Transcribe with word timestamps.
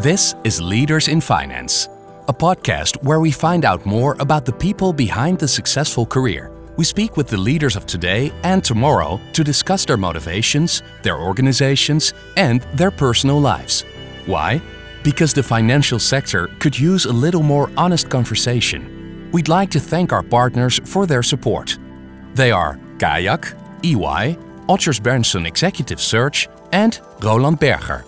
This 0.00 0.34
is 0.44 0.60
Leaders 0.60 1.08
in 1.08 1.22
Finance, 1.22 1.88
a 2.28 2.32
podcast 2.32 3.02
where 3.02 3.18
we 3.18 3.30
find 3.30 3.64
out 3.64 3.86
more 3.86 4.14
about 4.20 4.44
the 4.44 4.52
people 4.52 4.92
behind 4.92 5.38
the 5.38 5.48
successful 5.48 6.04
career. 6.04 6.52
We 6.76 6.84
speak 6.84 7.16
with 7.16 7.28
the 7.28 7.38
leaders 7.38 7.76
of 7.76 7.86
today 7.86 8.30
and 8.42 8.62
tomorrow 8.62 9.18
to 9.32 9.42
discuss 9.42 9.86
their 9.86 9.96
motivations, 9.96 10.82
their 11.02 11.16
organizations, 11.16 12.12
and 12.36 12.60
their 12.74 12.90
personal 12.90 13.40
lives. 13.40 13.86
Why? 14.26 14.60
Because 15.02 15.32
the 15.32 15.42
financial 15.42 15.98
sector 15.98 16.48
could 16.58 16.78
use 16.78 17.06
a 17.06 17.12
little 17.12 17.42
more 17.42 17.70
honest 17.78 18.10
conversation. 18.10 19.30
We'd 19.32 19.48
like 19.48 19.70
to 19.70 19.80
thank 19.80 20.12
our 20.12 20.22
partners 20.22 20.78
for 20.84 21.06
their 21.06 21.22
support. 21.22 21.78
They 22.34 22.50
are 22.52 22.78
Kayak, 22.98 23.54
EY, 23.82 24.36
Odgers 24.68 25.00
Berndtson 25.00 25.46
Executive 25.46 26.02
Search, 26.02 26.50
and 26.70 27.00
Roland 27.22 27.58
Berger. 27.60 28.04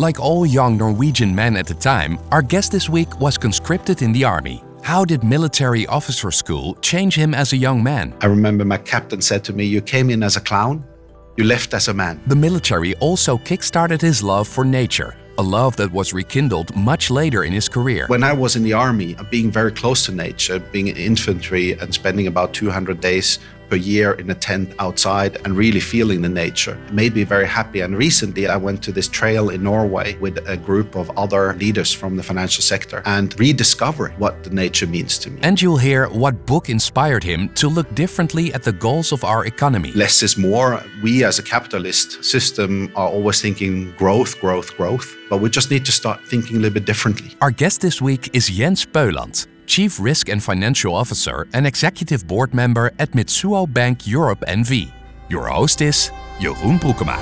Like 0.00 0.18
all 0.18 0.46
young 0.46 0.78
Norwegian 0.78 1.34
men 1.34 1.58
at 1.58 1.66
the 1.66 1.74
time, 1.74 2.18
our 2.32 2.40
guest 2.40 2.72
this 2.72 2.88
week 2.88 3.20
was 3.20 3.36
conscripted 3.36 4.00
in 4.00 4.12
the 4.12 4.24
army. 4.24 4.64
How 4.82 5.04
did 5.04 5.22
military 5.22 5.86
officer 5.88 6.30
school 6.30 6.74
change 6.76 7.14
him 7.14 7.34
as 7.34 7.52
a 7.52 7.58
young 7.58 7.82
man? 7.82 8.14
I 8.22 8.26
remember 8.28 8.64
my 8.64 8.78
captain 8.78 9.20
said 9.20 9.44
to 9.44 9.52
me, 9.52 9.66
You 9.66 9.82
came 9.82 10.08
in 10.08 10.22
as 10.22 10.38
a 10.38 10.40
clown, 10.40 10.86
you 11.36 11.44
left 11.44 11.74
as 11.74 11.88
a 11.88 11.92
man. 11.92 12.18
The 12.28 12.34
military 12.34 12.94
also 12.94 13.36
kickstarted 13.36 14.00
his 14.00 14.22
love 14.22 14.48
for 14.48 14.64
nature, 14.64 15.16
a 15.36 15.42
love 15.42 15.76
that 15.76 15.92
was 15.92 16.14
rekindled 16.14 16.74
much 16.74 17.10
later 17.10 17.44
in 17.44 17.52
his 17.52 17.68
career. 17.68 18.06
When 18.06 18.24
I 18.24 18.32
was 18.32 18.56
in 18.56 18.62
the 18.62 18.72
army, 18.72 19.18
being 19.30 19.50
very 19.50 19.70
close 19.70 20.06
to 20.06 20.12
nature, 20.12 20.60
being 20.60 20.86
in 20.86 20.96
infantry 20.96 21.72
and 21.72 21.92
spending 21.92 22.26
about 22.26 22.54
200 22.54 23.02
days 23.02 23.38
per 23.70 23.76
year 23.76 24.12
in 24.14 24.28
a 24.30 24.34
tent 24.34 24.74
outside 24.78 25.38
and 25.44 25.56
really 25.56 25.80
feeling 25.80 26.20
the 26.22 26.28
nature 26.28 26.76
made 26.92 27.14
me 27.14 27.22
very 27.22 27.46
happy. 27.46 27.80
And 27.80 27.96
recently, 27.96 28.48
I 28.48 28.56
went 28.56 28.82
to 28.82 28.92
this 28.92 29.08
trail 29.08 29.50
in 29.50 29.62
Norway 29.62 30.16
with 30.16 30.36
a 30.48 30.56
group 30.56 30.96
of 30.96 31.10
other 31.16 31.54
leaders 31.54 31.92
from 31.92 32.16
the 32.16 32.22
financial 32.22 32.62
sector 32.62 33.02
and 33.06 33.38
rediscovering 33.38 34.18
what 34.18 34.42
the 34.44 34.50
nature 34.50 34.86
means 34.86 35.18
to 35.18 35.30
me. 35.30 35.38
And 35.42 35.60
you'll 35.62 35.76
hear 35.76 36.08
what 36.08 36.46
book 36.46 36.68
inspired 36.68 37.22
him 37.22 37.48
to 37.54 37.68
look 37.68 37.94
differently 37.94 38.52
at 38.52 38.62
the 38.62 38.72
goals 38.72 39.12
of 39.12 39.24
our 39.24 39.46
economy. 39.46 39.92
Less 39.92 40.22
is 40.22 40.36
more. 40.36 40.82
We, 41.02 41.24
as 41.24 41.38
a 41.38 41.42
capitalist 41.42 42.24
system, 42.24 42.90
are 42.96 43.08
always 43.08 43.40
thinking 43.40 43.92
growth, 43.96 44.40
growth, 44.40 44.76
growth. 44.76 45.16
But 45.30 45.38
we 45.38 45.48
just 45.48 45.70
need 45.70 45.84
to 45.84 45.92
start 45.92 46.18
thinking 46.26 46.56
a 46.56 46.60
little 46.60 46.74
bit 46.74 46.86
differently. 46.86 47.36
Our 47.40 47.52
guest 47.52 47.80
this 47.80 48.02
week 48.02 48.30
is 48.32 48.48
Jens 48.48 48.84
Pöhland. 48.84 49.46
Chief 49.70 50.00
Risk 50.00 50.28
and 50.28 50.42
Financial 50.42 50.92
Officer 50.92 51.46
and 51.52 51.64
Executive 51.64 52.26
Board 52.26 52.52
Member 52.52 52.90
at 52.98 53.12
Mizuho 53.12 53.72
Bank 53.72 54.04
Europe 54.04 54.42
NV. 54.48 54.90
Your 55.28 55.46
host 55.46 55.80
is 55.80 56.10
Jeroen 56.40 56.80
Broekema. 56.80 57.16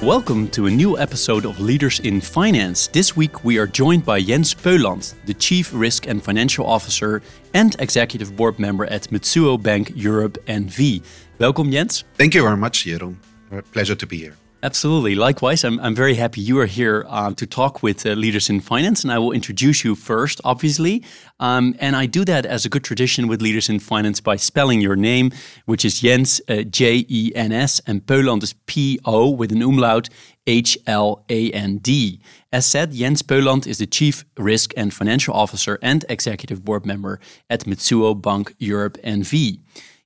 Welcome 0.00 0.48
to 0.52 0.68
a 0.68 0.70
new 0.70 0.96
episode 0.96 1.44
of 1.44 1.60
Leaders 1.60 2.00
in 2.00 2.22
Finance. 2.22 2.86
This 2.86 3.14
week 3.14 3.44
we 3.44 3.58
are 3.58 3.66
joined 3.66 4.06
by 4.06 4.22
Jens 4.22 4.54
Pöhland, 4.54 5.12
the 5.26 5.34
Chief 5.34 5.70
Risk 5.74 6.06
and 6.06 6.24
Financial 6.24 6.64
Officer 6.64 7.20
and 7.52 7.76
Executive 7.78 8.34
Board 8.34 8.58
Member 8.58 8.86
at 8.86 9.02
Mizuho 9.10 9.62
Bank 9.62 9.92
Europe 9.94 10.38
NV. 10.46 11.04
Welcome, 11.38 11.70
Jens. 11.70 12.04
Thank 12.14 12.34
you 12.34 12.42
very 12.42 12.56
much, 12.56 12.86
Jeroen. 12.86 13.16
Pleasure 13.72 13.96
to 13.96 14.06
be 14.06 14.16
here. 14.16 14.36
Absolutely. 14.62 15.14
Likewise, 15.14 15.64
I'm, 15.64 15.80
I'm 15.80 15.94
very 15.94 16.16
happy 16.16 16.42
you 16.42 16.58
are 16.58 16.66
here 16.66 17.06
uh, 17.08 17.32
to 17.32 17.46
talk 17.46 17.82
with 17.82 18.04
uh, 18.04 18.10
leaders 18.10 18.50
in 18.50 18.60
finance, 18.60 19.02
and 19.02 19.10
I 19.10 19.18
will 19.18 19.32
introduce 19.32 19.84
you 19.84 19.94
first, 19.94 20.38
obviously. 20.44 21.02
Um, 21.38 21.74
and 21.78 21.96
I 21.96 22.04
do 22.04 22.26
that 22.26 22.44
as 22.44 22.66
a 22.66 22.68
good 22.68 22.84
tradition 22.84 23.26
with 23.26 23.40
leaders 23.40 23.70
in 23.70 23.78
finance 23.78 24.20
by 24.20 24.36
spelling 24.36 24.82
your 24.82 24.96
name, 24.96 25.32
which 25.64 25.82
is 25.82 26.00
Jens, 26.00 26.42
uh, 26.46 26.62
J 26.64 27.06
E 27.08 27.32
N 27.34 27.52
S, 27.52 27.80
and 27.86 28.04
Pöhland 28.04 28.42
is 28.42 28.52
P 28.66 29.00
O 29.06 29.30
with 29.30 29.50
an 29.50 29.62
umlaut, 29.62 30.10
H 30.46 30.76
L 30.86 31.24
A 31.30 31.50
N 31.52 31.78
D. 31.78 32.20
As 32.52 32.66
said, 32.66 32.92
Jens 32.92 33.22
Pöhland 33.22 33.66
is 33.66 33.78
the 33.78 33.86
Chief 33.86 34.26
Risk 34.36 34.74
and 34.76 34.92
Financial 34.92 35.32
Officer 35.32 35.78
and 35.80 36.04
Executive 36.10 36.62
Board 36.66 36.84
Member 36.84 37.18
at 37.48 37.64
Mizuho 37.64 38.20
Bank 38.20 38.54
Europe 38.58 38.98
NV. 39.02 39.58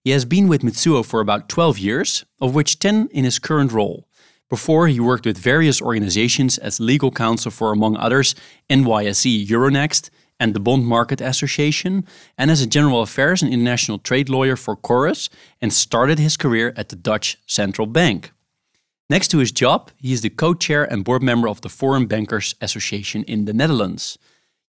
He 0.05 0.11
has 0.11 0.25
been 0.25 0.47
with 0.47 0.63
Mizuho 0.63 1.05
for 1.05 1.21
about 1.21 1.49
12 1.49 1.79
years, 1.79 2.25
of 2.41 2.55
which 2.55 2.79
10 2.79 3.09
in 3.11 3.25
his 3.25 3.41
current 3.41 3.73
role. 3.73 4.04
Before, 4.51 4.89
he 4.89 5.01
worked 5.01 5.27
with 5.27 5.39
various 5.39 5.81
organizations 5.81 6.59
as 6.59 6.79
legal 6.79 7.11
counsel 7.11 7.51
for, 7.51 7.73
among 7.73 7.97
others, 7.97 8.35
NYSE 8.69 9.47
Euronext 9.47 10.11
and 10.39 10.53
the 10.53 10.61
Bond 10.61 10.87
Market 10.87 11.21
Association, 11.21 12.05
and 12.37 12.51
as 12.51 12.61
a 12.61 12.67
general 12.67 13.03
affairs 13.03 13.43
and 13.43 13.53
international 13.53 13.99
trade 13.99 14.29
lawyer 14.29 14.57
for 14.57 14.77
Corus, 14.77 15.31
and 15.61 15.73
started 15.73 16.19
his 16.19 16.37
career 16.37 16.75
at 16.77 16.89
the 16.89 16.97
Dutch 16.97 17.39
Central 17.47 17.87
Bank. 17.87 18.33
Next 19.09 19.29
to 19.29 19.39
his 19.39 19.53
job, 19.53 19.91
he 19.97 20.13
is 20.13 20.23
the 20.23 20.31
co 20.31 20.55
chair 20.55 20.85
and 20.85 21.05
board 21.05 21.23
member 21.23 21.49
of 21.49 21.61
the 21.61 21.69
Foreign 21.69 22.07
Bankers 22.07 22.55
Association 22.61 23.23
in 23.25 23.45
the 23.45 23.53
Netherlands. 23.53 24.19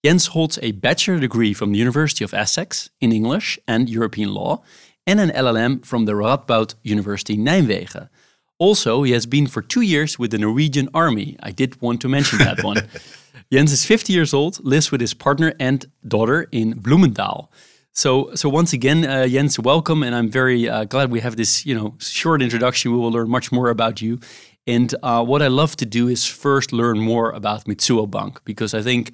Jens 0.03 0.28
holds 0.28 0.59
a 0.62 0.72
bachelor 0.74 1.19
degree 1.19 1.53
from 1.53 1.72
the 1.72 1.80
University 1.80 2.24
of 2.24 2.34
Essex 2.34 2.90
in 3.02 3.12
English 3.12 3.57
and 3.68 3.90
European 3.90 4.34
law, 4.34 4.62
and 5.07 5.19
an 5.19 5.30
LLM 5.30 5.86
from 5.86 6.06
the 6.06 6.13
Radboud 6.13 6.75
University 6.84 7.38
Nijmegen. 7.38 8.09
Also, 8.57 9.03
he 9.03 9.11
has 9.11 9.25
been 9.25 9.47
for 9.47 9.61
two 9.61 9.81
years 9.81 10.17
with 10.17 10.31
the 10.31 10.38
Norwegian 10.38 10.88
Army. 10.93 11.35
I 11.43 11.51
did 11.51 11.81
want 11.81 12.01
to 12.01 12.07
mention 12.07 12.39
that 12.39 12.63
one. 12.63 12.88
Jens 13.51 13.71
is 13.71 13.85
50 13.85 14.13
years 14.13 14.33
old, 14.33 14.63
lives 14.63 14.91
with 14.91 15.01
his 15.01 15.13
partner 15.13 15.53
and 15.59 15.85
daughter 16.07 16.47
in 16.51 16.73
Bloemendaal. 16.73 17.49
So, 17.91 18.33
so 18.35 18.49
once 18.49 18.73
again, 18.73 19.05
uh, 19.05 19.27
Jens, 19.27 19.59
welcome, 19.59 20.03
and 20.03 20.15
I'm 20.15 20.29
very 20.29 20.67
uh, 20.67 20.85
glad 20.85 21.11
we 21.11 21.19
have 21.19 21.35
this, 21.35 21.65
you 21.65 21.75
know, 21.75 21.95
short 21.99 22.41
introduction. 22.41 22.91
We 22.91 22.97
will 22.97 23.11
learn 23.11 23.29
much 23.29 23.51
more 23.51 23.69
about 23.69 24.01
you. 24.01 24.19
And 24.67 24.94
uh, 25.03 25.23
what 25.23 25.41
I 25.41 25.47
love 25.47 25.75
to 25.77 25.85
do 25.85 26.07
is 26.07 26.25
first 26.25 26.73
learn 26.73 26.99
more 26.99 27.31
about 27.31 27.65
Mizuho 27.65 28.09
Bank 28.09 28.41
because 28.45 28.73
I 28.73 28.81
think 28.81 29.11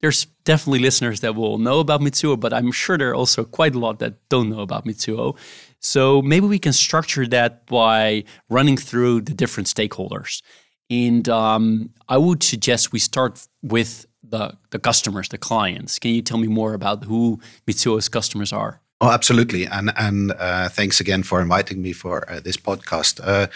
there's 0.00 0.26
definitely 0.44 0.78
listeners 0.78 1.20
that 1.20 1.34
will 1.34 1.58
know 1.58 1.80
about 1.80 2.00
Mizuho, 2.00 2.38
but 2.38 2.52
I'm 2.52 2.72
sure 2.72 2.96
there 2.96 3.10
are 3.10 3.14
also 3.14 3.44
quite 3.44 3.74
a 3.74 3.78
lot 3.78 3.98
that 3.98 4.14
don't 4.28 4.48
know 4.48 4.60
about 4.60 4.86
Mizuho. 4.86 5.36
So 5.80 6.22
maybe 6.22 6.46
we 6.46 6.58
can 6.58 6.72
structure 6.72 7.26
that 7.28 7.66
by 7.66 8.24
running 8.48 8.76
through 8.76 9.22
the 9.22 9.34
different 9.34 9.66
stakeholders. 9.66 10.42
And 10.90 11.28
um, 11.28 11.90
I 12.08 12.18
would 12.18 12.42
suggest 12.42 12.92
we 12.92 12.98
start 12.98 13.46
with 13.62 14.06
the, 14.22 14.56
the 14.70 14.78
customers, 14.78 15.28
the 15.28 15.38
clients. 15.38 15.98
Can 15.98 16.12
you 16.12 16.22
tell 16.22 16.38
me 16.38 16.48
more 16.48 16.74
about 16.74 17.04
who 17.04 17.40
Mizuho's 17.66 18.08
customers 18.08 18.52
are? 18.52 18.80
Oh, 19.00 19.10
absolutely. 19.10 19.64
And 19.66 19.92
and 19.96 20.32
uh, 20.32 20.68
thanks 20.68 21.00
again 21.00 21.22
for 21.22 21.40
inviting 21.40 21.80
me 21.80 21.92
for 21.94 22.30
uh, 22.30 22.40
this 22.40 22.58
podcast. 22.58 23.20
Uh, 23.24 23.46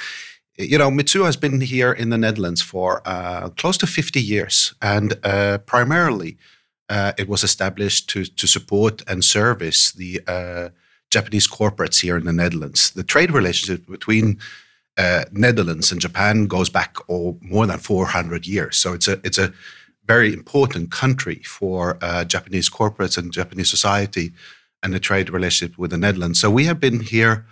you 0.57 0.79
know, 0.79 0.91
Mizuho 0.91 1.27
has 1.27 1.37
been 1.37 1.61
here 1.61 1.93
in 1.93 2.09
the 2.09 2.17
Netherlands 2.17 2.63
for 2.63 3.03
uh, 3.05 3.51
close 3.51 3.77
to 3.79 3.87
50 3.87 4.21
years, 4.21 4.75
and 4.81 5.15
uh, 5.23 5.59
primarily 5.59 6.39
uh, 6.89 7.13
it 7.19 7.29
was 7.29 7.45
established 7.45 8.09
to 8.11 8.25
to 8.25 8.47
support 8.47 9.03
and 9.07 9.23
service 9.23 9.93
the 9.93 10.23
Japanese 11.17 11.49
corporates 11.49 12.01
here 12.01 12.17
in 12.21 12.27
the 12.27 12.33
Netherlands. 12.43 12.91
The 12.91 13.09
trade 13.13 13.31
relationship 13.31 13.87
between 13.87 14.27
uh, 14.97 15.25
Netherlands 15.33 15.93
and 15.93 16.01
Japan 16.01 16.47
goes 16.47 16.71
back 16.79 16.97
oh, 17.09 17.39
more 17.41 17.67
than 17.67 17.79
400 17.79 18.47
years. 18.47 18.77
So 18.83 18.93
it's 18.97 19.09
a 19.09 19.17
it's 19.25 19.39
a 19.39 19.53
very 20.07 20.31
important 20.33 20.91
country 21.03 21.41
for 21.59 21.81
uh, 22.03 22.25
Japanese 22.35 22.69
corporates 22.79 23.17
and 23.19 23.33
Japanese 23.33 23.71
society 23.71 24.33
and 24.83 24.93
the 24.93 25.01
trade 25.01 25.31
relationship 25.31 25.79
with 25.79 25.91
the 25.91 25.99
Netherlands. 26.07 26.41
So 26.41 26.51
we 26.51 26.67
have 26.67 26.79
been 26.79 27.01
here 27.01 27.47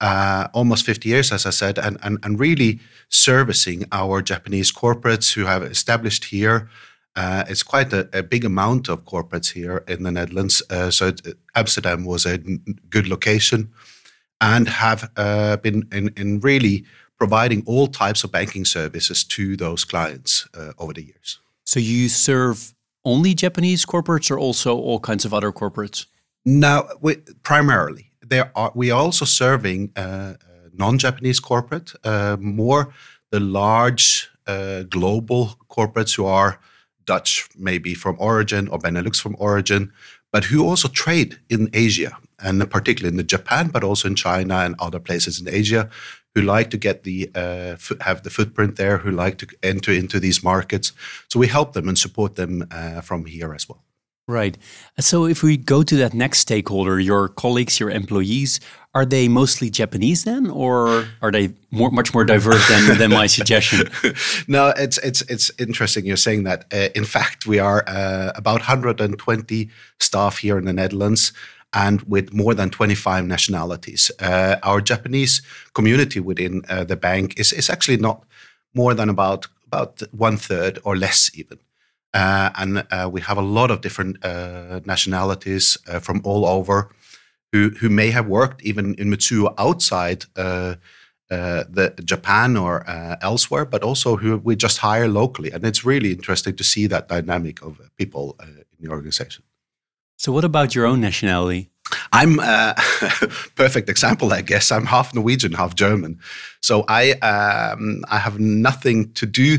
uh, 0.00 0.46
almost 0.52 0.86
50 0.86 1.08
years, 1.08 1.32
as 1.32 1.44
I 1.44 1.50
said, 1.50 1.78
and, 1.78 1.98
and, 2.02 2.18
and 2.24 2.40
really 2.40 2.80
servicing 3.08 3.84
our 3.92 4.22
Japanese 4.22 4.72
corporates 4.72 5.34
who 5.34 5.44
have 5.44 5.62
established 5.62 6.24
here 6.26 6.68
uh, 7.16 7.44
it's 7.48 7.62
quite 7.62 7.92
a, 7.92 8.08
a, 8.12 8.22
big 8.22 8.44
amount 8.44 8.88
of 8.88 9.04
corporates 9.04 9.52
here 9.52 9.82
in 9.88 10.04
the 10.04 10.10
Netherlands. 10.10 10.62
Uh, 10.70 10.90
so 10.90 11.08
it, 11.08 11.36
Amsterdam 11.54 12.04
was 12.04 12.24
a 12.24 12.38
good 12.90 13.08
location 13.08 13.72
and 14.40 14.68
have 14.68 15.10
uh, 15.16 15.56
been 15.56 15.88
in, 15.90 16.12
in, 16.16 16.38
really 16.40 16.84
providing 17.16 17.64
all 17.66 17.88
types 17.88 18.22
of 18.22 18.30
banking 18.30 18.64
services 18.64 19.24
to 19.24 19.56
those 19.56 19.84
clients 19.84 20.48
uh, 20.54 20.72
over 20.78 20.92
the 20.92 21.02
years. 21.02 21.40
So 21.66 21.80
you 21.80 22.08
serve 22.08 22.72
only 23.04 23.34
Japanese 23.34 23.84
corporates 23.84 24.30
or 24.30 24.38
also 24.38 24.76
all 24.76 25.00
kinds 25.00 25.24
of 25.24 25.34
other 25.34 25.50
corporates? 25.50 26.06
Now, 26.44 26.88
we, 27.00 27.16
primarily, 27.42 28.12
there 28.24 28.52
are 28.54 28.70
we 28.76 28.92
are 28.92 29.00
also 29.00 29.24
serving 29.24 29.90
uh, 29.96 30.00
uh, 30.00 30.34
non-Japanese 30.72 31.40
corporate, 31.40 31.94
more 32.38 32.94
the 33.30 33.40
large 33.40 34.30
global 34.88 35.58
corporates 35.68 36.16
who 36.16 36.24
are 36.24 36.58
Dutch 37.12 37.48
maybe 37.56 37.94
from 37.94 38.16
origin 38.18 38.68
or 38.68 38.78
Benelux 38.78 39.16
from 39.20 39.36
origin, 39.38 39.92
but 40.32 40.44
who 40.44 40.60
also 40.68 40.88
trade 40.88 41.30
in 41.48 41.70
Asia 41.72 42.12
and 42.38 42.70
particularly 42.70 43.18
in 43.18 43.26
Japan, 43.26 43.68
but 43.74 43.82
also 43.82 44.08
in 44.08 44.14
China 44.14 44.56
and 44.66 44.74
other 44.78 45.00
places 45.00 45.40
in 45.40 45.48
Asia, 45.48 45.88
who 46.34 46.42
like 46.42 46.68
to 46.70 46.76
get 46.76 47.02
the 47.02 47.30
uh, 47.34 47.76
have 48.08 48.22
the 48.22 48.30
footprint 48.30 48.76
there, 48.76 48.98
who 48.98 49.10
like 49.10 49.36
to 49.38 49.46
enter 49.62 49.92
into 49.92 50.20
these 50.20 50.44
markets. 50.44 50.92
So 51.28 51.40
we 51.40 51.48
help 51.48 51.72
them 51.72 51.88
and 51.88 51.98
support 51.98 52.34
them 52.34 52.52
uh, 52.70 53.00
from 53.00 53.24
here 53.24 53.54
as 53.54 53.68
well. 53.68 53.82
Right. 54.28 54.58
So 55.00 55.24
if 55.24 55.42
we 55.42 55.56
go 55.56 55.82
to 55.82 55.96
that 55.96 56.12
next 56.12 56.40
stakeholder, 56.40 57.00
your 57.00 57.28
colleagues, 57.28 57.80
your 57.80 57.88
employees, 57.88 58.60
are 58.94 59.06
they 59.06 59.26
mostly 59.26 59.70
Japanese 59.70 60.24
then, 60.24 60.50
or 60.50 61.06
are 61.22 61.30
they 61.30 61.54
more, 61.70 61.90
much 61.90 62.12
more 62.12 62.26
diverse 62.26 62.68
than, 62.68 62.98
than 62.98 63.10
my 63.10 63.26
suggestion? 63.26 63.88
no, 64.46 64.74
it's 64.76 64.98
it's 64.98 65.22
it's 65.22 65.50
interesting 65.58 66.04
you're 66.04 66.18
saying 66.18 66.44
that. 66.44 66.66
Uh, 66.70 66.90
in 66.94 67.06
fact, 67.06 67.46
we 67.46 67.58
are 67.58 67.82
uh, 67.86 68.32
about 68.34 68.60
120 68.60 69.70
staff 69.98 70.38
here 70.38 70.58
in 70.58 70.66
the 70.66 70.74
Netherlands, 70.74 71.32
and 71.72 72.02
with 72.02 72.34
more 72.34 72.52
than 72.52 72.68
25 72.68 73.24
nationalities. 73.24 74.10
Uh, 74.20 74.56
our 74.62 74.82
Japanese 74.82 75.40
community 75.72 76.20
within 76.20 76.62
uh, 76.68 76.84
the 76.84 76.96
bank 76.96 77.40
is 77.40 77.54
is 77.54 77.70
actually 77.70 77.96
not 77.96 78.24
more 78.74 78.92
than 78.92 79.08
about 79.08 79.46
about 79.66 80.02
one 80.12 80.36
third 80.36 80.78
or 80.84 80.96
less 80.98 81.30
even. 81.34 81.58
Uh, 82.18 82.50
and 82.56 82.84
uh, 82.90 83.08
we 83.12 83.20
have 83.20 83.38
a 83.38 83.42
lot 83.42 83.70
of 83.70 83.80
different 83.80 84.24
uh, 84.24 84.80
nationalities 84.84 85.78
uh, 85.86 86.00
from 86.00 86.20
all 86.24 86.44
over 86.44 86.90
who, 87.52 87.70
who 87.80 87.88
may 87.88 88.10
have 88.10 88.26
worked 88.26 88.60
even 88.62 88.94
in 88.94 89.08
Mizuho 89.08 89.54
outside 89.56 90.24
uh, 90.36 90.74
uh, 91.30 91.62
the 91.70 91.94
Japan 92.04 92.56
or 92.56 92.84
elsewhere, 93.22 93.64
but 93.64 93.84
also 93.84 94.16
who 94.16 94.36
we 94.38 94.56
just 94.56 94.78
hire 94.78 95.06
locally. 95.06 95.52
And 95.52 95.64
it's 95.64 95.84
really 95.84 96.10
interesting 96.10 96.56
to 96.56 96.64
see 96.64 96.88
that 96.88 97.08
dynamic 97.08 97.62
of 97.62 97.80
people 97.96 98.36
in 98.42 98.64
the 98.80 98.90
organization. 98.90 99.44
So, 100.16 100.32
what 100.32 100.44
about 100.44 100.74
your 100.74 100.86
own 100.86 101.00
nationality? 101.00 101.70
I'm 102.12 102.40
a 102.40 102.74
perfect 103.54 103.88
example, 103.88 104.32
I 104.32 104.42
guess. 104.42 104.72
I'm 104.72 104.86
half 104.86 105.14
Norwegian, 105.14 105.52
half 105.52 105.74
German. 105.74 106.18
So 106.60 106.84
I 106.88 107.12
um, 107.12 108.04
I 108.10 108.18
have 108.18 108.40
nothing 108.40 109.12
to 109.12 109.26
do 109.26 109.58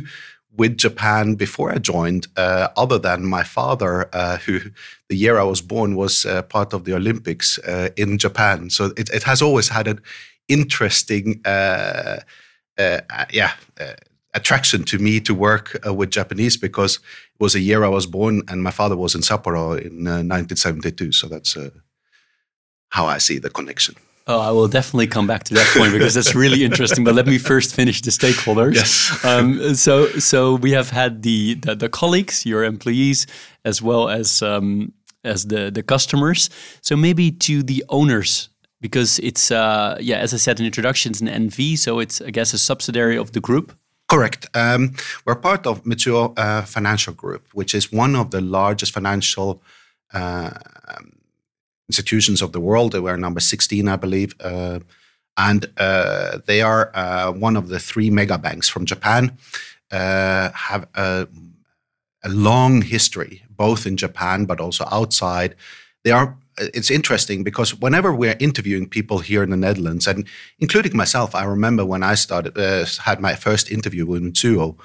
with 0.60 0.78
Japan 0.78 1.36
before 1.36 1.72
I 1.72 1.78
joined, 1.78 2.28
uh, 2.36 2.68
other 2.76 3.00
than 3.00 3.26
my 3.26 3.44
father, 3.44 4.10
uh, 4.14 4.38
who 4.40 4.60
the 5.08 5.16
year 5.16 5.40
I 5.40 5.44
was 5.44 5.62
born 5.62 5.96
was 5.96 6.26
uh, 6.26 6.42
part 6.44 6.74
of 6.74 6.84
the 6.84 6.94
Olympics 6.94 7.58
uh, 7.60 7.90
in 7.96 8.18
Japan. 8.18 8.70
So 8.70 8.92
it, 8.98 9.10
it, 9.10 9.24
has 9.24 9.42
always 9.42 9.70
had 9.70 9.88
an 9.88 10.02
interesting, 10.50 11.40
uh, 11.46 12.20
uh, 12.78 13.00
yeah, 13.32 13.54
attraction 14.34 14.84
to 14.84 15.00
me 15.00 15.22
to 15.22 15.34
work 15.34 15.80
with 15.86 16.12
Japanese 16.12 16.58
because 16.58 16.96
it 16.98 17.40
was 17.40 17.56
a 17.56 17.62
year 17.62 17.86
I 17.86 17.90
was 17.90 18.06
born, 18.06 18.42
and 18.50 18.62
my 18.62 18.72
father 18.72 18.98
was 18.98 19.16
in 19.16 19.22
Sapporo 19.22 19.80
in 19.80 20.04
1972. 20.04 21.14
So 21.14 21.28
that's 21.28 21.58
how 22.90 23.06
I 23.06 23.18
see 23.20 23.40
the 23.40 23.50
connection. 23.50 23.96
Oh, 24.30 24.40
I 24.40 24.52
will 24.52 24.68
definitely 24.68 25.08
come 25.08 25.26
back 25.26 25.44
to 25.46 25.56
that 25.56 25.68
point 25.76 25.92
because 25.92 26.14
that's 26.14 26.36
really 26.36 26.64
interesting. 26.70 27.04
But 27.04 27.16
let 27.16 27.26
me 27.26 27.40
first 27.40 27.74
finish 27.74 28.00
the 28.02 28.12
stakeholders. 28.12 28.76
Yes. 28.76 29.26
Um, 29.26 29.74
so, 29.74 30.06
so 30.20 30.54
we 30.54 30.72
have 30.74 30.92
had 30.92 31.24
the, 31.24 31.56
the, 31.56 31.74
the 31.74 31.90
colleagues, 31.90 32.46
your 32.46 32.64
employees, 32.64 33.26
as 33.66 33.82
well 33.82 34.08
as 34.08 34.44
um, 34.44 34.94
as 35.24 35.48
the 35.48 35.72
the 35.72 35.82
customers. 35.82 36.52
So 36.82 36.96
maybe 36.96 37.32
to 37.32 37.64
the 37.64 37.84
owners 37.90 38.50
because 38.82 39.18
it's 39.20 39.50
uh, 39.50 39.98
yeah, 40.00 40.18
as 40.18 40.32
I 40.34 40.38
said 40.38 40.60
in 40.60 40.66
introduction, 40.68 41.12
it's 41.12 41.22
an 41.22 41.28
NV, 41.28 41.80
so 41.80 41.98
it's 41.98 42.22
I 42.22 42.30
guess 42.30 42.54
a 42.54 42.60
subsidiary 42.60 43.18
of 43.18 43.32
the 43.32 43.40
group. 43.40 43.76
Correct. 44.08 44.48
Um, 44.54 44.94
we're 45.26 45.36
part 45.36 45.66
of 45.66 45.84
Mizuho 45.84 46.38
uh, 46.38 46.64
Financial 46.64 47.14
Group, 47.14 47.48
which 47.54 47.74
is 47.74 47.92
one 47.92 48.16
of 48.16 48.30
the 48.30 48.42
largest 48.42 48.92
financial 48.92 49.62
uh, 50.14 50.52
institutions 51.90 52.42
of 52.42 52.52
the 52.52 52.60
world. 52.60 52.92
They 52.92 53.00
were 53.00 53.18
number 53.18 53.40
16, 53.40 53.88
I 53.88 53.96
believe. 53.96 54.36
Uh, 54.40 54.80
and 55.36 55.66
uh, 55.78 56.40
they 56.46 56.62
are 56.62 56.92
uh, 56.94 57.32
one 57.32 57.56
of 57.56 57.70
the 57.70 57.80
three 57.80 58.10
mega 58.10 58.38
banks 58.38 58.70
from 58.70 58.86
Japan, 58.86 59.38
uh, 59.92 60.52
have 60.52 60.88
a, 60.96 61.28
a, 62.24 62.30
long 62.30 62.82
history, 62.82 63.44
both 63.50 63.86
in 63.86 63.96
Japan 63.98 64.46
but 64.46 64.60
also 64.60 64.86
outside. 64.92 65.56
They 66.04 66.12
are. 66.12 66.38
It's 66.58 66.92
interesting 66.92 67.44
because 67.44 67.74
whenever 67.74 68.14
we're 68.14 68.36
interviewing 68.40 68.90
people 68.90 69.20
here 69.20 69.44
in 69.44 69.50
the 69.50 69.58
Netherlands, 69.58 70.08
and 70.08 70.28
including 70.60 70.96
myself, 70.96 71.34
I 71.34 71.46
remember 71.46 71.86
when 71.86 72.04
I 72.04 72.16
started 72.16 72.58
uh, 72.58 72.86
had 73.06 73.22
my 73.22 73.36
first 73.36 73.72
interview 73.72 74.06
with 74.06 74.22
Mizuho, 74.22 74.76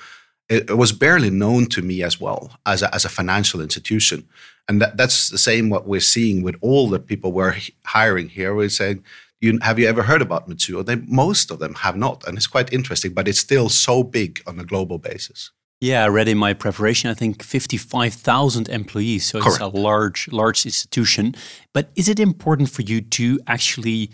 it, 0.48 0.70
it 0.70 0.76
was 0.76 0.92
barely 0.92 1.30
known 1.30 1.66
to 1.66 1.82
me 1.82 2.02
as 2.02 2.20
well 2.20 2.52
as 2.66 2.82
a, 2.82 2.94
as 2.94 3.04
a 3.04 3.08
financial 3.08 3.60
institution. 3.60 4.28
And 4.68 4.80
that, 4.80 4.96
that's 4.96 5.28
the 5.28 5.38
same 5.38 5.70
what 5.70 5.86
we're 5.86 6.00
seeing 6.00 6.42
with 6.42 6.56
all 6.60 6.88
the 6.88 6.98
people 6.98 7.32
we're 7.32 7.56
hiring 7.84 8.28
here. 8.28 8.54
We're 8.54 8.68
saying, 8.68 9.04
you, 9.40 9.58
have 9.62 9.78
you 9.78 9.86
ever 9.86 10.02
heard 10.02 10.22
about 10.22 10.48
Mizuho? 10.48 10.84
They, 10.84 10.96
most 10.96 11.50
of 11.50 11.58
them 11.58 11.74
have 11.74 11.96
not. 11.96 12.26
And 12.26 12.36
it's 12.36 12.46
quite 12.46 12.72
interesting, 12.72 13.12
but 13.12 13.28
it's 13.28 13.40
still 13.40 13.68
so 13.68 14.02
big 14.02 14.42
on 14.46 14.58
a 14.58 14.64
global 14.64 14.98
basis. 14.98 15.50
Yeah, 15.80 16.04
I 16.04 16.08
read 16.08 16.28
in 16.28 16.38
my 16.38 16.54
preparation, 16.54 17.10
I 17.10 17.14
think 17.14 17.42
55,000 17.42 18.68
employees. 18.70 19.26
So 19.26 19.40
Correct. 19.40 19.56
it's 19.56 19.62
a 19.62 19.66
large, 19.66 20.28
large 20.32 20.64
institution. 20.64 21.34
But 21.74 21.90
is 21.94 22.08
it 22.08 22.18
important 22.18 22.70
for 22.70 22.82
you 22.82 23.02
to 23.02 23.38
actually 23.46 24.10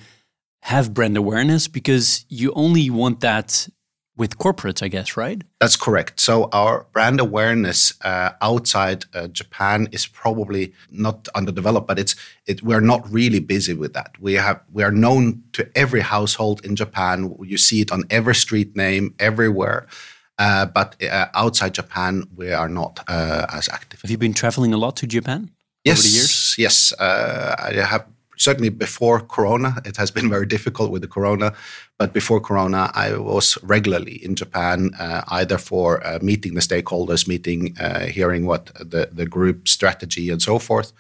have 0.63 0.93
brand 0.93 1.17
awareness? 1.17 1.69
Because 1.69 2.25
you 2.29 2.53
only 2.55 2.91
want 2.91 3.21
that 3.21 3.69
with 4.21 4.37
corporates, 4.37 4.83
I 4.83 4.89
guess, 4.89 5.17
right? 5.17 5.43
That's 5.61 5.77
correct. 5.77 6.21
So 6.21 6.51
our 6.53 6.87
brand 6.93 7.21
awareness 7.21 7.95
uh, 8.05 8.33
outside 8.43 9.07
uh, 9.15 9.29
Japan 9.29 9.89
is 9.93 10.07
probably 10.07 10.75
not 10.91 11.27
underdeveloped, 11.35 11.89
but 11.89 11.99
it's 11.99 12.15
it, 12.47 12.63
we're 12.63 12.87
not 12.93 13.01
really 13.11 13.41
busy 13.41 13.73
with 13.73 13.95
that. 13.95 14.11
We 14.21 14.35
have 14.35 14.61
we 14.77 14.83
are 14.83 14.93
known 14.93 15.43
to 15.55 15.63
every 15.75 16.03
household 16.03 16.65
in 16.67 16.77
Japan. 16.77 17.35
You 17.43 17.57
see 17.57 17.81
it 17.81 17.91
on 17.91 18.05
every 18.11 18.35
street 18.35 18.77
name 18.77 19.15
everywhere. 19.19 19.87
Uh, 20.39 20.67
but 20.67 21.03
uh, 21.03 21.29
outside 21.35 21.73
Japan, 21.75 22.25
we 22.37 22.53
are 22.53 22.69
not 22.69 23.01
uh, 23.09 23.47
as 23.59 23.69
active. 23.71 24.03
Have 24.03 24.11
you 24.11 24.19
been 24.19 24.35
traveling 24.35 24.75
a 24.75 24.79
lot 24.79 24.97
to 24.97 25.07
Japan? 25.07 25.51
Yes, 25.85 25.99
over 25.99 26.09
the 26.09 26.15
years? 26.15 26.55
yes. 26.59 26.93
Uh, 26.93 27.55
I 27.59 27.73
have 27.93 28.05
certainly 28.41 28.71
before 28.71 29.21
Corona, 29.21 29.77
it 29.85 29.97
has 29.97 30.11
been 30.11 30.31
very 30.31 30.47
difficult 30.47 30.91
with 30.91 31.03
the 31.03 31.09
Corona. 31.09 31.53
But 31.99 32.13
before 32.13 32.41
Corona, 32.41 32.91
I 32.95 33.17
was 33.17 33.59
regularly 33.63 34.25
in 34.25 34.35
Japan, 34.35 34.91
uh, 34.99 35.23
either 35.29 35.59
for 35.59 36.05
uh, 36.07 36.19
meeting 36.23 36.55
the 36.55 36.61
stakeholders, 36.61 37.29
meeting, 37.29 37.77
uh, 37.79 38.07
hearing 38.07 38.47
what 38.47 38.67
the, 38.75 39.11
the 39.13 39.27
group 39.27 39.69
strategy 39.69 40.31
and 40.31 40.41
so 40.41 40.59
forth, 40.59 40.93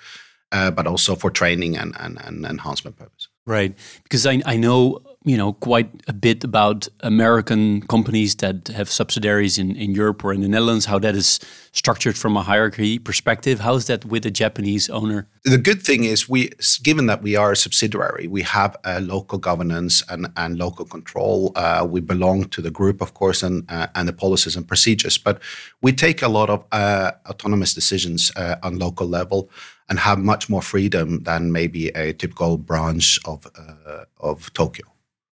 uh, 0.52 0.70
but 0.70 0.87
also 0.87 1.16
for 1.16 1.31
training 1.31 1.76
and, 1.76 1.96
and, 1.98 2.20
and 2.25 2.44
enhancement 2.44 2.96
purpose. 2.96 3.28
Right, 3.46 3.75
because 4.02 4.26
I, 4.26 4.42
I 4.44 4.56
know 4.56 5.00
you 5.25 5.37
know 5.37 5.52
quite 5.52 5.90
a 6.08 6.14
bit 6.14 6.44
about 6.44 6.88
American 7.00 7.82
companies 7.82 8.37
that 8.37 8.69
have 8.69 8.90
subsidiaries 8.90 9.58
in, 9.58 9.76
in 9.76 9.94
Europe 9.94 10.25
or 10.25 10.32
in 10.32 10.40
the 10.40 10.49
Netherlands, 10.49 10.87
how 10.87 10.99
that 10.99 11.14
is 11.14 11.38
structured 11.72 12.17
from 12.17 12.37
a 12.37 12.43
hierarchy 12.43 12.99
perspective. 12.99 13.61
How 13.61 13.75
is 13.75 13.87
that 13.87 14.05
with 14.06 14.25
a 14.25 14.31
Japanese 14.31 14.88
owner? 14.88 15.28
The 15.44 15.58
good 15.58 15.82
thing 15.82 16.05
is 16.05 16.28
we 16.28 16.50
given 16.82 17.06
that 17.06 17.22
we 17.22 17.37
are 17.37 17.52
a 17.52 17.56
subsidiary, 17.56 18.28
we 18.28 18.43
have 18.43 18.76
a 18.84 19.00
local 19.00 19.38
governance 19.38 20.02
and, 20.08 20.28
and 20.37 20.58
local 20.58 20.87
control. 20.87 21.52
Uh, 21.55 21.87
we 21.88 22.00
belong 22.00 22.44
to 22.44 22.62
the 22.62 22.71
group, 22.71 23.02
of 23.02 23.12
course, 23.12 23.42
and 23.42 23.71
uh, 23.71 23.88
and 23.95 24.09
the 24.09 24.14
policies 24.14 24.56
and 24.56 24.66
procedures, 24.66 25.18
but 25.18 25.38
we 25.83 25.92
take 25.92 26.23
a 26.23 26.28
lot 26.28 26.49
of 26.49 26.64
uh, 26.73 27.12
autonomous 27.28 27.75
decisions 27.75 28.33
uh, 28.37 28.56
on 28.62 28.78
local 28.78 29.06
level 29.06 29.50
and 29.90 29.99
have 29.99 30.18
much 30.18 30.49
more 30.49 30.62
freedom 30.62 31.25
than 31.25 31.52
maybe 31.52 31.88
a 31.88 32.14
typical 32.14 32.56
branch 32.56 33.18
of 33.26 33.47
uh, 33.54 34.04
of 34.18 34.50
Tokyo. 34.54 34.89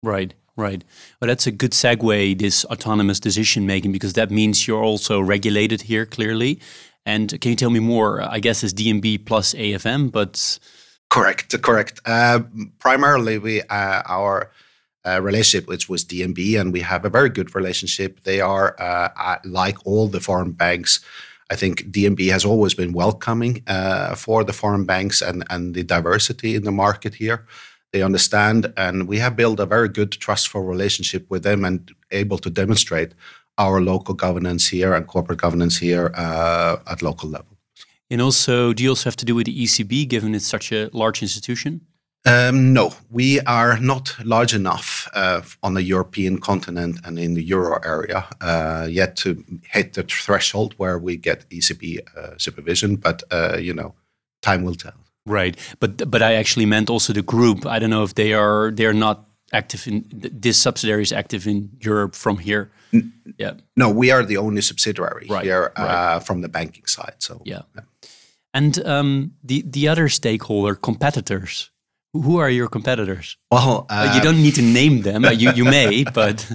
Right, 0.03 0.35
right. 0.57 0.83
Well, 1.21 1.29
that's 1.29 1.47
a 1.47 1.53
good 1.53 1.73
segue, 1.73 2.39
this 2.39 2.65
autonomous 2.67 3.21
decision 3.21 3.67
making, 3.67 3.93
because 3.93 4.15
that 4.15 4.31
means 4.31 4.67
you're 4.67 4.83
also 4.83 5.21
regulated 5.21 5.83
here 5.83 6.07
clearly. 6.07 6.61
And 7.07 7.41
can 7.41 7.51
you 7.51 7.57
tell 7.57 7.71
me 7.71 7.81
more? 7.81 8.23
I 8.23 8.41
guess 8.41 8.63
it's 8.63 8.73
DNB 8.73 9.25
plus 9.25 9.55
AFM, 9.55 10.11
but. 10.11 10.59
Correct, 11.11 11.61
correct. 11.63 12.01
Uh, 12.07 12.41
primarily, 12.79 13.39
we 13.39 13.63
uh, 13.63 14.03
our 14.09 14.51
uh, 15.05 15.21
relationship 15.21 15.69
which 15.69 15.89
was 15.89 16.05
DNB, 16.05 16.59
and 16.59 16.73
we 16.73 16.81
have 16.81 17.05
a 17.05 17.11
very 17.11 17.29
good 17.29 17.55
relationship. 17.55 18.23
They 18.23 18.41
are 18.41 18.77
uh, 18.81 19.37
like 19.45 19.77
all 19.85 20.09
the 20.09 20.21
foreign 20.21 20.53
banks. 20.53 21.01
I 21.51 21.57
think 21.57 21.91
DNB 21.91 22.31
has 22.31 22.47
always 22.47 22.73
been 22.73 22.93
welcoming 22.93 23.63
uh, 23.67 24.15
for 24.15 24.43
the 24.43 24.55
foreign 24.55 24.87
banks 24.87 25.21
and, 25.21 25.45
and 25.51 25.75
the 25.75 25.83
diversity 25.83 26.55
in 26.55 26.63
the 26.63 26.73
market 26.73 27.17
here 27.17 27.47
they 27.93 28.03
understand, 28.03 28.73
and 28.77 29.07
we 29.07 29.19
have 29.19 29.37
built 29.37 29.61
a 29.61 29.67
very 29.67 29.89
good 29.89 30.13
trustful 30.13 30.63
relationship 30.63 31.27
with 31.29 31.43
them 31.43 31.65
and 31.65 31.93
able 32.11 32.39
to 32.39 32.51
demonstrate 32.51 33.13
our 33.59 33.81
local 33.81 34.15
governance 34.15 34.67
here 34.69 34.95
and 34.95 35.07
corporate 35.07 35.41
governance 35.41 35.79
here 35.79 36.11
uh, 36.15 36.77
at 36.87 37.03
local 37.03 37.29
level. 37.29 37.59
And 38.11 38.21
also, 38.21 38.73
do 38.73 38.83
you 38.83 38.91
also 38.91 39.09
have 39.09 39.17
to 39.17 39.25
do 39.25 39.35
with 39.35 39.47
the 39.47 39.65
ECB, 39.65 40.09
given 40.09 40.35
it's 40.35 40.47
such 40.47 40.73
a 40.73 40.91
large 40.93 41.23
institution? 41.23 41.81
Um, 42.25 42.73
no, 42.73 42.93
we 43.11 43.41
are 43.41 43.79
not 43.81 44.15
large 44.25 44.55
enough 44.55 45.09
uh, 45.13 45.43
on 45.63 45.75
the 45.75 45.83
European 45.83 46.39
continent 46.39 47.01
and 47.05 47.19
in 47.19 47.35
the 47.35 47.43
euro 47.43 47.81
area 47.85 48.25
uh, 48.41 48.87
yet 48.89 49.17
to 49.17 49.43
hit 49.69 49.95
the 49.95 50.05
threshold 50.05 50.75
where 50.77 50.99
we 50.99 51.17
get 51.17 51.49
ECB 51.51 51.99
uh, 52.17 52.39
supervision. 52.39 52.97
But 52.97 53.25
uh, 53.33 53.57
you 53.59 53.75
know, 53.75 53.95
time 54.41 54.63
will 54.63 54.77
tell. 54.77 55.02
Right, 55.25 55.57
but 55.79 56.11
but 56.11 56.21
I 56.23 56.35
actually 56.35 56.67
meant 56.67 56.91
also 56.91 57.13
the 57.13 57.23
group. 57.23 57.65
I 57.65 57.79
don't 57.79 57.91
know 57.91 58.03
if 58.03 58.15
they 58.15 58.33
are 58.33 58.73
they 58.73 58.87
are 58.87 58.95
not 58.95 59.29
active 59.53 59.87
in 59.87 60.05
this 60.11 60.59
subsidiary 60.59 61.03
is 61.03 61.13
active 61.13 61.47
in 61.47 61.71
Europe 61.81 62.15
from 62.15 62.39
here. 62.39 62.71
Yeah. 63.39 63.53
No, 63.77 63.91
we 63.91 64.11
are 64.11 64.25
the 64.25 64.37
only 64.37 64.63
subsidiary 64.63 65.27
right, 65.31 65.45
here 65.45 65.73
right. 65.79 65.91
Uh, 65.91 66.21
from 66.21 66.41
the 66.41 66.49
banking 66.49 66.87
side. 66.87 67.15
So 67.19 67.41
yeah. 67.45 67.63
yeah. 67.75 67.83
And 68.55 68.85
um, 68.87 69.33
the 69.45 69.63
the 69.63 69.89
other 69.89 70.09
stakeholder, 70.09 70.75
competitors. 70.75 71.71
Who 72.15 72.37
are 72.37 72.51
your 72.51 72.69
competitors? 72.69 73.39
Well, 73.51 73.87
uh, 73.89 74.13
you 74.15 74.21
don't 74.21 74.43
need 74.43 74.55
to 74.57 74.63
name 74.63 75.01
them. 75.01 75.25
you 75.25 75.51
you 75.53 75.65
may, 75.65 76.05
but 76.15 76.47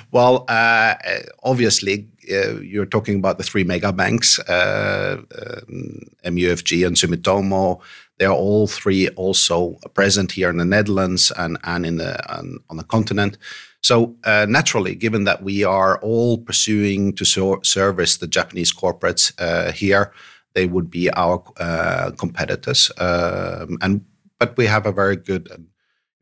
well, 0.10 0.44
uh, 0.46 0.94
obviously, 1.42 2.08
uh, 2.30 2.60
you're 2.60 2.84
talking 2.90 3.18
about 3.18 3.38
the 3.38 3.44
three 3.44 3.64
mega 3.64 3.92
banks, 3.92 4.38
uh, 4.40 5.16
um, 5.18 6.00
MUFG 6.22 6.86
and 6.86 6.96
Sumitomo. 6.96 7.80
They 8.18 8.24
are 8.24 8.34
all 8.34 8.66
three 8.66 9.08
also 9.10 9.78
present 9.94 10.32
here 10.32 10.48
in 10.50 10.56
the 10.56 10.64
Netherlands 10.64 11.32
and 11.36 11.58
and 11.64 11.84
in 11.84 11.96
the 11.96 12.16
on, 12.34 12.58
on 12.70 12.76
the 12.76 12.84
continent. 12.84 13.38
So 13.82 14.16
uh, 14.24 14.46
naturally, 14.48 14.94
given 14.94 15.24
that 15.24 15.42
we 15.42 15.64
are 15.64 16.00
all 16.00 16.38
pursuing 16.38 17.14
to 17.14 17.24
service 17.62 18.16
the 18.16 18.26
Japanese 18.26 18.72
corporates 18.72 19.32
uh, 19.38 19.70
here, 19.70 20.12
they 20.54 20.66
would 20.66 20.90
be 20.90 21.10
our 21.10 21.42
uh, 21.60 22.10
competitors. 22.18 22.90
Um, 22.98 23.78
and 23.80 24.04
but 24.38 24.56
we 24.56 24.66
have 24.66 24.86
a 24.86 24.92
very 24.92 25.16
good, 25.16 25.50
and 25.50 25.68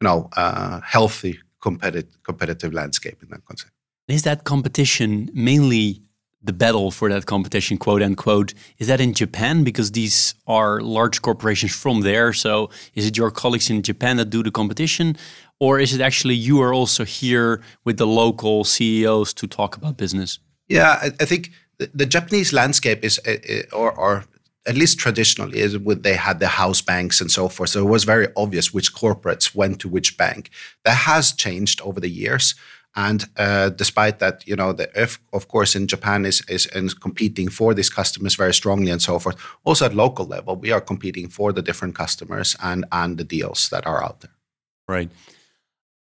you 0.01 0.05
know, 0.09 0.29
uh, 0.37 0.81
healthy 0.81 1.39
competitive 1.61 2.23
competitive 2.23 2.75
landscape 2.75 3.23
in 3.23 3.29
that 3.31 3.45
concept. 3.47 3.73
Is 4.09 4.23
that 4.23 4.45
competition 4.45 5.31
mainly 5.33 6.03
the 6.45 6.53
battle 6.53 6.91
for 6.91 7.09
that 7.09 7.27
competition, 7.27 7.79
quote 7.79 8.03
unquote? 8.03 8.55
Is 8.79 8.87
that 8.89 9.01
in 9.01 9.15
Japan 9.15 9.65
because 9.65 9.93
these 9.93 10.35
are 10.47 10.81
large 10.81 11.23
corporations 11.23 11.75
from 11.75 12.03
there? 12.03 12.33
So 12.33 12.71
is 12.95 13.07
it 13.07 13.17
your 13.17 13.31
colleagues 13.31 13.71
in 13.71 13.83
Japan 13.83 14.19
that 14.19 14.31
do 14.31 14.43
the 14.43 14.51
competition, 14.51 15.17
or 15.59 15.81
is 15.81 15.95
it 15.95 16.01
actually 16.01 16.35
you 16.35 16.61
are 16.61 16.75
also 16.75 17.05
here 17.05 17.63
with 17.85 17.97
the 17.97 18.07
local 18.07 18.65
CEOs 18.65 19.33
to 19.35 19.47
talk 19.47 19.77
about 19.77 19.97
business? 19.97 20.39
Yeah, 20.69 20.99
I, 21.01 21.07
I 21.21 21.25
think 21.25 21.51
the, 21.79 21.91
the, 21.95 22.07
Japanese 22.07 22.53
landscape 22.53 23.05
is, 23.05 23.19
uh, 23.27 23.77
or, 23.77 23.93
or 23.93 24.25
at 24.67 24.77
least 24.77 24.99
traditionally, 24.99 25.59
is 25.59 25.79
with 25.79 26.03
they 26.03 26.15
had 26.15 26.41
the 26.41 26.49
house 26.49 26.81
banks 26.81 27.21
and 27.21 27.31
so 27.31 27.49
forth. 27.49 27.71
So 27.71 27.81
it 27.81 27.91
was 27.91 28.05
very 28.05 28.29
obvious 28.37 28.73
which 28.73 28.95
corporates 28.95 29.55
went 29.55 29.81
to 29.81 29.89
which 29.89 30.17
bank. 30.17 30.51
That 30.85 30.97
has 30.97 31.33
changed 31.33 31.81
over 31.83 32.01
the 32.01 32.09
years. 32.09 32.55
And 32.97 33.25
uh, 33.37 33.71
despite 33.71 34.21
that, 34.21 34.47
you 34.47 34.55
know, 34.55 34.73
the 34.73 34.89
F, 34.97 35.19
of 35.33 35.49
course, 35.49 35.75
in 35.75 35.89
Japan 35.89 36.25
is, 36.25 36.43
is, 36.49 36.67
is 36.67 36.95
competing 36.95 37.49
for 37.49 37.75
these 37.75 37.91
customers 37.91 38.37
very 38.37 38.55
strongly 38.55 38.91
and 38.91 39.03
so 39.03 39.19
forth. 39.19 39.37
Also 39.65 39.87
at 39.87 39.95
local 39.95 40.27
level, 40.27 40.55
we 40.57 40.71
are 40.71 40.81
competing 40.81 41.29
for 41.29 41.53
the 41.53 41.63
different 41.63 41.97
customers 41.97 42.57
and 42.63 42.85
and 42.93 43.19
the 43.19 43.25
deals 43.25 43.69
that 43.71 43.87
are 43.87 44.03
out 44.05 44.21
there. 44.21 44.31
Right. 44.87 45.11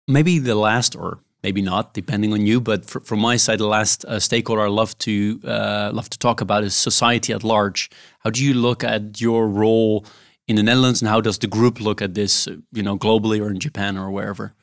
Maybe 0.08 0.38
the 0.38 0.54
last, 0.54 0.96
or 0.96 1.20
maybe 1.42 1.62
not, 1.62 1.96
depending 1.96 2.34
on 2.34 2.46
you. 2.46 2.62
But 2.62 2.86
for, 2.86 3.00
from 3.00 3.20
my 3.20 3.38
side, 3.38 3.58
the 3.58 3.68
last 3.68 4.06
uh, 4.06 4.20
stakeholder 4.20 4.62
I 4.62 4.70
love 4.70 4.96
to 5.00 5.40
uh, 5.44 5.90
love 5.92 6.10
to 6.10 6.20
talk 6.20 6.42
about 6.42 6.64
is 6.64 6.76
society 6.76 7.34
at 7.34 7.44
large. 7.44 7.90
How 8.20 8.30
do 8.30 8.44
you 8.44 8.54
look 8.54 8.84
at 8.84 9.20
your 9.20 9.48
role 9.48 10.06
in 10.48 10.56
the 10.56 10.64
Netherlands, 10.64 11.02
and 11.02 11.10
how 11.10 11.22
does 11.22 11.40
the 11.40 11.48
group 11.48 11.80
look 11.80 12.02
at 12.02 12.14
this? 12.14 12.48
You 12.74 12.84
know, 12.84 12.96
globally 12.96 13.42
or 13.42 13.50
in 13.50 13.60
Japan 13.60 13.98
or 13.98 14.12
wherever. 14.12 14.54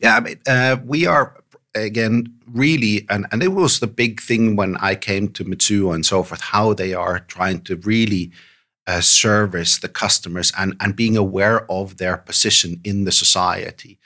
Yeah, 0.00 0.16
I 0.16 0.20
mean, 0.20 0.38
uh, 0.46 0.76
we 0.84 1.06
are 1.06 1.34
again 1.76 2.34
really, 2.46 3.06
and 3.08 3.26
and 3.30 3.42
it 3.42 3.52
was 3.52 3.78
the 3.78 3.86
big 3.86 4.20
thing 4.20 4.56
when 4.56 4.76
I 4.76 4.94
came 4.94 5.28
to 5.28 5.44
Mizuho 5.44 5.94
and 5.94 6.04
so 6.04 6.22
forth. 6.22 6.40
How 6.40 6.74
they 6.74 6.94
are 6.94 7.20
trying 7.20 7.60
to 7.62 7.76
really. 7.76 8.32
Uh, 8.88 9.00
service 9.00 9.80
the 9.80 9.88
customers 9.88 10.52
and, 10.56 10.76
and 10.78 10.94
being 10.94 11.16
aware 11.16 11.68
of 11.68 11.96
their 11.96 12.16
position 12.16 12.80
in 12.84 13.02
the 13.02 13.10
society. 13.10 13.98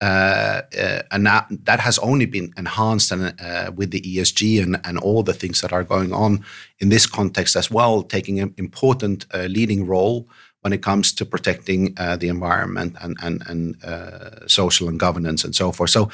Uh, 0.00 0.62
uh, 0.78 1.02
and 1.10 1.26
that, 1.26 1.48
that 1.64 1.80
has 1.80 1.98
only 1.98 2.24
been 2.24 2.52
enhanced 2.56 3.10
and 3.10 3.34
uh, 3.40 3.72
with 3.74 3.90
the 3.90 4.00
ESG 4.00 4.62
and, 4.62 4.80
and 4.84 4.96
all 4.98 5.24
the 5.24 5.32
things 5.32 5.60
that 5.60 5.72
are 5.72 5.82
going 5.82 6.12
on 6.12 6.44
in 6.78 6.88
this 6.88 7.04
context 7.04 7.56
as 7.56 7.68
well, 7.68 8.02
taking 8.02 8.38
an 8.38 8.54
important 8.58 9.26
uh, 9.34 9.46
leading 9.50 9.84
role 9.86 10.28
when 10.60 10.72
it 10.72 10.82
comes 10.82 11.12
to 11.12 11.24
protecting 11.24 11.94
uh, 11.96 12.16
the 12.16 12.28
environment 12.28 12.94
and 13.00 13.16
and, 13.22 13.42
and 13.48 14.50
social 14.50 14.88
and 14.88 15.00
governance 15.00 15.44
and 15.44 15.54
so 15.54 15.72
forth. 15.72 15.90
So. 15.90 16.10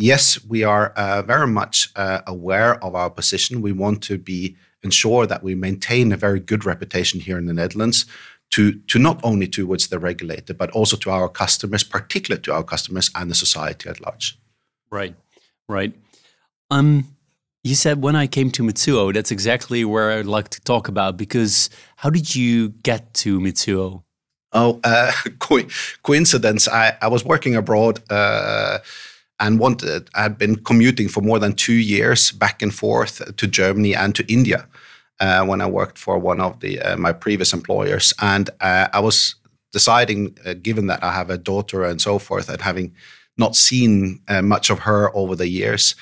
Yes, 0.00 0.42
we 0.46 0.64
are 0.64 0.94
very 1.26 1.46
much 1.46 1.92
aware 1.96 2.82
of 2.82 2.94
our 2.94 3.10
position. 3.10 3.60
We 3.60 3.72
want 3.72 4.02
to 4.04 4.16
be 4.16 4.56
ensure 4.82 5.26
that 5.26 5.42
we 5.42 5.54
maintain 5.54 6.10
a 6.10 6.16
very 6.16 6.40
good 6.40 6.64
reputation 6.64 7.20
here 7.20 7.36
in 7.36 7.44
the 7.44 7.52
Netherlands 7.52 8.06
to, 8.52 8.72
to 8.72 8.98
not 8.98 9.20
only 9.22 9.46
towards 9.46 9.88
the 9.88 9.98
regulator, 9.98 10.54
but 10.54 10.70
also 10.70 10.96
to 10.96 11.10
our 11.10 11.28
customers, 11.28 11.84
particularly 11.84 12.42
to 12.42 12.54
our 12.54 12.64
customers 12.64 13.10
and 13.14 13.30
the 13.30 13.34
society 13.34 13.90
at 13.90 14.00
large. 14.00 14.38
Right, 14.90 15.14
right. 15.68 15.92
Um, 16.70 17.16
you 17.62 17.74
said 17.74 18.02
when 18.02 18.16
I 18.16 18.26
came 18.26 18.50
to 18.52 18.62
Mizuho, 18.62 19.12
that's 19.12 19.30
exactly 19.30 19.84
where 19.84 20.12
I'd 20.12 20.24
like 20.26 20.48
to 20.48 20.60
talk 20.62 20.88
about 20.88 21.18
because 21.18 21.68
how 21.96 22.10
did 22.10 22.34
you 22.34 22.70
get 22.70 23.12
to 23.14 23.38
Mizuho? 23.38 24.02
Oh, 24.52 24.80
uh, 24.82 25.12
co- 25.38 25.68
coincidence. 26.02 26.68
I, 26.68 26.96
I 27.02 27.08
was 27.08 27.24
working 27.24 27.54
abroad 27.54 28.00
uh, 28.10 28.78
and 29.40 29.58
wanted, 29.58 30.08
I'd 30.14 30.38
been 30.38 30.56
commuting 30.56 31.08
for 31.08 31.22
more 31.22 31.38
than 31.38 31.54
two 31.54 31.74
years 31.74 32.30
back 32.30 32.62
and 32.62 32.72
forth 32.72 33.34
to 33.36 33.46
Germany 33.46 33.94
and 33.94 34.14
to 34.14 34.32
India 34.32 34.68
uh, 35.20 35.44
when 35.44 35.60
I 35.60 35.66
worked 35.66 35.98
for 35.98 36.18
one 36.18 36.40
of 36.40 36.60
the 36.60 36.80
uh, 36.80 36.96
my 36.96 37.12
previous 37.12 37.52
employers, 37.52 38.12
and 38.20 38.48
uh, 38.60 38.88
I 38.92 39.00
was 39.00 39.36
deciding, 39.72 40.36
uh, 40.44 40.54
given 40.54 40.86
that 40.88 41.02
I 41.02 41.12
have 41.12 41.30
a 41.30 41.38
daughter 41.38 41.84
and 41.84 42.00
so 42.00 42.18
forth, 42.18 42.48
and 42.48 42.60
having 42.60 42.94
not 43.36 43.54
seen 43.54 44.20
uh, 44.28 44.42
much 44.42 44.70
of 44.70 44.80
her 44.80 45.14
over 45.16 45.36
the 45.36 45.48
years, 45.48 45.94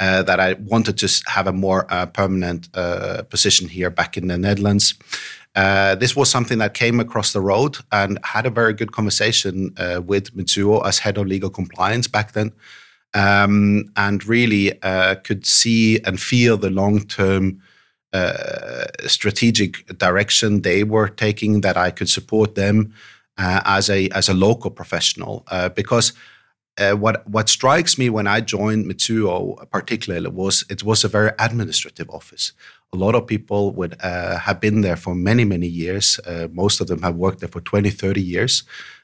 uh, 0.00 0.22
that 0.22 0.40
I 0.40 0.54
wanted 0.54 0.98
to 0.98 1.22
have 1.26 1.46
a 1.46 1.52
more 1.52 1.84
permanent 2.12 2.72
position 3.30 3.68
here 3.68 3.90
back 3.90 4.16
in 4.16 4.26
the 4.26 4.36
Netherlands. 4.36 4.94
this 5.54 6.16
was 6.16 6.28
something 6.28 6.58
that 6.58 6.74
came 6.74 6.98
across 7.00 7.32
the 7.32 7.40
road 7.40 7.78
and 7.92 8.18
had 8.24 8.44
a 8.44 8.50
very 8.50 8.74
good 8.74 8.90
conversation 8.90 9.72
with 10.04 10.34
Mizuho 10.36 10.84
as 10.84 10.98
head 10.98 11.16
of 11.16 11.26
legal 11.26 11.50
compliance 11.50 12.08
back 12.08 12.32
then. 12.32 12.52
Um, 13.16 13.92
and 13.96 14.26
really 14.26 14.72
could 15.22 15.46
see 15.46 16.00
and 16.00 16.18
feel 16.18 16.56
the 16.56 16.70
long 16.70 17.06
term 17.06 17.62
uh, 18.14 18.84
strategic 19.06 19.98
direction 19.98 20.62
they 20.62 20.84
were 20.84 21.08
taking 21.08 21.62
that 21.62 21.76
I 21.76 21.90
could 21.90 22.08
support 22.08 22.54
them 22.54 22.94
uh, 23.36 23.60
as 23.64 23.90
a 23.90 24.08
as 24.10 24.28
a 24.28 24.34
local 24.34 24.70
professional 24.70 25.42
uh, 25.48 25.68
because 25.70 26.12
uh, 26.78 26.92
what 26.92 27.28
what 27.28 27.48
strikes 27.48 27.98
me 27.98 28.08
when 28.08 28.28
I 28.28 28.40
joined 28.40 28.86
Mizuho 28.86 29.68
particularly 29.70 30.28
was 30.28 30.64
it 30.70 30.84
was 30.84 31.02
a 31.02 31.08
very 31.08 31.32
administrative 31.40 32.08
office. 32.08 32.52
A 32.92 32.96
lot 32.96 33.16
of 33.16 33.26
people 33.26 33.72
would 33.72 33.96
uh, 34.00 34.38
have 34.38 34.60
been 34.60 34.82
there 34.82 34.96
for 34.96 35.16
many 35.16 35.44
many 35.44 35.66
years. 35.66 36.20
Uh, 36.24 36.46
most 36.52 36.80
of 36.80 36.86
them 36.86 37.02
have 37.02 37.16
worked 37.16 37.40
there 37.40 37.48
for 37.48 37.60
20, 37.60 37.90
30 37.90 38.22
years. 38.22 38.62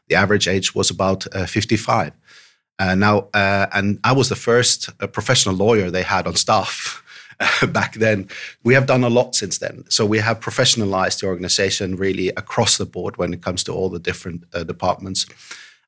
The 0.08 0.14
average 0.14 0.46
age 0.46 0.72
was 0.72 0.90
about 0.90 1.26
55. 1.48 2.12
Now, 2.80 3.28
and 3.34 4.00
I 4.02 4.12
was 4.12 4.28
the 4.28 4.36
first 4.36 4.90
professional 5.12 5.54
lawyer 5.54 5.90
they 5.90 6.02
had 6.02 6.26
on 6.26 6.34
staff. 6.34 7.02
back 7.72 7.94
then. 7.94 8.28
We 8.62 8.74
have 8.74 8.86
done 8.86 9.04
a 9.04 9.08
lot 9.08 9.34
since 9.34 9.58
then. 9.58 9.84
So 9.88 10.04
we 10.04 10.18
have 10.18 10.40
professionalized 10.40 11.20
the 11.20 11.26
organization 11.26 11.96
really 11.96 12.28
across 12.30 12.78
the 12.78 12.86
board 12.86 13.16
when 13.16 13.32
it 13.32 13.42
comes 13.42 13.64
to 13.64 13.72
all 13.72 13.88
the 13.88 13.98
different 13.98 14.44
uh, 14.52 14.64
departments. 14.64 15.26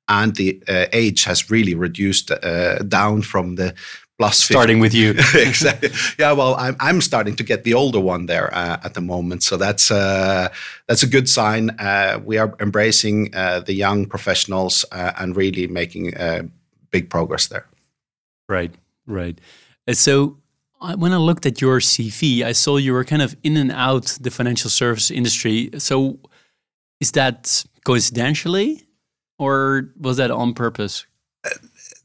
And 0.09 0.35
the 0.35 0.63
uh, 0.69 0.87
age 0.93 1.25
has 1.25 1.51
really 1.51 1.75
reduced 1.75 2.31
uh, 2.31 2.79
down 2.79 3.23
from 3.23 3.57
the 3.57 3.75
plus 4.19 4.43
50. 4.43 4.55
Starting 4.55 4.81
with 4.81 4.95
you. 4.95 5.11
exactly. 5.35 5.91
Yeah, 6.19 6.33
well, 6.33 6.55
I'm, 6.57 6.77
I'm 6.81 7.01
starting 7.01 7.37
to 7.37 7.43
get 7.43 7.65
the 7.65 7.75
older 7.75 8.01
one 8.01 8.27
there 8.27 8.53
uh, 8.55 8.79
at 8.85 8.95
the 8.95 9.01
moment. 9.01 9.43
So 9.43 9.57
that's, 9.57 9.91
uh, 9.91 10.49
that's 10.87 11.03
a 11.03 11.07
good 11.07 11.29
sign. 11.29 11.71
Uh, 11.79 12.21
we 12.25 12.39
are 12.39 12.55
embracing 12.61 13.31
the 13.31 13.75
young 13.75 14.07
professionals 14.07 14.85
and 14.93 15.37
really 15.37 15.67
making 15.67 16.15
big 16.93 17.11
progress 17.11 17.49
there. 17.49 17.67
Right, 18.49 18.73
right. 19.07 19.39
So 19.93 20.37
when 20.97 21.13
I 21.13 21.17
looked 21.17 21.47
at 21.47 21.61
your 21.61 21.81
CV, 21.81 22.43
I 22.43 22.53
saw 22.53 22.77
you 22.77 22.93
were 22.93 23.05
kind 23.05 23.23
of 23.23 23.37
in 23.43 23.57
and 23.57 23.71
out 23.73 24.19
the 24.21 24.31
financial 24.31 24.71
service 24.71 25.11
industry. 25.11 25.71
So, 25.79 26.19
is 27.01 27.13
that 27.13 27.65
coincidentally, 27.85 28.85
or 29.39 29.93
was 30.01 30.17
that 30.17 30.31
on 30.31 30.55
purpose? 30.55 31.07
Uh, 31.45 31.51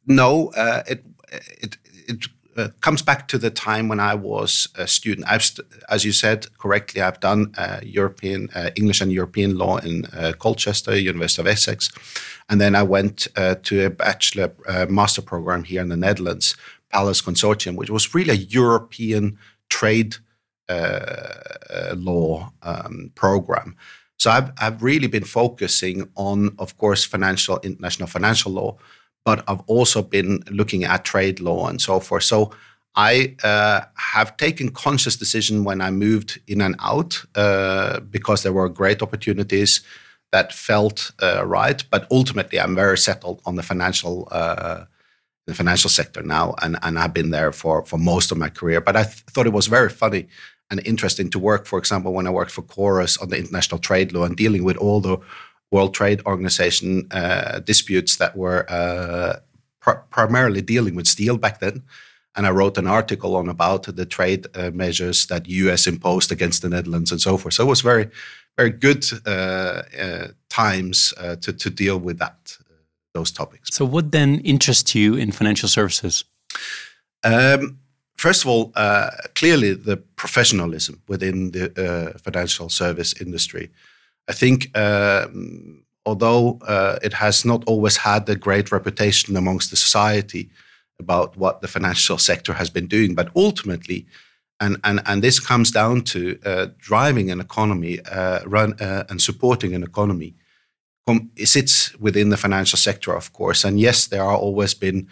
no, 0.05 0.49
uh, 0.49 0.83
it 0.87 1.03
it 1.31 1.77
it 2.07 2.27
uh, 2.57 2.69
comes 2.81 3.01
back 3.01 3.27
to 3.27 3.37
the 3.37 3.49
time 3.49 3.87
when 3.87 3.99
I 3.99 4.15
was 4.15 4.67
a 4.75 4.87
student. 4.87 5.27
I've, 5.29 5.49
as 5.89 6.03
you 6.03 6.11
said 6.11 6.47
correctly, 6.57 7.01
I've 7.01 7.19
done 7.19 7.53
uh, 7.57 7.79
European 7.83 8.49
uh, 8.55 8.69
English 8.75 9.01
and 9.01 9.11
European 9.11 9.57
law 9.57 9.77
in 9.77 10.05
uh, 10.05 10.33
Colchester, 10.37 10.97
University 10.97 11.41
of 11.41 11.47
Essex, 11.47 11.91
and 12.49 12.59
then 12.59 12.75
I 12.75 12.83
went 12.83 13.27
to 13.63 13.85
a 13.85 13.89
bachelor 13.89 14.53
master 14.89 15.21
program 15.21 15.63
here 15.63 15.81
in 15.81 15.89
the 15.89 15.97
Netherlands 15.97 16.55
Pallas 16.89 17.21
Consortium, 17.21 17.75
which 17.75 17.89
was 17.89 18.13
really 18.13 18.31
a 18.31 18.45
European 18.61 19.37
trade 19.69 20.15
uh, 20.69 21.93
law 21.95 22.51
um, 22.61 23.11
program. 23.15 23.75
So 24.17 24.31
I've, 24.31 24.51
I've 24.57 24.81
really 24.81 25.07
been 25.07 25.23
focusing 25.23 26.09
on, 26.15 26.55
of 26.57 26.77
course, 26.77 27.05
financial 27.05 27.59
international 27.63 28.07
financial 28.07 28.51
law, 28.51 28.77
but 29.27 29.43
I've 29.49 29.63
also 29.67 30.01
been 30.01 30.41
looking 30.49 30.85
at 30.85 31.03
trade 31.03 31.41
law 31.41 31.67
and 31.67 31.81
so 31.81 31.99
forth. 31.99 32.23
So 32.23 32.51
I 32.95 33.35
uh, 33.43 33.81
have 33.95 34.37
taken 34.37 34.69
conscious 34.69 35.17
decision 35.17 35.65
when 35.65 35.81
I 35.81 35.91
moved 35.91 36.39
in 36.47 36.61
and 36.61 36.75
out 36.79 37.25
uh, 37.35 37.99
because 37.99 38.43
there 38.43 38.53
were 38.53 38.69
great 38.69 39.01
opportunities 39.01 39.81
that 40.31 40.53
felt 40.53 41.11
uh, 41.21 41.45
right. 41.45 41.83
But 41.91 42.07
ultimately, 42.09 42.57
I'm 42.57 42.73
very 42.73 42.97
settled 42.97 43.41
on 43.45 43.55
the 43.57 43.63
financial 43.63 44.29
uh, 44.31 44.85
the 45.45 45.53
financial 45.53 45.89
sector 45.89 46.23
now, 46.23 46.55
and, 46.61 46.77
and 46.81 46.97
I've 46.97 47.13
been 47.13 47.31
there 47.31 47.51
for 47.51 47.85
for 47.85 47.99
most 47.99 48.31
of 48.31 48.37
my 48.37 48.49
career. 48.49 48.79
But 48.79 48.95
I 48.95 49.03
th- 49.03 49.25
thought 49.31 49.47
it 49.47 49.59
was 49.59 49.67
very 49.67 49.89
funny 49.89 50.27
and 50.69 50.81
interesting 50.85 51.29
to 51.31 51.39
work, 51.39 51.65
for 51.65 51.79
example, 51.79 52.13
when 52.13 52.27
I 52.27 52.31
worked 52.31 52.51
for 52.51 52.61
Corus 52.61 53.17
on 53.17 53.29
the 53.29 53.37
international 53.37 53.79
trade 53.79 54.13
law 54.13 54.23
and 54.23 54.35
dealing 54.37 54.63
with 54.63 54.77
all 54.77 55.01
the 55.01 55.17
World 55.71 55.93
Trade 55.93 56.21
Organization 56.25 57.07
uh, 57.11 57.59
disputes 57.59 58.15
that 58.17 58.35
were 58.35 58.65
uh, 58.69 59.39
pr- 59.81 60.03
primarily 60.09 60.61
dealing 60.61 60.95
with 60.95 61.07
steel 61.07 61.37
back 61.37 61.59
then. 61.59 61.83
And 62.35 62.45
I 62.45 62.51
wrote 62.51 62.77
an 62.77 62.87
article 62.87 63.35
on 63.35 63.49
about 63.49 63.83
the 63.83 64.05
trade 64.05 64.45
uh, 64.55 64.69
measures 64.71 65.25
that 65.25 65.47
U.S. 65.47 65.87
imposed 65.87 66.31
against 66.31 66.61
the 66.61 66.69
Netherlands 66.69 67.11
and 67.11 67.19
so 67.19 67.37
forth. 67.37 67.55
So 67.55 67.63
it 67.63 67.69
was 67.69 67.81
very, 67.81 68.09
very 68.55 68.69
good 68.69 69.05
uh, 69.25 69.81
uh, 69.99 70.27
times 70.49 71.13
uh, 71.17 71.35
to 71.37 71.51
to 71.53 71.69
deal 71.69 71.99
with 71.99 72.19
that 72.19 72.57
those 73.17 73.31
topics. 73.31 73.69
So, 73.73 73.85
what 73.85 74.11
then 74.11 74.39
interests 74.43 74.93
you 74.93 75.15
in 75.15 75.31
financial 75.31 75.69
services? 75.69 76.25
Um, 77.23 77.79
first 78.15 78.43
of 78.43 78.49
all, 78.49 78.71
uh, 78.75 79.09
clearly 79.35 79.73
the 79.73 79.97
professionalism 80.15 81.01
within 81.07 81.51
the 81.51 81.65
uh, 81.75 82.17
financial 82.19 82.69
service 82.69 83.21
industry. 83.21 83.69
I 84.27 84.33
think, 84.33 84.77
um, 84.77 85.83
although 86.05 86.59
uh, 86.67 86.99
it 87.01 87.13
has 87.13 87.45
not 87.45 87.63
always 87.65 87.97
had 87.97 88.27
a 88.29 88.35
great 88.35 88.71
reputation 88.71 89.37
amongst 89.37 89.69
the 89.69 89.77
society 89.77 90.49
about 90.99 91.37
what 91.37 91.61
the 91.61 91.67
financial 91.67 92.17
sector 92.17 92.53
has 92.53 92.69
been 92.69 92.87
doing, 92.87 93.15
but 93.15 93.29
ultimately, 93.35 94.05
and 94.59 94.77
and 94.83 95.01
and 95.05 95.21
this 95.21 95.39
comes 95.39 95.71
down 95.71 96.01
to 96.01 96.39
uh, 96.45 96.67
driving 96.77 97.31
an 97.31 97.39
economy, 97.39 97.99
uh, 98.01 98.39
run 98.45 98.73
uh, 98.81 99.03
and 99.09 99.21
supporting 99.21 99.75
an 99.75 99.83
economy. 99.83 100.33
It 101.37 101.47
sits 101.47 101.97
within 101.99 102.29
the 102.29 102.37
financial 102.37 102.77
sector, 102.77 103.15
of 103.15 103.31
course, 103.31 103.63
and 103.63 103.79
yes, 103.79 104.07
there 104.07 104.23
are 104.23 104.35
always 104.35 104.73
been 104.73 105.07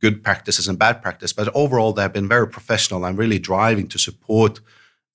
good 0.00 0.22
practices 0.22 0.68
and 0.68 0.78
bad 0.78 1.02
practice, 1.02 1.32
but 1.32 1.48
overall 1.54 1.92
they 1.92 2.02
have 2.02 2.12
been 2.12 2.28
very 2.28 2.46
professional 2.46 3.04
and 3.04 3.18
really 3.18 3.38
driving 3.38 3.88
to 3.88 3.98
support 3.98 4.60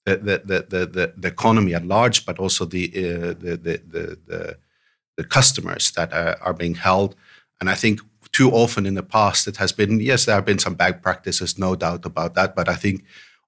the 0.05 0.17
the 0.17 0.65
the 0.69 0.85
the, 0.85 1.13
the 1.17 1.27
economy 1.27 1.73
at 1.73 1.85
large, 1.85 2.25
but 2.25 2.39
also 2.39 2.65
the 2.65 2.87
uh, 2.95 3.27
the, 3.33 3.59
the, 3.61 3.81
the 3.87 4.19
the 4.27 4.57
the 5.17 5.23
customers 5.23 5.91
that 5.91 6.13
are, 6.13 6.37
are 6.41 6.53
being 6.53 6.75
held. 6.75 7.15
And 7.59 7.69
I 7.69 7.75
think 7.75 8.01
too 8.31 8.51
often 8.51 8.85
in 8.85 8.95
the 8.95 9.03
past 9.03 9.47
it 9.47 9.57
has 9.57 9.71
been 9.71 9.99
yes, 9.99 10.25
there 10.25 10.35
have 10.35 10.45
been 10.45 10.59
some 10.59 10.75
bad 10.75 11.01
practices, 11.01 11.57
no 11.57 11.75
doubt 11.75 12.05
about 12.05 12.35
that, 12.35 12.55
but 12.55 12.69
I 12.69 12.75
think 12.75 13.03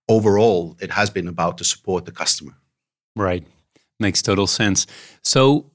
overall 0.08 0.78
it 0.80 0.92
has 0.92 1.10
been 1.10 1.28
about 1.28 1.58
to 1.58 1.64
support 1.64 2.06
the 2.06 2.12
customer. 2.12 2.54
Right, 3.16 3.46
makes 4.00 4.22
total 4.22 4.48
sense. 4.48 4.88
So 5.24 5.72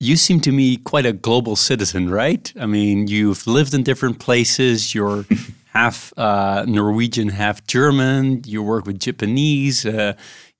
you 0.00 0.16
seem 0.16 0.40
to 0.40 0.52
me 0.52 0.76
quite 0.78 1.06
a 1.06 1.12
global 1.12 1.56
citizen, 1.56 2.10
right? 2.10 2.52
I 2.58 2.66
mean, 2.66 3.06
you've 3.06 3.46
lived 3.46 3.72
in 3.74 3.82
different 3.82 4.18
places. 4.18 4.94
You're 4.94 5.24
half 5.72 6.12
uh, 6.16 6.64
Norwegian, 6.66 7.30
half 7.30 7.66
German. 7.66 8.42
You 8.46 8.62
work 8.62 8.86
with 8.86 8.98
Japanese. 8.98 9.86
Uh, 9.86 10.14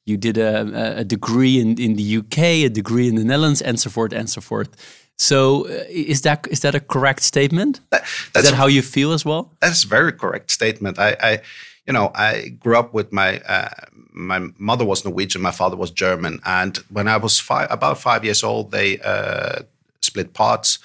you 0.05 0.17
did 0.17 0.37
a, 0.39 0.99
a, 0.99 1.05
degree 1.05 1.61
in, 1.61 1.81
in 1.81 1.95
the 1.95 2.17
UK, 2.17 2.39
a 2.39 2.69
degree 2.69 3.07
in 3.09 3.15
the 3.15 3.25
Netherlands, 3.25 3.63
and 3.63 3.79
so 3.79 3.89
forth 3.89 4.13
and 4.13 4.29
so 4.29 4.41
forth. 4.41 4.71
So, 5.17 5.67
uh, 5.69 5.85
is 5.89 6.23
that 6.23 6.49
is 6.51 6.61
that 6.61 6.75
a 6.75 6.81
correct 6.81 7.23
statement? 7.23 7.81
That, 7.91 8.03
is 8.35 8.51
that 8.51 8.55
how 8.55 8.67
you 8.67 8.83
feel 8.83 9.13
as 9.13 9.25
well? 9.25 9.53
That's 9.61 9.85
a 9.85 9.89
very 9.89 10.13
correct 10.13 10.51
statement. 10.51 10.99
I, 10.99 11.17
I 11.21 11.41
you 11.87 11.93
know, 11.93 12.11
I 12.15 12.49
grew 12.49 12.77
up 12.77 12.95
with 12.95 13.13
my 13.13 13.41
uh, 13.41 13.69
my 14.13 14.49
mother 14.59 14.85
was 14.85 15.05
Norwegian, 15.05 15.43
my 15.43 15.53
father 15.53 15.77
was 15.77 15.91
German, 15.91 16.41
and 16.45 16.77
when 16.91 17.07
I 17.07 17.19
was 17.19 17.39
five, 17.39 17.69
about 17.71 17.99
five 17.99 18.25
years 18.25 18.43
old, 18.43 18.71
they 18.73 18.99
uh, 19.01 19.63
split 20.01 20.33
parts, 20.33 20.79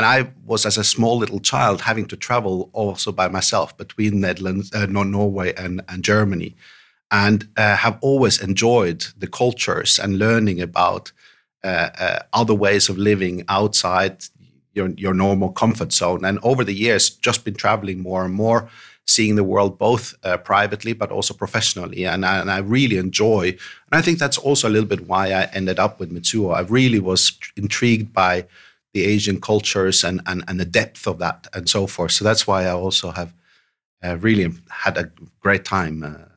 and 0.00 0.06
I 0.06 0.32
was 0.46 0.64
as 0.64 0.78
a 0.78 0.82
small 0.82 1.18
little 1.18 1.40
child 1.40 1.82
having 1.82 2.06
to 2.06 2.16
travel 2.16 2.70
also 2.72 3.12
by 3.12 3.28
myself 3.28 3.76
between 3.76 4.18
Netherlands, 4.18 4.72
uh, 4.72 4.86
Norway, 4.86 5.52
and, 5.58 5.82
and 5.90 6.02
Germany, 6.02 6.56
and 7.10 7.46
uh, 7.58 7.76
have 7.76 7.98
always 8.00 8.40
enjoyed 8.40 9.04
the 9.18 9.26
cultures 9.26 9.98
and 9.98 10.18
learning 10.18 10.58
about 10.62 11.12
uh, 11.62 11.90
uh, 11.98 12.18
other 12.32 12.54
ways 12.54 12.88
of 12.88 12.96
living 12.96 13.44
outside 13.50 14.24
your 14.72 14.88
your 14.96 15.12
normal 15.12 15.50
comfort 15.52 15.92
zone. 15.92 16.24
And 16.24 16.38
over 16.42 16.64
the 16.64 16.74
years, 16.74 17.10
just 17.10 17.44
been 17.44 17.56
traveling 17.56 18.00
more 18.00 18.24
and 18.24 18.32
more 18.32 18.70
seeing 19.06 19.36
the 19.36 19.44
world 19.44 19.76
both 19.76 20.14
uh, 20.24 20.38
privately 20.38 20.94
but 20.94 21.10
also 21.10 21.34
professionally. 21.34 22.06
And 22.06 22.24
I, 22.24 22.38
and 22.38 22.50
I, 22.50 22.58
really 22.58 22.96
enjoy, 22.96 23.48
and 23.48 23.92
I 23.92 24.00
think 24.00 24.18
that's 24.18 24.38
also 24.38 24.66
a 24.66 24.70
little 24.70 24.88
bit 24.88 25.06
why 25.06 25.26
I 25.32 25.50
ended 25.52 25.78
up 25.78 26.00
with 26.00 26.10
Mizuho. 26.10 26.54
I 26.54 26.60
really 26.60 27.00
was 27.00 27.38
intrigued 27.54 28.14
by 28.14 28.46
the 28.92 29.04
Asian 29.04 29.40
cultures 29.40 30.02
and, 30.04 30.20
and, 30.26 30.42
and 30.48 30.58
the 30.58 30.64
depth 30.64 31.06
of 31.06 31.18
that 31.18 31.46
and 31.52 31.68
so 31.68 31.86
forth. 31.86 32.12
So 32.12 32.24
that's 32.24 32.46
why 32.46 32.64
I 32.64 32.70
also 32.70 33.10
have 33.12 33.34
uh, 34.02 34.16
really 34.18 34.52
had 34.70 34.96
a 34.96 35.10
great 35.40 35.64
time 35.64 36.02
uh, 36.02 36.28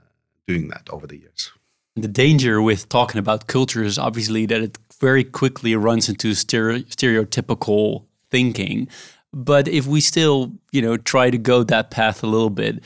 doing 0.47 0.67
that 0.69 0.89
over 0.89 1.07
the 1.07 1.17
years. 1.17 1.51
The 1.95 2.07
danger 2.07 2.61
with 2.61 2.89
talking 2.89 3.19
about 3.19 3.47
culture 3.47 3.83
is 3.83 3.97
obviously 3.97 4.45
that 4.47 4.61
it 4.61 4.77
very 4.99 5.23
quickly 5.23 5.75
runs 5.75 6.09
into 6.09 6.31
stereotypical 6.31 8.05
thinking. 8.31 8.87
But 9.31 9.67
if 9.67 9.85
we 9.87 10.01
still, 10.01 10.53
you 10.71 10.81
know, 10.81 10.97
try 10.97 11.29
to 11.29 11.37
go 11.37 11.63
that 11.63 11.91
path 11.91 12.23
a 12.23 12.27
little 12.27 12.49
bit, 12.49 12.83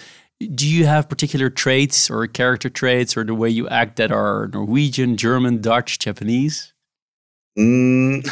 do 0.53 0.67
you 0.67 0.85
have 0.85 1.09
particular 1.09 1.49
traits 1.49 2.09
or 2.09 2.27
character 2.27 2.69
traits 2.69 3.17
or 3.17 3.23
the 3.23 3.33
way 3.33 3.49
you 3.49 3.67
act 3.69 3.95
that 3.95 4.11
are 4.11 4.49
Norwegian, 4.53 5.17
German, 5.17 5.61
Dutch, 5.61 5.99
Japanese? 5.99 6.73
Mm, 7.57 8.23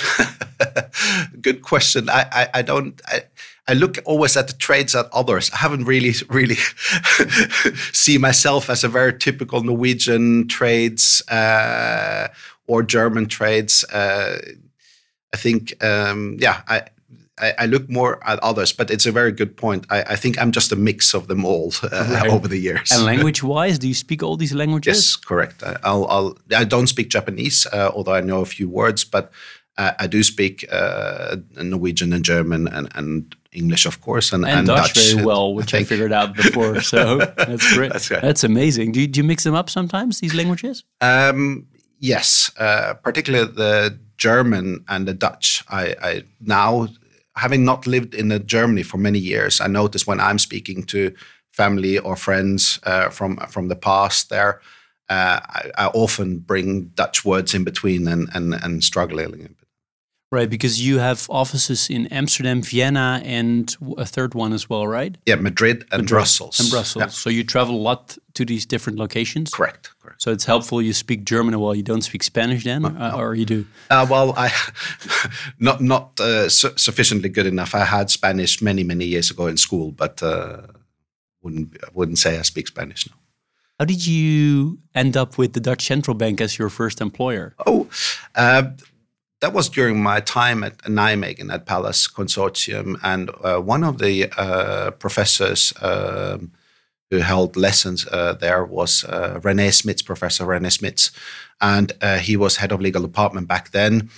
good 1.41 1.61
question. 1.61 2.09
I, 2.09 2.25
I, 2.31 2.47
I 2.55 2.61
don't. 2.61 3.01
I, 3.07 3.23
I 3.67 3.73
look 3.73 3.97
always 4.05 4.37
at 4.37 4.47
the 4.47 4.53
traits 4.53 4.93
at 4.93 5.07
others. 5.11 5.49
I 5.51 5.57
haven't 5.57 5.85
really, 5.85 6.13
really 6.29 6.55
see 7.93 8.19
myself 8.19 8.69
as 8.69 8.83
a 8.83 8.87
very 8.87 9.17
typical 9.17 9.63
Norwegian 9.63 10.47
trades 10.47 11.23
uh, 11.29 12.27
or 12.67 12.83
German 12.83 13.25
trades. 13.25 13.83
Uh, 13.85 14.37
I 15.33 15.37
think, 15.37 15.83
um, 15.83 16.37
yeah, 16.39 16.61
I, 16.67 16.83
I, 17.37 17.53
I, 17.59 17.65
look 17.65 17.89
more 17.89 18.25
at 18.27 18.39
others, 18.39 18.71
but 18.71 18.89
it's 18.89 19.05
a 19.05 19.11
very 19.11 19.31
good 19.31 19.57
point. 19.57 19.85
I, 19.89 20.01
I 20.03 20.15
think 20.15 20.39
I'm 20.39 20.51
just 20.51 20.71
a 20.71 20.75
mix 20.75 21.13
of 21.13 21.27
them 21.27 21.43
all 21.43 21.73
uh, 21.83 21.89
right. 21.91 22.29
over 22.29 22.47
the 22.47 22.57
years. 22.57 22.91
And 22.91 23.03
language-wise, 23.11 23.77
do 23.77 23.87
you 23.87 23.93
speak 23.93 24.23
all 24.23 24.37
these 24.37 24.53
languages? 24.53 24.95
Yes, 24.95 25.15
correct. 25.17 25.61
I, 25.61 25.75
I'll, 25.83 26.05
I'll 26.07 26.37
I 26.55 26.63
don't 26.63 26.87
speak 26.87 27.09
Japanese, 27.09 27.67
uh, 27.67 27.91
although 27.93 28.13
I 28.13 28.21
know 28.21 28.39
a 28.39 28.45
few 28.45 28.69
words, 28.69 29.03
but 29.03 29.31
uh, 29.77 29.91
I 29.99 30.07
do 30.07 30.23
speak 30.23 30.65
uh, 30.71 31.37
Norwegian 31.57 32.13
and 32.13 32.23
German 32.23 32.67
and, 32.67 32.87
and 32.95 33.35
English, 33.51 33.85
of 33.85 33.99
course, 34.01 34.31
and, 34.31 34.45
and, 34.45 34.59
and 34.59 34.67
Dutch, 34.67 34.93
Dutch, 34.93 35.13
very 35.13 35.25
well, 35.25 35.53
which 35.55 35.73
I, 35.73 35.79
I, 35.79 35.83
figured 35.83 36.13
out 36.13 36.35
before. 36.35 36.79
So 36.81 37.17
that's 37.17 37.73
great. 37.73 37.91
that's, 37.91 38.09
right. 38.11 38.21
that's 38.21 38.43
amazing. 38.43 38.93
Do 38.93 39.01
you, 39.01 39.07
do 39.07 39.19
you 39.19 39.23
mix 39.23 39.43
them 39.43 39.55
up 39.55 39.69
sometimes? 39.69 40.19
These 40.19 40.33
languages? 40.33 40.83
Um, 41.01 41.67
yes, 41.99 42.51
uh, 42.57 42.93
particularly 42.95 43.51
the 43.51 43.99
German 44.17 44.85
and 44.87 45.07
the 45.07 45.13
Dutch. 45.13 45.63
I, 45.69 45.95
I 46.01 46.23
now 46.39 46.87
having 47.35 47.65
not 47.65 47.87
lived 47.87 48.13
in 48.13 48.45
Germany 48.47 48.83
for 48.83 48.97
many 48.97 49.19
years, 49.19 49.61
I 49.61 49.67
notice 49.67 50.07
when 50.07 50.19
I'm 50.19 50.39
speaking 50.39 50.83
to 50.83 51.13
family 51.51 51.97
or 51.97 52.15
friends 52.15 52.79
uh, 52.83 53.09
from 53.09 53.37
from 53.49 53.67
the 53.67 53.75
past 53.75 54.29
there, 54.29 54.61
uh, 55.09 55.39
I, 55.43 55.71
I, 55.77 55.87
often 55.87 56.39
bring 56.39 56.91
Dutch 56.95 57.23
words 57.23 57.53
in 57.53 57.63
between 57.63 58.07
and 58.07 58.29
and, 58.33 58.53
and 58.53 58.83
struggle 58.83 59.19
a 59.19 59.27
little 59.27 59.37
bit. 59.37 59.67
Right, 60.31 60.49
because 60.49 60.85
you 60.85 60.99
have 60.99 61.27
offices 61.29 61.89
in 61.89 62.07
Amsterdam, 62.07 62.61
Vienna, 62.61 63.21
and 63.23 63.73
a 63.97 64.05
third 64.05 64.33
one 64.33 64.53
as 64.53 64.69
well, 64.69 64.85
right? 64.87 65.15
Yeah, 65.25 65.35
Madrid 65.35 65.85
and 65.91 66.01
Madrid 66.01 66.09
Brussels. 66.09 66.59
And 66.59 66.69
Brussels. 66.69 67.01
Yeah. 67.01 67.07
So 67.07 67.29
you 67.29 67.43
travel 67.43 67.75
a 67.75 67.77
lot 67.77 68.17
to 68.33 68.43
these 68.43 68.65
different 68.65 68.99
locations. 68.99 69.51
Correct. 69.51 69.91
So 70.17 70.31
it's 70.31 70.45
helpful 70.45 70.81
you 70.81 70.93
speak 70.93 71.25
German 71.25 71.59
while 71.59 71.75
you 71.75 71.83
don't 71.83 72.01
speak 72.01 72.23
Spanish, 72.23 72.63
then, 72.63 72.81
no, 72.81 72.89
uh, 72.89 73.11
no. 73.11 73.17
or 73.17 73.35
you 73.35 73.45
do? 73.45 73.65
Uh, 73.89 74.07
well, 74.09 74.33
I 74.37 74.51
not 75.59 75.81
not 75.81 76.19
uh, 76.19 76.49
su 76.49 76.69
sufficiently 76.77 77.29
good 77.29 77.45
enough. 77.45 77.75
I 77.75 77.85
had 77.85 78.09
Spanish 78.09 78.61
many 78.61 78.83
many 78.83 79.05
years 79.05 79.31
ago 79.31 79.47
in 79.47 79.57
school, 79.57 79.91
but 79.91 80.23
uh, 80.23 80.61
wouldn't 81.41 81.77
wouldn't 81.93 82.17
say 82.17 82.39
I 82.39 82.43
speak 82.43 82.67
Spanish 82.67 83.09
now. 83.09 83.15
How 83.79 83.85
did 83.85 84.07
you 84.07 84.79
end 84.93 85.17
up 85.17 85.37
with 85.37 85.51
the 85.53 85.59
Dutch 85.59 85.85
Central 85.85 86.15
Bank 86.15 86.39
as 86.39 86.57
your 86.57 86.69
first 86.69 87.01
employer? 87.01 87.55
Oh, 87.65 87.89
uh, 88.33 88.71
that 89.41 89.53
was 89.53 89.69
during 89.69 90.01
my 90.01 90.21
time 90.21 90.63
at 90.63 90.77
Nijmegen 90.79 91.53
at 91.53 91.65
Pallas 91.65 92.07
Consortium, 92.07 92.97
and 93.03 93.29
uh, 93.43 93.59
one 93.59 93.83
of 93.83 93.97
the 93.97 94.31
uh, 94.37 94.91
professors 94.91 95.73
um, 95.81 96.51
who 97.11 97.17
held 97.17 97.55
lessons 97.55 98.07
uh, 98.07 98.33
there 98.33 98.65
was 98.65 99.03
uh, 99.05 99.39
René 99.43 99.69
Smits, 99.69 100.05
Professor 100.05 100.45
René 100.45 100.71
Smits, 100.71 101.11
and 101.61 101.91
uh, 102.01 102.17
he 102.17 102.35
was 102.35 102.57
head 102.57 102.71
of 102.71 102.81
legal 102.81 103.01
department 103.01 103.47
back 103.47 103.71
then. 103.71 104.09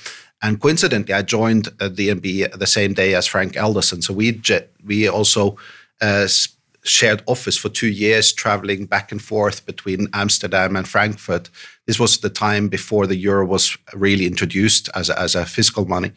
And 0.42 0.62
coincidentally, 0.62 1.14
I 1.14 1.24
joined 1.24 1.66
the 1.80 1.90
DNB 1.90 2.58
the 2.58 2.68
same 2.68 2.94
day 2.94 3.16
as 3.16 3.28
Frank 3.28 3.58
Elderson, 3.58 4.02
so 4.02 4.14
we 4.14 4.42
we 4.86 5.10
also 5.10 5.58
shared 6.88 7.24
office 7.26 7.58
for 7.58 7.70
two 7.70 7.88
years, 7.88 8.32
traveling 8.32 8.86
back 8.86 9.12
and 9.12 9.22
forth 9.22 9.66
between 9.66 10.08
Amsterdam 10.14 10.76
and 10.76 10.88
Frankfurt. 10.88 11.50
This 11.86 12.00
was 12.00 12.20
the 12.20 12.30
time 12.30 12.68
before 12.70 13.08
the 13.08 13.16
euro 13.16 13.46
was 13.46 13.78
really 13.94 14.26
introduced 14.26 14.90
as 14.96 15.10
a, 15.10 15.20
as 15.20 15.36
a 15.36 15.46
fiscal 15.46 15.86
money. 15.86 16.12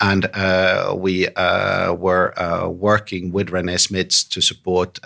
And 0.00 0.26
uh, 0.26 0.94
we 0.96 1.28
uh, 1.28 1.92
were 1.94 2.38
uh, 2.38 2.68
working 2.68 3.32
with 3.32 3.48
René 3.48 3.74
Smits 3.74 4.28
to 4.30 4.40
support 4.40 5.00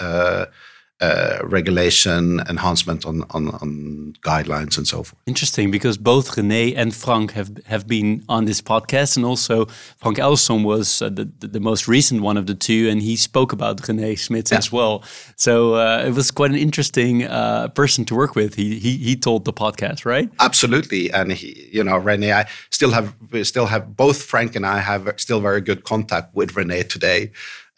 uh, 1.03 1.39
regulation 1.43 2.41
enhancement 2.49 3.05
on, 3.05 3.25
on, 3.31 3.49
on 3.49 4.15
guidelines 4.23 4.79
and 4.79 4.87
so 4.87 5.03
forth. 5.03 5.21
Interesting, 5.27 5.71
because 5.71 5.99
both 5.99 6.37
René 6.37 6.75
and 6.77 6.95
Frank 6.95 7.33
have 7.33 7.51
have 7.67 7.87
been 7.87 8.23
on 8.29 8.45
this 8.45 8.63
podcast, 8.63 9.17
and 9.17 9.27
also 9.27 9.67
Frank 9.97 10.19
Elderson 10.19 10.63
was 10.63 11.03
uh, 11.03 11.09
the, 11.09 11.25
the 11.41 11.61
most 11.61 11.89
recent 11.89 12.23
one 12.23 12.37
of 12.37 12.47
the 12.47 12.55
two, 12.55 12.89
and 12.89 13.03
he 13.03 13.17
spoke 13.17 13.53
about 13.53 13.83
René 13.83 14.13
Smits 14.13 14.53
yeah. 14.53 14.59
as 14.59 14.71
well. 14.71 15.03
So 15.37 15.75
uh, 15.75 16.05
it 16.07 16.15
was 16.15 16.31
quite 16.31 16.51
an 16.51 16.59
interesting 16.59 17.25
uh, 17.25 17.69
person 17.69 18.05
to 18.07 18.15
work 18.15 18.37
with. 18.37 18.55
He, 18.55 18.79
he 18.79 18.97
he 18.97 19.17
told 19.17 19.45
the 19.45 19.53
podcast, 19.53 20.05
right? 20.05 20.31
Absolutely, 20.39 21.11
and 21.13 21.33
he, 21.33 21.69
you 21.73 21.83
know, 21.83 22.01
René, 22.01 22.33
I 22.33 22.49
still 22.71 22.93
have 22.93 23.15
we 23.33 23.43
still 23.45 23.67
have 23.67 23.97
both 23.97 24.23
Frank 24.23 24.55
and 24.57 24.65
I 24.65 24.79
have 24.79 25.13
still 25.17 25.41
very 25.41 25.61
good 25.61 25.83
contact 25.83 26.35
with 26.35 26.55
René 26.55 26.89
today. 26.89 27.33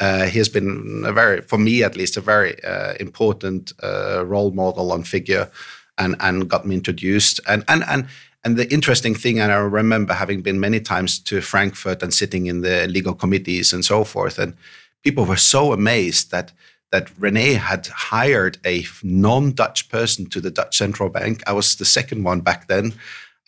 Uh, 0.05 0.27
he 0.27 0.39
has 0.39 0.51
been 0.51 1.05
a 1.07 1.13
very, 1.13 1.41
for 1.41 1.59
me 1.59 1.85
at 1.85 1.97
least, 1.97 2.17
a 2.17 2.21
very 2.21 2.53
uh, 2.65 2.93
important 3.01 3.73
uh, 3.83 4.23
role 4.27 4.51
model 4.51 4.93
and 4.93 5.07
figure, 5.07 5.51
and 5.97 6.17
and 6.21 6.49
got 6.49 6.67
me 6.67 6.75
introduced. 6.75 7.41
And 7.47 7.65
and 7.69 7.85
and 7.85 8.07
and 8.45 8.57
the 8.57 8.69
interesting 8.71 9.15
thing, 9.17 9.41
and 9.41 9.51
I 9.53 9.57
remember 9.57 10.15
having 10.15 10.43
been 10.43 10.61
many 10.61 10.81
times 10.81 11.19
to 11.21 11.41
Frankfurt 11.41 12.03
and 12.03 12.13
sitting 12.13 12.47
in 12.47 12.63
the 12.63 12.87
legal 12.87 13.15
committees 13.15 13.73
and 13.73 13.85
so 13.85 14.05
forth, 14.05 14.39
and 14.39 14.55
people 15.03 15.25
were 15.25 15.41
so 15.41 15.73
amazed 15.73 16.31
that 16.31 16.53
that 16.91 17.07
René 17.21 17.57
had 17.57 17.87
hired 17.87 18.59
a 18.65 18.85
non-Dutch 19.03 19.89
person 19.89 20.27
to 20.27 20.41
the 20.41 20.51
Dutch 20.51 20.77
central 20.77 21.09
bank. 21.09 21.43
I 21.47 21.53
was 21.53 21.77
the 21.77 21.85
second 21.85 22.27
one 22.27 22.41
back 22.43 22.67
then, 22.69 22.93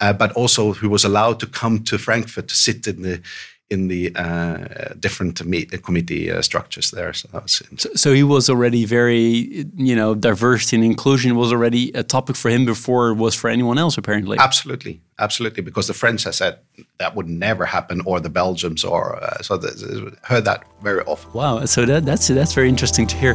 uh, 0.01 0.13
but 0.13 0.33
also 0.33 0.73
who 0.73 0.89
was 0.89 1.05
allowed 1.05 1.39
to 1.41 1.47
come 1.47 1.85
to 1.85 1.99
Frankfurt 1.99 2.49
to 2.49 2.57
sit 2.57 2.87
in 2.87 3.03
the 3.03 3.21
in 3.69 3.89
the 3.89 4.15
uh, 4.15 4.95
different 5.01 5.41
committee 5.83 6.31
uh, 6.31 6.41
structures 6.41 6.93
there. 6.93 7.13
So, 7.13 7.43
so, 7.47 7.91
so, 7.95 8.13
he 8.13 8.23
was 8.23 8.49
already 8.49 8.85
very, 8.85 9.67
you 9.77 9.97
know, 9.97 10.15
diversity 10.15 10.77
and 10.77 10.85
inclusion 10.85 11.35
was 11.35 11.53
already 11.53 11.91
a 11.93 12.05
topic 12.05 12.37
for 12.37 12.49
him 12.49 12.65
before 12.65 13.09
it 13.09 13.15
was 13.15 13.35
for 13.35 13.51
anyone 13.51 13.77
else, 13.77 13.99
apparently. 13.99 14.39
Absolutely, 14.39 15.01
absolutely, 15.19 15.65
because 15.65 15.89
the 15.89 15.95
French 15.95 16.25
have 16.25 16.37
said 16.37 16.61
that 16.99 17.17
would 17.17 17.29
never 17.29 17.65
happen, 17.65 18.01
or 18.05 18.21
the 18.21 18.31
Belgians, 18.31 18.85
or 18.85 19.23
uh, 19.23 19.43
so 19.43 19.57
the, 19.57 20.17
heard 20.23 20.45
that 20.45 20.63
very 20.83 21.03
often. 21.03 21.33
Wow, 21.33 21.65
so 21.65 21.85
that, 21.87 22.05
that's 22.05 22.29
that's 22.29 22.55
very 22.55 22.69
interesting 22.69 23.07
to 23.09 23.17
hear. 23.17 23.35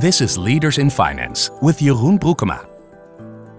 This 0.00 0.20
is 0.20 0.36
Leaders 0.36 0.78
in 0.78 0.90
Finance 0.90 1.50
with 1.62 1.78
Jeroen 1.78 2.18
Broekema. 2.18 2.66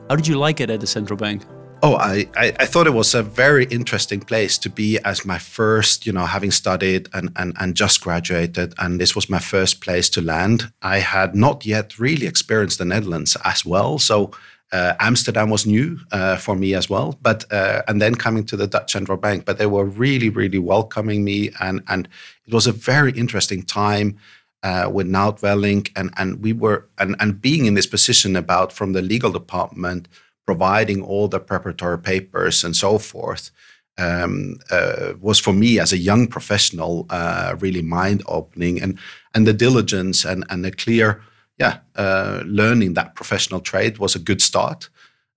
How 0.10 0.16
did 0.16 0.28
you 0.28 0.38
like 0.38 0.60
it 0.60 0.70
at 0.70 0.82
the 0.82 0.88
central 0.88 1.18
bank? 1.18 1.44
Oh, 1.82 1.96
I, 1.96 2.28
I, 2.36 2.54
I, 2.60 2.66
thought 2.66 2.88
it 2.88 2.94
was 2.94 3.16
a 3.16 3.24
very 3.24 3.64
interesting 3.66 4.20
place 4.20 4.58
to 4.58 4.70
be 4.70 5.00
as 5.06 5.24
my 5.24 5.38
first, 5.38 6.06
you 6.06 6.12
know, 6.12 6.26
having 6.26 6.52
studied 6.52 7.08
and, 7.14 7.32
and, 7.38 7.56
and 7.58 7.74
just 7.74 8.02
graduated. 8.02 8.74
And 8.80 9.00
this 9.00 9.16
was 9.16 9.30
my 9.30 9.40
first 9.40 9.80
place 9.80 10.10
to 10.12 10.22
land. 10.22 10.74
I 10.82 10.98
had 11.00 11.36
not 11.36 11.66
yet 11.66 11.98
really 11.98 12.28
experienced 12.28 12.80
the 12.80 12.86
Netherlands 12.86 13.38
as 13.46 13.66
well. 13.66 13.98
So 13.98 14.32
uh, 14.74 14.96
Amsterdam 15.00 15.50
was 15.50 15.66
new 15.66 16.00
uh, 16.12 16.36
for 16.36 16.54
me 16.54 16.74
as 16.74 16.90
well. 16.90 17.18
But 17.22 17.50
uh, 17.52 17.84
and 17.88 18.02
then 18.02 18.16
coming 18.16 18.44
to 18.48 18.58
the 18.58 18.68
Dutch 18.68 18.92
Central 18.92 19.18
Bank, 19.18 19.46
but 19.46 19.58
they 19.58 19.66
were 19.66 19.86
really, 19.86 20.30
really 20.30 20.60
welcoming 20.60 21.24
me. 21.24 21.52
And, 21.62 21.82
and 21.88 22.10
it 22.46 22.54
was 22.54 22.68
a 22.68 22.74
very 22.74 23.14
interesting 23.14 23.64
time. 23.64 24.18
Uh, 24.62 24.90
with 24.92 25.08
Nout 25.08 25.40
Wellink 25.40 25.90
and 25.96 26.14
and 26.18 26.44
we 26.44 26.52
were 26.52 26.86
and 26.98 27.16
and 27.22 27.42
being 27.42 27.66
in 27.66 27.76
this 27.76 27.88
position 27.88 28.36
about 28.36 28.74
from 28.74 28.92
the 28.92 29.02
legal 29.02 29.32
department 29.32 30.10
providing 30.50 31.04
all 31.04 31.28
the 31.28 31.40
preparatory 31.40 32.00
papers 32.00 32.64
and 32.64 32.76
so 32.76 32.98
forth 32.98 33.52
um, 34.00 34.56
uh, 34.72 35.14
was 35.22 35.40
for 35.40 35.54
me 35.54 35.80
as 35.80 35.94
a 35.94 35.98
young 35.98 36.28
professional 36.28 37.06
uh, 37.12 37.56
really 37.60 37.84
mind 37.84 38.24
opening 38.26 38.82
and 38.82 38.98
and 39.36 39.46
the 39.46 39.54
diligence 39.54 40.26
and 40.26 40.44
and 40.50 40.66
the 40.66 40.72
clear 40.72 41.22
yeah 41.60 41.76
uh, 41.98 42.42
learning 42.46 42.96
that 42.96 43.14
professional 43.14 43.62
trade 43.62 43.98
was 44.00 44.16
a 44.16 44.24
good 44.30 44.42
start. 44.42 44.90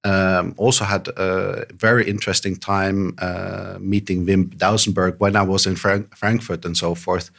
Um, 0.05 0.55
also 0.57 0.85
had 0.85 1.09
a 1.09 1.67
very 1.87 2.05
interesting 2.09 2.57
time 2.57 3.15
uh, 3.19 3.77
meeting 3.79 4.27
Wim 4.27 4.45
Duisenberg 4.57 5.21
when 5.21 5.37
I 5.37 5.43
was 5.43 5.67
in 5.67 5.77
Frank- 5.77 6.17
Frankfurt 6.17 6.65
and 6.65 6.77
so 6.77 6.95
forth 6.95 7.31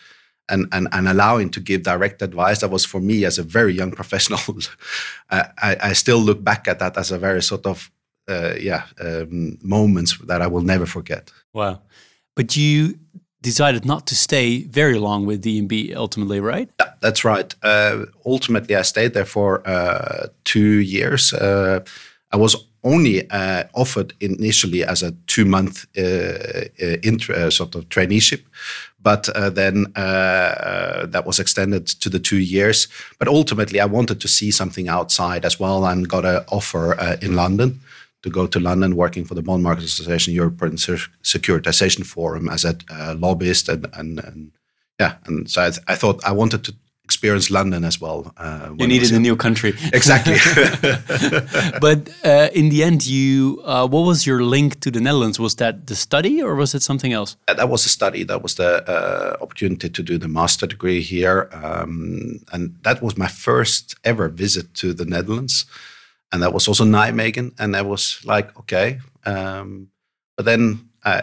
and, 0.49 0.67
and, 0.71 0.87
and 0.91 1.07
allowing 1.07 1.49
to 1.51 1.59
give 1.59 1.83
direct 1.83 2.21
advice. 2.21 2.61
That 2.61 2.71
was 2.71 2.85
for 2.85 2.99
me 2.99 3.25
as 3.25 3.37
a 3.37 3.43
very 3.43 3.73
young 3.73 3.91
professional. 3.91 4.39
I, 5.29 5.77
I 5.81 5.93
still 5.93 6.19
look 6.19 6.43
back 6.43 6.67
at 6.67 6.79
that 6.79 6.97
as 6.97 7.11
a 7.11 7.17
very 7.17 7.41
sort 7.41 7.65
of 7.65 7.91
uh, 8.29 8.53
yeah 8.59 8.83
um, 9.01 9.57
moments 9.61 10.17
that 10.27 10.41
I 10.41 10.47
will 10.47 10.61
never 10.61 10.85
forget. 10.85 11.31
Wow, 11.53 11.81
but 12.35 12.55
you 12.55 12.97
decided 13.41 13.85
not 13.85 14.07
to 14.07 14.15
stay 14.15 14.63
very 14.63 14.97
long 14.97 15.25
with 15.25 15.43
DNB 15.43 15.95
ultimately, 15.95 16.39
right? 16.39 16.69
Yeah, 16.79 16.93
that's 17.01 17.25
right. 17.25 17.53
Uh, 17.61 18.05
ultimately, 18.25 18.75
I 18.75 18.83
stayed 18.83 19.13
there 19.13 19.25
for 19.25 19.67
uh, 19.67 20.27
two 20.45 20.79
years. 20.79 21.33
Uh, 21.33 21.81
I 22.31 22.37
was 22.37 22.55
only 22.83 23.29
uh, 23.29 23.63
offered 23.73 24.13
initially 24.19 24.83
as 24.83 25.03
a 25.03 25.11
two 25.27 25.45
month 25.45 25.85
uh, 25.97 26.01
uh, 26.81 27.35
uh, 27.35 27.49
sort 27.49 27.75
of 27.75 27.87
traineeship, 27.89 28.43
but 29.03 29.29
uh, 29.29 29.49
then 29.49 29.87
uh, 29.95 31.05
that 31.05 31.25
was 31.25 31.39
extended 31.39 31.87
to 31.87 32.09
the 32.09 32.19
two 32.19 32.39
years. 32.39 32.87
But 33.19 33.27
ultimately, 33.27 33.79
I 33.79 33.85
wanted 33.85 34.21
to 34.21 34.27
see 34.27 34.51
something 34.51 34.87
outside 34.87 35.45
as 35.45 35.59
well 35.59 35.85
and 35.85 36.09
got 36.09 36.25
an 36.25 36.43
offer 36.47 36.93
in 37.21 37.35
London 37.35 37.81
to 38.23 38.29
go 38.29 38.47
to 38.47 38.59
London 38.59 38.95
working 38.95 39.25
for 39.25 39.35
the 39.35 39.41
Bond 39.41 39.63
Market 39.63 39.83
Association 39.83 40.33
European 40.33 40.77
Securitization 40.77 42.05
Forum 42.05 42.49
as 42.49 42.65
a 42.65 42.75
lobbyist 43.15 43.69
and, 43.69 43.87
and, 43.93 44.19
and 44.19 44.51
yeah, 44.99 45.15
and 45.25 45.49
so 45.49 45.63
I, 45.63 45.69
th 45.69 45.79
I, 45.87 45.95
thought 45.95 46.23
I 46.23 46.31
wanted 46.31 46.63
to 46.63 46.73
experience 47.23 47.49
London 47.49 47.85
as 47.85 48.01
well. 48.01 48.33
Uh, 48.35 48.75
you 48.77 48.85
needed 48.85 49.13
a 49.13 49.19
new 49.19 49.37
country, 49.37 49.69
exactly. 49.93 50.35
but 51.79 52.09
uh, 52.25 52.49
in 52.53 52.67
the 52.67 52.83
end, 52.83 53.05
you 53.05 53.61
uh, 53.63 53.87
what 53.87 54.05
was 54.05 54.27
your 54.27 54.43
link 54.43 54.81
to 54.81 54.91
the 54.91 54.99
Netherlands? 54.99 55.39
Was 55.39 55.55
that 55.55 55.87
the 55.87 55.95
study, 55.95 56.43
or 56.43 56.55
was 56.55 56.75
it 56.75 56.83
something 56.83 57.13
else? 57.13 57.37
Uh, 57.47 57.53
that 57.53 57.69
was 57.69 57.85
a 57.85 57.89
study. 57.89 58.25
That 58.25 58.43
was 58.43 58.55
the 58.55 58.83
uh, 58.89 59.37
opportunity 59.41 59.89
to 59.89 60.03
do 60.03 60.17
the 60.17 60.27
master 60.27 60.67
degree 60.67 61.01
here, 61.01 61.49
um, 61.53 62.41
and 62.51 62.75
that 62.83 63.01
was 63.01 63.17
my 63.17 63.29
first 63.29 63.95
ever 64.03 64.27
visit 64.27 64.73
to 64.81 64.93
the 64.93 65.05
Netherlands, 65.05 65.65
and 66.33 66.41
that 66.41 66.51
was 66.53 66.67
also 66.67 66.83
Nijmegen, 66.83 67.53
and 67.57 67.73
I 67.75 67.83
was 67.83 68.19
like, 68.25 68.57
okay, 68.59 68.99
um, 69.25 69.87
but 70.35 70.45
then. 70.45 70.89
Uh, 71.05 71.21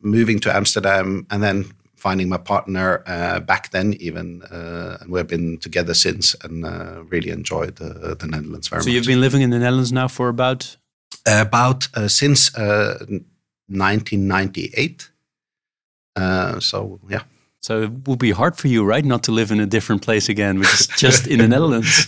moving 0.00 0.40
to 0.40 0.50
Amsterdam 0.50 1.26
and 1.28 1.42
then 1.42 1.70
finding 1.98 2.28
my 2.28 2.36
partner 2.36 3.02
uh, 3.06 3.40
back 3.40 3.70
then 3.70 3.94
even 3.94 4.42
uh, 4.44 4.98
and 5.00 5.10
we've 5.10 5.26
been 5.26 5.58
together 5.58 5.94
since 5.94 6.36
and 6.44 6.64
uh, 6.64 7.02
really 7.08 7.30
enjoyed 7.30 7.74
the 7.76 8.16
netherlands 8.26 8.68
very 8.68 8.82
so 8.82 8.84
much 8.84 8.84
so 8.84 8.90
you've 8.90 9.06
been 9.06 9.20
living 9.20 9.42
in 9.42 9.50
the 9.50 9.58
netherlands 9.58 9.92
now 9.92 10.06
for 10.08 10.28
about 10.28 10.76
about 11.26 11.88
uh, 11.94 12.08
since 12.08 12.52
1998 12.56 15.10
uh, 16.16 16.20
uh, 16.20 16.60
so 16.60 17.00
yeah 17.08 17.22
so 17.60 17.82
it 17.82 18.06
would 18.06 18.20
be 18.20 18.30
hard 18.30 18.56
for 18.56 18.68
you, 18.68 18.84
right, 18.84 19.04
not 19.04 19.24
to 19.24 19.32
live 19.32 19.50
in 19.50 19.58
a 19.58 19.66
different 19.66 20.00
place 20.00 20.28
again, 20.28 20.60
which 20.60 20.72
is 20.72 20.86
just 20.86 21.26
in 21.26 21.40
the 21.40 21.48
Netherlands. 21.54 22.06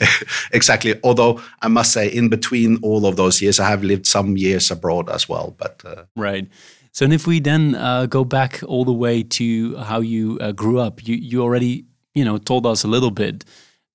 exactly. 0.53 0.95
Although 1.03 1.41
I 1.61 1.67
must 1.67 1.93
say, 1.93 2.07
in 2.07 2.29
between 2.29 2.79
all 2.83 3.05
of 3.05 3.17
those 3.17 3.43
years, 3.43 3.59
I 3.59 3.69
have 3.69 3.83
lived 3.83 4.07
some 4.07 4.37
years 4.37 4.71
abroad 4.71 5.11
as 5.11 5.29
well. 5.29 5.57
But 5.59 5.83
right. 6.15 6.47
So, 6.93 7.05
and 7.05 7.13
if 7.13 7.27
we 7.27 7.41
then 7.41 7.75
uh, 7.75 8.07
go 8.07 8.25
back 8.25 8.61
all 8.67 8.85
the 8.85 8.93
way 8.93 9.23
to 9.23 9.77
how 9.77 10.01
you 10.01 10.39
uh, 10.41 10.53
grew 10.53 10.79
up, 10.79 11.07
you 11.07 11.17
you 11.17 11.43
already 11.43 11.85
you 12.15 12.25
know 12.25 12.39
told 12.39 12.67
us 12.67 12.85
a 12.85 12.89
little 12.89 13.11
bit 13.11 13.45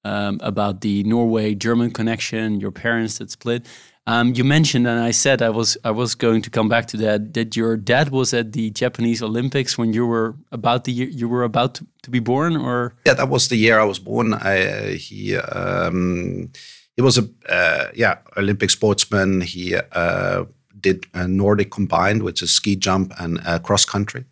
um, 0.05 0.39
about 0.41 0.81
the 0.81 1.03
Norway 1.03 1.55
German 1.55 1.91
connection, 1.91 2.59
your 2.59 2.71
parents 2.71 3.17
that 3.17 3.31
split. 3.31 3.65
Um, 4.07 4.33
you 4.35 4.43
mentioned, 4.43 4.87
and 4.87 4.99
I 4.99 5.11
said 5.11 5.41
I 5.41 5.49
was 5.49 5.77
I 5.83 5.91
was 5.91 6.13
going 6.15 6.43
to 6.43 6.49
come 6.49 6.69
back 6.69 6.85
to 6.87 6.97
that. 6.97 7.33
That 7.33 7.55
your 7.55 7.75
dad 7.75 8.09
was 8.09 8.33
at 8.33 8.53
the 8.53 8.69
Japanese 8.69 9.23
Olympics 9.23 9.77
when 9.77 9.93
you 9.93 10.05
were 10.05 10.35
about 10.51 10.83
the 10.83 10.91
year 10.91 11.07
you 11.09 11.27
were 11.27 11.43
about 11.43 11.75
to, 11.75 11.87
to 12.03 12.11
be 12.11 12.19
born, 12.19 12.55
or 12.55 12.93
yeah, 13.05 13.15
that 13.15 13.29
was 13.29 13.47
the 13.47 13.57
year 13.57 13.79
I 13.79 13.83
was 13.83 13.99
born. 13.99 14.33
I 14.33 14.65
uh, 14.67 14.87
he. 14.89 15.35
Um, 15.37 16.51
he 16.95 17.01
was 17.01 17.17
a 17.17 17.27
uh, 17.49 17.89
yeah 17.93 18.19
Olympic 18.37 18.69
sportsman. 18.69 19.41
He 19.41 19.75
uh, 19.75 20.45
did 20.85 21.07
Nordic 21.27 21.71
combined, 21.71 22.21
which 22.21 22.43
is 22.43 22.51
ski 22.51 22.75
jump 22.75 23.11
and 23.19 23.39
uh, 23.45 23.57
cross 23.59 23.85
country. 23.85 24.23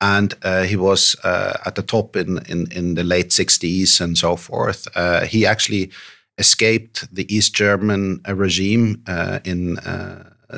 And 0.00 0.34
uh, 0.42 0.62
he 0.62 0.76
was 0.76 1.16
uh, 1.22 1.58
at 1.66 1.74
the 1.74 1.82
top 1.82 2.16
in, 2.16 2.38
in, 2.48 2.72
in, 2.72 2.94
the 2.94 3.04
late 3.04 3.28
60s 3.28 4.00
and 4.00 4.16
so 4.18 4.36
forth. 4.36 4.88
He 5.28 5.46
actually 5.46 5.90
escaped 6.38 7.14
the 7.14 7.26
East 7.32 7.54
German 7.54 8.20
regime 8.26 9.04
in 9.44 9.78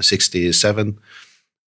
67 0.01 0.99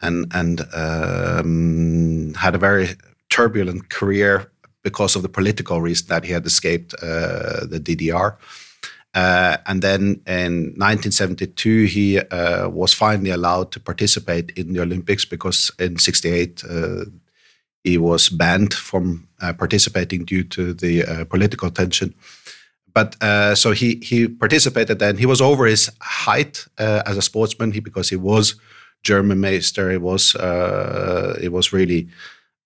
and, 0.02 0.32
and 0.34 0.62
um, 0.74 2.34
had 2.36 2.56
a 2.56 2.60
very 2.60 2.90
turbulent 3.30 3.90
career 3.90 4.52
because 4.84 5.16
of 5.16 5.22
the 5.24 5.30
political 5.30 5.82
reason 5.82 6.08
that 6.10 6.26
he 6.26 6.34
had 6.34 6.46
escaped 6.46 6.94
uh, 7.02 7.66
the 7.66 7.80
DDR. 7.80 8.36
Uh, 9.14 9.58
and 9.68 9.82
then 9.82 10.22
in 10.26 10.74
1972, 10.78 11.84
he 11.86 12.20
uh, 12.20 12.68
was 12.70 12.94
finally 12.94 13.30
allowed 13.30 13.72
to 13.72 13.80
participate 13.80 14.52
in 14.58 14.74
the 14.74 14.82
Olympics 14.82 15.24
because 15.24 15.72
in 15.78 15.98
68, 15.98 16.64
uh, 16.68 17.06
he 17.84 17.98
was 17.98 18.30
banned 18.30 18.74
from 18.74 19.28
uh, 19.42 19.54
participating 19.54 20.26
due 20.26 20.44
to 20.44 20.74
the 20.74 21.04
uh, 21.04 21.26
political 21.26 21.70
tension. 21.70 22.16
But 22.94 23.22
uh, 23.22 23.56
so 23.56 23.72
he 23.72 23.96
he 24.04 24.28
participated 24.28 25.00
then. 25.00 25.18
He 25.18 25.26
was 25.26 25.42
over 25.42 25.66
his 25.66 25.92
height 26.00 26.66
as 26.78 27.18
a 27.18 27.24
sportsman 27.24 27.72
he, 27.72 27.80
because 27.80 28.10
he 28.10 28.16
was 28.16 28.56
German 29.04 29.42
master. 29.42 29.90
He 29.90 29.98
was 29.98 30.36
it 31.42 31.52
was 31.52 31.74
really 31.74 32.08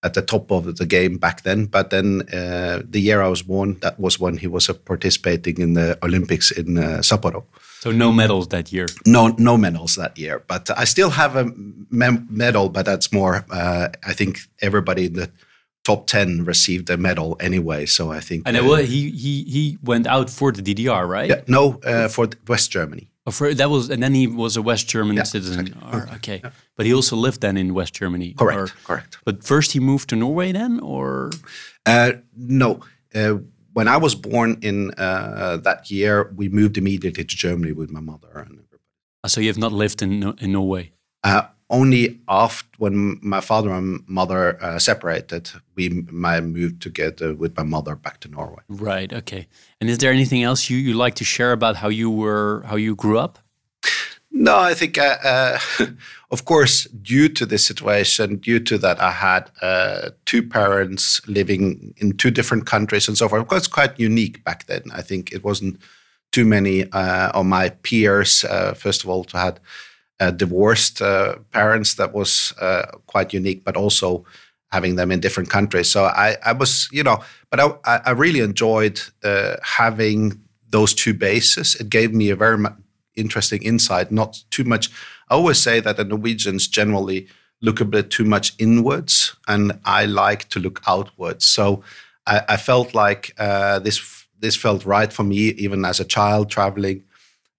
at 0.02 0.14
the 0.14 0.22
top 0.22 0.50
of 0.50 0.76
the 0.76 0.86
game 0.86 1.18
back 1.18 1.42
then. 1.42 1.66
But 1.66 1.90
then 1.90 2.22
uh, 2.32 2.82
the 2.88 3.00
year 3.00 3.20
I 3.22 3.28
was 3.28 3.42
born, 3.42 3.78
that 3.80 3.98
was 3.98 4.20
when 4.20 4.36
he 4.36 4.46
was 4.46 4.68
uh, 4.68 4.74
participating 4.74 5.58
in 5.58 5.74
the 5.74 5.98
Olympics 6.02 6.50
in 6.50 6.78
uh, 6.78 7.00
Sapporo. 7.02 7.44
So 7.80 7.90
no 7.90 8.12
medals 8.12 8.48
that 8.48 8.72
year. 8.72 8.86
No, 9.06 9.28
no 9.38 9.56
medals 9.56 9.96
that 9.96 10.18
year. 10.18 10.42
But 10.46 10.70
I 10.76 10.84
still 10.84 11.10
have 11.10 11.36
a 11.36 11.50
medal, 11.90 12.68
but 12.68 12.86
that's 12.86 13.12
more. 13.12 13.44
Uh, 13.50 13.88
I 14.06 14.12
think 14.12 14.38
everybody 14.60 15.06
in 15.06 15.14
the 15.14 15.30
top 15.84 16.06
ten 16.06 16.44
received 16.44 16.90
a 16.90 16.96
medal 16.96 17.36
anyway. 17.40 17.86
So 17.86 18.12
I 18.12 18.20
think. 18.20 18.42
And 18.46 18.56
uh, 18.56 18.76
he 18.76 19.10
he 19.10 19.44
he 19.44 19.78
went 19.82 20.06
out 20.06 20.30
for 20.30 20.52
the 20.52 20.62
DDR, 20.62 21.08
right? 21.08 21.30
Yeah, 21.30 21.42
no, 21.46 21.80
uh, 21.84 22.08
for 22.08 22.28
West 22.46 22.70
Germany. 22.70 23.08
For, 23.30 23.54
that 23.54 23.70
was, 23.70 23.90
and 23.90 24.02
then 24.02 24.14
he 24.14 24.26
was 24.26 24.56
a 24.56 24.62
West 24.62 24.88
German 24.88 25.16
yeah, 25.16 25.24
citizen. 25.24 25.68
Exactly. 25.68 26.00
Or, 26.00 26.08
okay, 26.16 26.40
yeah. 26.42 26.50
but 26.76 26.86
he 26.86 26.94
also 26.94 27.16
lived 27.16 27.40
then 27.40 27.56
in 27.56 27.74
West 27.74 27.94
Germany. 27.94 28.34
Correct, 28.34 28.58
or, 28.58 28.66
correct. 28.84 29.18
But 29.24 29.44
first 29.44 29.72
he 29.72 29.80
moved 29.80 30.08
to 30.10 30.16
Norway 30.16 30.52
then, 30.52 30.80
or 30.80 31.30
uh, 31.86 32.12
no? 32.36 32.80
Uh, 33.14 33.38
when 33.72 33.88
I 33.88 33.96
was 33.96 34.14
born 34.14 34.58
in 34.62 34.92
uh, 34.92 35.58
that 35.58 35.90
year, 35.90 36.32
we 36.34 36.48
moved 36.48 36.76
immediately 36.76 37.24
to 37.24 37.36
Germany 37.36 37.72
with 37.72 37.90
my 37.90 38.00
mother 38.00 38.28
and 38.34 38.50
everybody. 38.50 38.82
Ah, 39.24 39.28
so 39.28 39.40
you 39.40 39.48
have 39.48 39.58
not 39.58 39.72
lived 39.72 40.02
in 40.02 40.34
in 40.38 40.52
Norway? 40.52 40.92
Only 41.70 42.18
after 42.28 42.66
when 42.78 43.18
my 43.22 43.40
father 43.40 43.70
and 43.70 44.02
mother 44.08 44.62
uh, 44.62 44.78
separated, 44.78 45.50
we 45.74 46.06
I 46.24 46.40
moved 46.40 46.80
together 46.80 47.34
with 47.34 47.56
my 47.56 47.62
mother 47.62 47.94
back 47.94 48.20
to 48.20 48.28
Norway. 48.28 48.62
Right. 48.68 49.12
Okay. 49.12 49.48
And 49.80 49.90
is 49.90 49.98
there 49.98 50.10
anything 50.10 50.42
else 50.42 50.70
you 50.70 50.78
you 50.78 50.94
like 50.94 51.14
to 51.16 51.24
share 51.24 51.52
about 51.52 51.76
how 51.76 51.88
you 51.88 52.10
were 52.10 52.62
how 52.66 52.76
you 52.76 52.94
grew 52.94 53.18
up? 53.18 53.38
No, 54.30 54.56
I 54.56 54.74
think, 54.74 54.98
uh, 54.98 55.16
uh, 55.24 55.58
of 56.30 56.44
course, 56.44 56.84
due 56.84 57.28
to 57.30 57.46
this 57.46 57.66
situation, 57.66 58.36
due 58.36 58.60
to 58.60 58.78
that, 58.78 59.00
I 59.00 59.10
had 59.10 59.50
uh, 59.62 60.10
two 60.26 60.42
parents 60.42 61.20
living 61.26 61.94
in 61.96 62.16
two 62.16 62.30
different 62.30 62.66
countries 62.66 63.08
and 63.08 63.16
so 63.16 63.28
forth. 63.28 63.42
It 63.42 63.50
was 63.50 63.66
quite 63.66 63.98
unique 63.98 64.44
back 64.44 64.66
then. 64.66 64.82
I 64.92 65.02
think 65.02 65.32
it 65.32 65.42
wasn't 65.42 65.80
too 66.30 66.44
many 66.44 66.84
uh, 66.92 67.30
of 67.30 67.46
my 67.46 67.70
peers, 67.70 68.44
uh, 68.44 68.74
first 68.74 69.02
of 69.02 69.08
all, 69.08 69.24
to 69.24 69.38
had 69.38 69.60
uh, 70.20 70.30
divorced 70.30 71.02
uh, 71.02 71.36
parents 71.52 71.94
that 71.94 72.12
was 72.12 72.52
uh, 72.60 72.86
quite 73.06 73.32
unique, 73.32 73.64
but 73.64 73.76
also 73.76 74.24
having 74.70 74.96
them 74.96 75.10
in 75.10 75.20
different 75.20 75.48
countries. 75.48 75.90
So 75.90 76.04
I, 76.04 76.36
I 76.44 76.52
was, 76.52 76.88
you 76.92 77.02
know, 77.02 77.22
but 77.50 77.60
I, 77.84 78.00
I 78.04 78.10
really 78.10 78.40
enjoyed 78.40 79.00
uh, 79.24 79.56
having 79.62 80.40
those 80.70 80.92
two 80.92 81.14
bases. 81.14 81.74
It 81.76 81.88
gave 81.88 82.12
me 82.12 82.30
a 82.30 82.36
very 82.36 82.62
interesting 83.16 83.62
insight, 83.62 84.12
not 84.12 84.44
too 84.50 84.64
much. 84.64 84.90
I 85.30 85.34
always 85.34 85.58
say 85.58 85.80
that 85.80 85.96
the 85.96 86.04
Norwegians 86.04 86.68
generally 86.68 87.26
look 87.60 87.80
a 87.80 87.84
bit 87.84 88.10
too 88.10 88.24
much 88.24 88.54
inwards, 88.58 89.36
and 89.46 89.72
I 89.84 90.04
like 90.04 90.48
to 90.50 90.60
look 90.60 90.80
outwards. 90.86 91.46
So 91.46 91.82
I, 92.26 92.42
I 92.50 92.56
felt 92.56 92.94
like 92.94 93.34
uh, 93.38 93.78
this 93.78 94.26
this 94.40 94.56
felt 94.56 94.84
right 94.84 95.12
for 95.12 95.24
me, 95.24 95.36
even 95.36 95.84
as 95.84 96.00
a 96.00 96.04
child 96.04 96.50
traveling, 96.50 97.02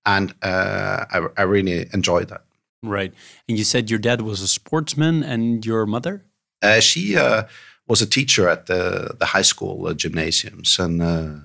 and 0.05 0.33
uh, 0.41 1.05
I, 1.11 1.27
I 1.37 1.41
really 1.41 1.89
enjoyed 1.93 2.29
that. 2.29 2.43
Right. 2.83 3.13
And 3.47 3.57
you 3.57 3.63
said 3.63 3.89
your 3.89 3.99
dad 3.99 4.21
was 4.21 4.41
a 4.41 4.47
sportsman 4.47 5.23
and 5.23 5.65
your 5.65 5.85
mother? 5.85 6.25
Uh, 6.61 6.79
she 6.79 7.15
uh, 7.15 7.43
was 7.87 8.01
a 8.01 8.05
teacher 8.05 8.47
at 8.47 8.67
the, 8.67 9.15
the 9.19 9.25
high 9.25 9.41
school 9.41 9.87
uh, 9.87 9.93
gymnasiums 9.93 10.79
and 10.79 11.01
uh, 11.01 11.35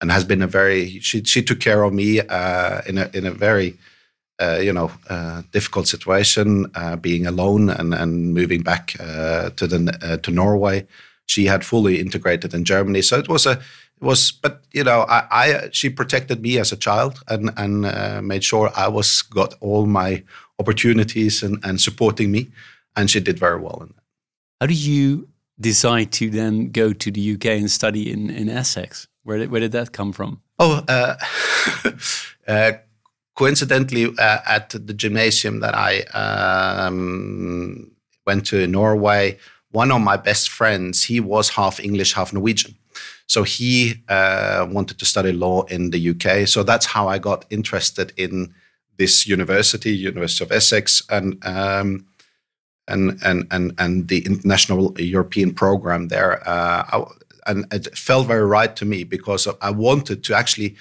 and 0.00 0.12
has 0.12 0.24
been 0.24 0.42
a 0.42 0.46
very 0.46 1.00
she 1.00 1.24
she 1.24 1.42
took 1.42 1.60
care 1.60 1.82
of 1.82 1.92
me 1.92 2.20
uh, 2.20 2.80
in 2.86 2.98
a 2.98 3.10
in 3.12 3.26
a 3.26 3.32
very 3.32 3.76
uh, 4.40 4.58
you 4.62 4.72
know 4.72 4.90
difficult 5.52 5.88
situation 5.88 6.70
being 7.00 7.26
alone 7.26 7.68
and 7.68 7.94
and 7.94 8.32
moving 8.32 8.62
back 8.62 8.92
to 8.92 9.66
the 9.66 10.20
to 10.22 10.30
Norway. 10.30 10.86
She 11.26 11.46
had 11.46 11.64
fully 11.64 12.00
integrated 12.00 12.54
in 12.54 12.64
Germany, 12.64 13.02
so 13.02 13.18
it 13.18 13.28
was 13.28 13.44
a 13.44 13.60
it 14.00 14.04
was 14.04 14.32
but 14.32 14.64
you 14.72 14.84
know 14.84 15.00
I, 15.08 15.26
I 15.30 15.68
she 15.72 15.90
protected 15.90 16.40
me 16.40 16.58
as 16.58 16.72
a 16.72 16.76
child 16.76 17.20
and 17.28 17.50
and 17.56 17.86
uh, 17.86 18.20
made 18.22 18.44
sure 18.44 18.70
I 18.76 18.88
was 18.88 19.22
got 19.22 19.54
all 19.60 19.86
my 19.86 20.22
opportunities 20.58 21.42
and 21.42 21.58
and 21.64 21.80
supporting 21.80 22.30
me 22.30 22.50
and 22.96 23.10
she 23.10 23.20
did 23.20 23.38
very 23.38 23.60
well 23.60 23.78
in 23.80 23.88
that. 23.88 24.02
How 24.60 24.66
do 24.66 24.74
you 24.74 25.28
decide 25.60 26.12
to 26.12 26.30
then 26.30 26.70
go 26.70 26.92
to 26.92 27.10
the 27.10 27.34
UK 27.34 27.46
and 27.46 27.70
study 27.70 28.10
in 28.12 28.30
in 28.30 28.48
Essex? 28.48 29.08
Where 29.24 29.38
did 29.38 29.50
where 29.50 29.60
did 29.60 29.72
that 29.72 29.92
come 29.92 30.12
from? 30.12 30.40
Oh, 30.58 30.84
uh, 30.88 31.16
uh, 32.48 32.72
coincidentally, 33.36 34.06
uh, 34.18 34.38
at 34.46 34.70
the 34.70 34.94
gymnasium 34.94 35.60
that 35.60 35.74
I 35.76 36.00
um, 36.12 37.92
went 38.26 38.46
to 38.46 38.58
in 38.58 38.72
Norway, 38.72 39.38
one 39.70 39.92
of 39.92 40.00
my 40.00 40.16
best 40.16 40.50
friends 40.50 41.04
he 41.04 41.20
was 41.20 41.50
half 41.50 41.78
English, 41.78 42.14
half 42.14 42.32
Norwegian. 42.32 42.74
So 43.28 43.42
he 43.42 44.02
uh, 44.08 44.66
wanted 44.70 44.98
to 44.98 45.04
study 45.04 45.32
law 45.32 45.62
in 45.64 45.90
the 45.90 46.10
UK. 46.10 46.48
So 46.48 46.62
that's 46.62 46.86
how 46.86 47.08
I 47.08 47.18
got 47.18 47.44
interested 47.50 48.12
in 48.16 48.54
this 48.96 49.26
university, 49.26 49.94
University 49.94 50.44
of 50.44 50.50
Essex, 50.50 51.02
and 51.10 51.38
um, 51.46 52.06
and 52.88 53.18
and 53.22 53.46
and 53.50 53.74
and 53.78 54.08
the 54.08 54.24
international 54.24 54.98
European 54.98 55.54
program 55.54 56.08
there. 56.08 56.42
Uh, 56.48 57.04
and 57.46 57.66
it 57.72 57.96
felt 57.96 58.26
very 58.26 58.44
right 58.44 58.74
to 58.76 58.84
me 58.84 59.04
because 59.04 59.46
I 59.60 59.70
wanted 59.70 60.24
to 60.24 60.34
actually. 60.34 60.76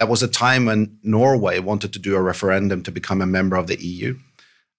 That 0.00 0.08
was 0.08 0.22
a 0.22 0.28
time 0.28 0.64
when 0.64 0.98
Norway 1.04 1.60
wanted 1.60 1.92
to 1.92 2.00
do 2.00 2.16
a 2.16 2.22
referendum 2.22 2.82
to 2.82 2.90
become 2.90 3.22
a 3.22 3.26
member 3.26 3.54
of 3.54 3.68
the 3.68 3.80
EU, 3.80 4.18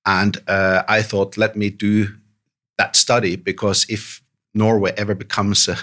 and 0.06 0.38
uh, 0.50 0.84
I 0.90 1.02
thought, 1.02 1.38
let 1.38 1.56
me 1.56 1.70
do 1.70 2.08
that 2.78 2.98
study 2.98 3.38
because 3.38 3.86
if 3.88 4.22
Norway 4.54 4.94
ever 4.98 5.16
becomes 5.16 5.70
a 5.70 5.78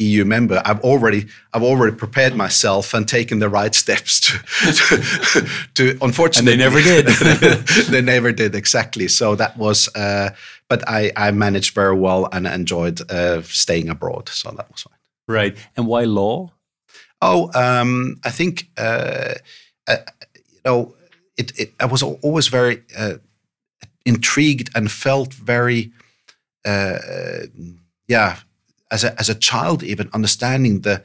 EU 0.00 0.24
member, 0.24 0.62
I've 0.64 0.80
already 0.80 1.26
I've 1.52 1.62
already 1.62 1.94
prepared 1.94 2.34
myself 2.34 2.94
and 2.94 3.06
taken 3.06 3.38
the 3.38 3.48
right 3.48 3.74
steps 3.74 4.20
to 4.20 4.38
to, 4.72 5.48
to 5.74 5.98
unfortunately 6.02 6.52
and 6.52 6.60
they 6.60 6.64
never 6.64 6.80
did. 6.80 7.06
they 7.90 8.00
never 8.00 8.32
did 8.32 8.54
exactly. 8.54 9.08
So 9.08 9.34
that 9.36 9.56
was, 9.56 9.94
uh, 9.94 10.30
but 10.68 10.88
I 10.88 11.12
I 11.16 11.30
managed 11.30 11.74
very 11.74 11.94
well 11.94 12.28
and 12.32 12.46
enjoyed 12.46 13.00
uh, 13.10 13.42
staying 13.42 13.88
abroad. 13.88 14.28
So 14.28 14.50
that 14.50 14.70
was 14.70 14.82
fine. 14.82 14.98
Right. 15.28 15.56
And 15.76 15.86
why 15.86 16.04
law? 16.04 16.52
Oh, 17.22 17.50
um, 17.54 18.16
I 18.24 18.30
think 18.30 18.70
uh, 18.78 19.34
uh 19.86 19.96
you 20.36 20.62
know 20.64 20.94
it, 21.36 21.58
it, 21.58 21.72
I 21.78 21.86
was 21.86 22.02
always 22.02 22.48
very 22.48 22.82
uh, 22.96 23.14
intrigued 24.06 24.70
and 24.74 24.90
felt 24.90 25.34
very 25.34 25.92
uh, 26.64 26.98
yeah 28.08 28.36
as 28.90 29.04
a, 29.04 29.18
as 29.18 29.28
a 29.28 29.34
child 29.34 29.82
even 29.82 30.08
understanding 30.12 30.80
the, 30.80 31.02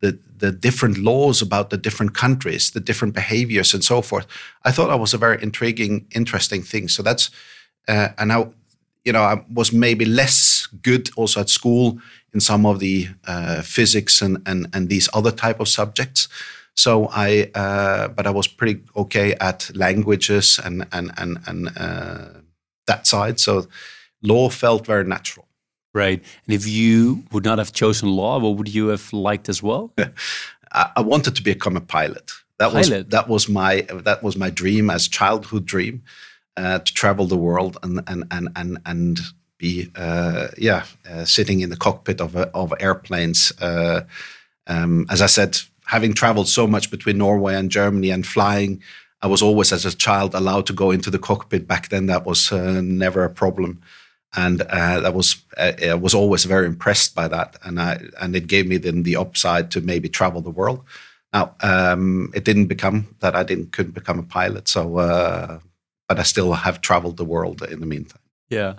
the 0.00 0.18
the 0.38 0.52
different 0.52 0.98
laws 0.98 1.42
about 1.42 1.70
the 1.70 1.78
different 1.78 2.14
countries 2.14 2.70
the 2.70 2.80
different 2.80 3.14
behaviors 3.14 3.74
and 3.74 3.84
so 3.84 4.02
forth 4.02 4.26
i 4.64 4.70
thought 4.72 4.88
that 4.88 5.00
was 5.00 5.14
a 5.14 5.18
very 5.18 5.42
intriguing 5.42 6.06
interesting 6.14 6.62
thing. 6.62 6.88
So 6.88 7.02
that's 7.02 7.30
uh, 7.88 8.08
and 8.18 8.32
i 8.32 8.46
you 9.04 9.12
know 9.12 9.22
i 9.22 9.42
was 9.52 9.72
maybe 9.72 10.04
less 10.04 10.68
good 10.82 11.10
also 11.16 11.40
at 11.40 11.48
school 11.48 11.98
in 12.34 12.40
some 12.40 12.66
of 12.66 12.78
the 12.80 13.08
uh, 13.26 13.62
physics 13.62 14.22
and, 14.22 14.42
and 14.46 14.66
and 14.72 14.88
these 14.88 15.08
other 15.14 15.30
type 15.30 15.60
of 15.60 15.68
subjects. 15.68 16.28
So 16.74 17.08
i 17.12 17.50
uh, 17.54 18.08
but 18.08 18.26
i 18.26 18.30
was 18.30 18.48
pretty 18.48 18.82
okay 18.94 19.34
at 19.40 19.70
languages 19.74 20.60
and 20.64 20.86
and 20.92 21.12
and, 21.16 21.38
and 21.46 21.68
uh, 21.76 22.28
that 22.86 23.06
side. 23.06 23.40
So 23.40 23.66
law 24.22 24.50
felt 24.50 24.86
very 24.86 25.04
natural 25.04 25.46
Right. 25.96 26.22
And 26.46 26.54
if 26.54 26.66
you 26.68 27.24
would 27.32 27.44
not 27.46 27.56
have 27.56 27.72
chosen 27.72 28.10
law, 28.10 28.38
what 28.38 28.56
would 28.58 28.68
you 28.68 28.88
have 28.88 29.10
liked 29.14 29.48
as 29.48 29.62
well? 29.62 29.94
I 30.72 31.00
wanted 31.00 31.36
to 31.36 31.42
become 31.42 31.74
a 31.74 31.80
pilot. 31.80 32.32
That 32.58 32.72
pilot. 32.72 32.90
was 32.90 33.06
that 33.06 33.28
was 33.28 33.48
my 33.48 33.86
that 34.04 34.22
was 34.22 34.36
my 34.36 34.50
dream 34.50 34.90
as 34.90 35.08
childhood 35.08 35.64
dream 35.64 36.02
uh, 36.58 36.80
to 36.80 36.92
travel 36.92 37.26
the 37.26 37.38
world 37.38 37.78
and 37.82 38.02
and 38.06 38.24
and 38.30 38.48
and 38.54 38.78
and 38.84 39.20
be 39.56 39.90
uh, 39.96 40.48
yeah 40.58 40.84
uh, 41.10 41.24
sitting 41.24 41.60
in 41.60 41.70
the 41.70 41.78
cockpit 41.78 42.20
of 42.20 42.36
of 42.36 42.74
airplanes. 42.78 43.52
Uh, 43.58 44.02
um, 44.66 45.06
as 45.08 45.22
I 45.22 45.26
said, 45.28 45.58
having 45.86 46.12
traveled 46.12 46.48
so 46.48 46.66
much 46.66 46.90
between 46.90 47.16
Norway 47.16 47.54
and 47.54 47.70
Germany 47.70 48.10
and 48.10 48.26
flying, 48.26 48.82
I 49.22 49.28
was 49.28 49.40
always 49.40 49.72
as 49.72 49.86
a 49.86 49.96
child 49.96 50.34
allowed 50.34 50.66
to 50.66 50.74
go 50.74 50.90
into 50.90 51.10
the 51.10 51.18
cockpit. 51.18 51.66
Back 51.66 51.88
then, 51.88 52.06
that 52.06 52.26
was 52.26 52.52
uh, 52.52 52.82
never 52.82 53.24
a 53.24 53.30
problem 53.30 53.80
and 54.36 54.62
uh, 54.62 55.00
that 55.00 55.14
was 55.14 55.36
uh, 55.56 55.72
I 55.82 55.94
was 55.94 56.14
always 56.14 56.44
very 56.44 56.66
impressed 56.66 57.14
by 57.14 57.28
that, 57.28 57.56
and 57.64 57.80
I 57.80 58.00
and 58.20 58.36
it 58.36 58.46
gave 58.46 58.68
me 58.68 58.76
then 58.76 59.02
the 59.02 59.16
upside 59.16 59.70
to 59.72 59.80
maybe 59.80 60.08
travel 60.08 60.40
the 60.40 60.50
world. 60.50 60.84
Now 61.32 61.54
um, 61.62 62.30
it 62.34 62.44
didn't 62.44 62.66
become 62.66 63.08
that 63.20 63.34
I 63.34 63.42
didn't 63.42 63.72
couldn't 63.72 63.94
become 63.94 64.18
a 64.18 64.22
pilot, 64.22 64.68
so 64.68 64.98
uh, 64.98 65.58
but 66.08 66.18
I 66.18 66.22
still 66.22 66.52
have 66.52 66.80
traveled 66.80 67.16
the 67.16 67.24
world 67.24 67.62
in 67.62 67.80
the 67.80 67.86
meantime. 67.86 68.22
Yeah. 68.48 68.74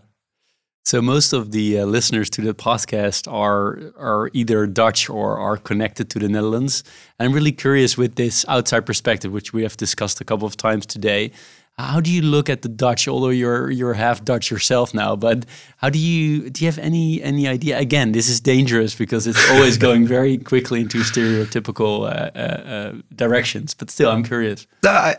So 0.86 1.02
most 1.02 1.34
of 1.34 1.52
the 1.52 1.80
uh, 1.80 1.86
listeners 1.86 2.30
to 2.30 2.42
the 2.42 2.54
podcast 2.54 3.30
are 3.30 3.92
are 3.98 4.30
either 4.34 4.66
Dutch 4.68 5.10
or 5.10 5.38
are 5.38 5.58
connected 5.58 6.10
to 6.12 6.20
the 6.20 6.30
Netherlands. 6.30 6.84
And 7.20 7.28
I'm 7.28 7.36
really 7.36 7.52
curious 7.52 7.98
with 7.98 8.16
this 8.16 8.46
outside 8.48 8.86
perspective, 8.86 9.34
which 9.34 9.52
we 9.52 9.64
have 9.64 9.76
discussed 9.76 10.22
a 10.22 10.24
couple 10.24 10.48
of 10.48 10.56
times 10.56 10.86
today. 10.86 11.32
How 11.80 12.00
do 12.00 12.12
you 12.12 12.24
look 12.24 12.50
at 12.50 12.64
the 12.64 12.70
Dutch? 12.70 13.08
Although 13.08 13.30
you're 13.30 13.70
you're 13.70 13.94
half 13.94 14.26
Dutch 14.26 14.50
yourself 14.50 14.96
now, 14.96 15.16
but 15.16 15.46
how 15.78 15.92
do 15.92 16.00
you 16.00 16.50
do 16.50 16.66
you 16.66 16.72
have 16.72 16.80
any 16.80 17.22
any 17.22 17.48
idea? 17.48 17.78
Again, 17.78 18.14
this 18.14 18.30
is 18.30 18.40
dangerous 18.40 18.96
because 18.96 19.28
it's 19.28 19.52
always 19.52 19.78
going 19.88 20.08
very 20.08 20.40
quickly 20.40 20.82
into 20.82 21.00
stereotypical 21.00 22.02
uh, 22.02 22.32
uh, 22.36 22.40
uh, 22.40 22.94
directions. 23.16 23.76
But 23.76 23.92
still, 23.92 24.10
I'm 24.10 24.24
curious. 24.24 24.66
Uh, 24.84 25.14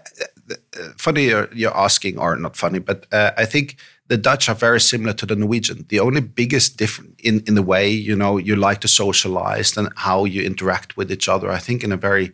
funny 0.97 1.27
you're, 1.27 1.49
you're, 1.55 1.77
asking, 1.77 2.19
or 2.19 2.35
not 2.35 2.57
funny, 2.57 2.81
but 2.81 3.07
uh, 3.13 3.31
I 3.37 3.45
think 3.45 3.77
the 4.09 4.17
Dutch 4.17 4.49
are 4.49 4.57
very 4.57 4.81
similar 4.81 5.13
to 5.13 5.27
the 5.27 5.37
Norwegian. 5.37 5.85
The 5.91 6.01
only 6.01 6.23
biggest 6.23 6.77
difference 6.77 7.15
in 7.23 7.45
in 7.47 7.55
the 7.55 7.63
way 7.63 7.89
you 7.89 8.17
know 8.17 8.37
you 8.37 8.57
like 8.57 8.81
to 8.81 8.89
socialize 8.89 9.77
and 9.77 9.91
how 9.95 10.25
you 10.25 10.43
interact 10.43 10.97
with 10.97 11.13
each 11.13 11.29
other. 11.29 11.53
I 11.53 11.61
think 11.61 11.85
in 11.85 11.93
a 11.93 11.97
very 11.97 12.33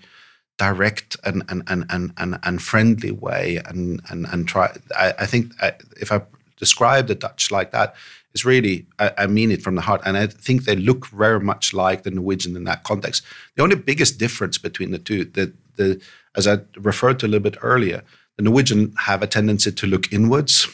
direct 0.57 1.17
and 1.25 1.43
and 1.49 1.63
and 1.67 1.85
and 1.91 2.13
and, 2.17 2.39
and 2.43 2.63
friendly 2.63 3.11
way 3.11 3.61
and 3.67 4.01
and 4.09 4.27
and 4.27 4.47
try 4.47 4.77
I, 4.97 5.15
I 5.19 5.27
think 5.27 5.53
I, 5.61 5.73
if 6.01 6.13
I 6.13 6.23
describe 6.59 7.09
the 7.09 7.15
Dutch 7.15 7.51
like 7.51 7.73
that 7.73 7.95
it's 8.35 8.45
really 8.45 8.87
I, 8.99 9.13
I, 9.19 9.27
mean 9.29 9.53
it 9.53 9.63
from 9.63 9.77
the 9.77 9.81
heart. 9.83 10.03
And 10.05 10.17
I 10.17 10.27
think 10.27 10.65
they 10.65 10.75
look 10.75 11.07
very 11.07 11.39
much 11.39 11.73
like 11.73 12.03
the 12.03 12.11
Norwegian 12.11 12.57
in 12.57 12.65
that 12.65 12.83
context. 12.83 13.23
The 13.55 13.63
only 13.63 13.77
biggest 13.77 14.19
difference 14.19 14.59
between 14.59 14.91
the 14.91 14.99
two 14.99 15.25
the 15.25 15.53
the 15.77 16.01
as 16.37 16.49
I 16.49 16.59
referred 16.77 17.21
to 17.21 17.27
a 17.27 17.29
little 17.29 17.51
bit 17.51 17.59
earlier 17.63 18.03
the 18.37 18.43
Norwegian 18.43 18.93
have 18.99 19.23
a 19.23 19.27
tendency 19.27 19.71
to 19.71 19.87
look 19.87 20.13
inwards 20.13 20.69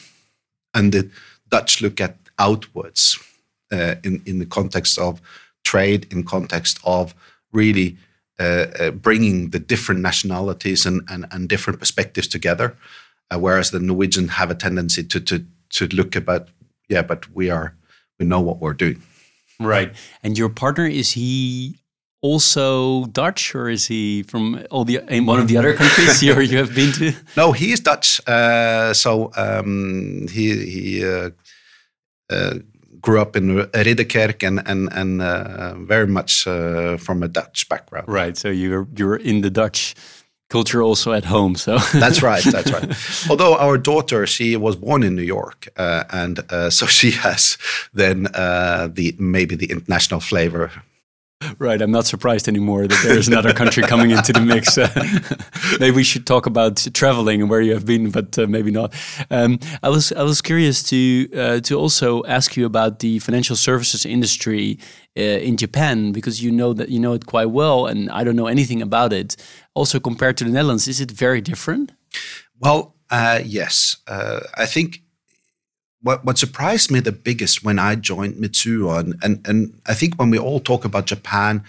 and 0.73 0.91
the 0.91 1.09
Dutch 1.49 1.81
look 1.81 2.01
at 2.01 2.17
outwards 2.39 3.19
uh, 3.71 3.95
in 4.03 4.21
in 4.25 4.39
the 4.39 4.45
context 4.45 4.97
of 4.97 5.21
trade 5.63 6.07
in 6.11 6.23
context 6.23 6.79
of 6.83 7.13
really 7.53 7.97
uh, 8.41 8.67
uh, 8.79 8.91
bringing 8.91 9.51
the 9.51 9.59
different 9.59 10.01
nationalities 10.01 10.85
and, 10.85 11.01
and, 11.07 11.27
and 11.31 11.47
different 11.47 11.79
perspectives 11.79 12.27
together, 12.27 12.75
uh, 13.29 13.37
whereas 13.37 13.69
the 13.69 13.79
Norwegian 13.79 14.29
have 14.29 14.49
a 14.49 14.55
tendency 14.55 15.03
to, 15.03 15.19
to, 15.19 15.45
to 15.69 15.87
look 15.87 16.15
about, 16.15 16.49
yeah, 16.89 17.03
but 17.03 17.29
we 17.35 17.51
are, 17.51 17.75
we 18.19 18.25
know 18.25 18.41
what 18.41 18.59
we're 18.59 18.73
doing. 18.73 19.01
Right. 19.59 19.93
And 20.23 20.37
your 20.37 20.49
partner, 20.49 20.87
is 20.87 21.11
he 21.11 21.75
also 22.21 23.05
Dutch, 23.05 23.53
or 23.53 23.69
is 23.69 23.85
he 23.85 24.23
from 24.23 24.65
all 24.71 24.85
the 24.85 25.01
in 25.07 25.27
one 25.27 25.39
of 25.39 25.47
the 25.47 25.57
other 25.57 25.75
countries 25.75 26.23
you 26.23 26.39
you 26.39 26.57
have 26.57 26.73
been 26.73 26.91
to? 26.93 27.13
No, 27.37 27.51
he 27.51 27.71
is 27.71 27.79
Dutch. 27.79 28.21
Uh, 28.27 28.93
so 28.93 29.31
um, 29.35 30.27
he 30.31 30.65
he 30.65 31.05
uh, 31.05 31.29
uh, 32.29 32.55
grew 33.01 33.21
up 33.21 33.35
in 33.35 33.67
Ridderkerk 33.73 34.43
and 34.47 34.61
and 34.65 34.89
and 34.93 35.21
uh, 35.21 35.75
very 35.87 36.07
much 36.07 36.47
uh, 36.47 36.97
from 36.97 37.23
a 37.23 37.27
Dutch 37.27 37.67
background. 37.69 38.07
Right. 38.07 38.37
So 38.37 38.49
you're 38.49 38.87
you're 38.95 39.17
in 39.17 39.41
the 39.41 39.49
Dutch 39.49 39.95
culture 40.51 40.83
also 40.83 41.13
at 41.13 41.25
home. 41.25 41.55
So 41.55 41.77
that's 41.93 42.21
right. 42.21 42.43
That's 42.43 42.71
right. 42.71 43.29
Although 43.29 43.57
our 43.57 43.77
daughter, 43.77 44.27
she 44.27 44.57
was 44.57 44.75
born 44.75 45.03
in 45.03 45.15
New 45.15 45.25
York, 45.25 45.67
uh, 45.77 46.03
and 46.09 46.39
uh, 46.49 46.69
so 46.69 46.85
she 46.85 47.11
has 47.11 47.57
then 47.93 48.27
uh, 48.35 48.89
the 48.91 49.15
maybe 49.17 49.55
the 49.55 49.71
international 49.71 50.19
flavor 50.19 50.71
Right, 51.57 51.81
I'm 51.81 51.91
not 51.91 52.05
surprised 52.05 52.47
anymore 52.47 52.87
that 52.87 53.01
there 53.03 53.17
is 53.17 53.27
another 53.27 53.53
country 53.53 53.83
coming 53.83 54.11
into 54.11 54.31
the 54.31 54.41
mix. 54.41 54.77
Maybe 55.79 55.95
we 55.95 56.03
should 56.03 56.27
talk 56.27 56.45
about 56.45 56.87
traveling 56.93 57.41
and 57.41 57.49
where 57.49 57.61
you 57.61 57.73
have 57.73 57.85
been, 57.85 58.11
but 58.11 58.37
uh, 58.37 58.47
maybe 58.47 58.71
not. 58.71 58.93
Um, 59.29 59.59
I 59.81 59.89
was 59.89 60.11
I 60.11 60.23
was 60.23 60.41
curious 60.41 60.83
to 60.83 61.29
uh, 61.35 61.59
to 61.61 61.75
also 61.75 62.23
ask 62.25 62.55
you 62.57 62.65
about 62.65 62.99
the 62.99 63.19
financial 63.19 63.55
services 63.55 64.05
industry 64.05 64.77
uh, 65.17 65.21
in 65.21 65.57
Japan 65.57 66.11
because 66.11 66.43
you 66.43 66.51
know 66.51 66.73
that 66.73 66.89
you 66.89 66.99
know 66.99 67.13
it 67.13 67.25
quite 67.25 67.49
well, 67.49 67.87
and 67.87 68.09
I 68.11 68.23
don't 68.23 68.35
know 68.35 68.47
anything 68.47 68.81
about 68.81 69.13
it. 69.13 69.35
Also, 69.73 69.99
compared 69.99 70.37
to 70.37 70.43
the 70.43 70.51
Netherlands, 70.51 70.87
is 70.87 70.99
it 70.99 71.11
very 71.11 71.41
different? 71.41 71.91
Well, 72.59 72.95
uh, 73.09 73.39
yes, 73.43 73.97
uh, 74.07 74.41
I 74.55 74.65
think 74.65 75.01
what 76.01 76.25
what 76.25 76.37
surprised 76.37 76.91
me 76.91 76.99
the 76.99 77.11
biggest 77.11 77.63
when 77.63 77.79
I 77.79 77.95
joined 77.95 78.35
Mizuho, 78.35 78.99
and, 78.99 79.15
and 79.21 79.47
and 79.47 79.81
I 79.85 79.93
think 79.93 80.15
when 80.15 80.29
we 80.29 80.39
all 80.39 80.59
talk 80.59 80.85
about 80.85 81.05
Japan, 81.05 81.63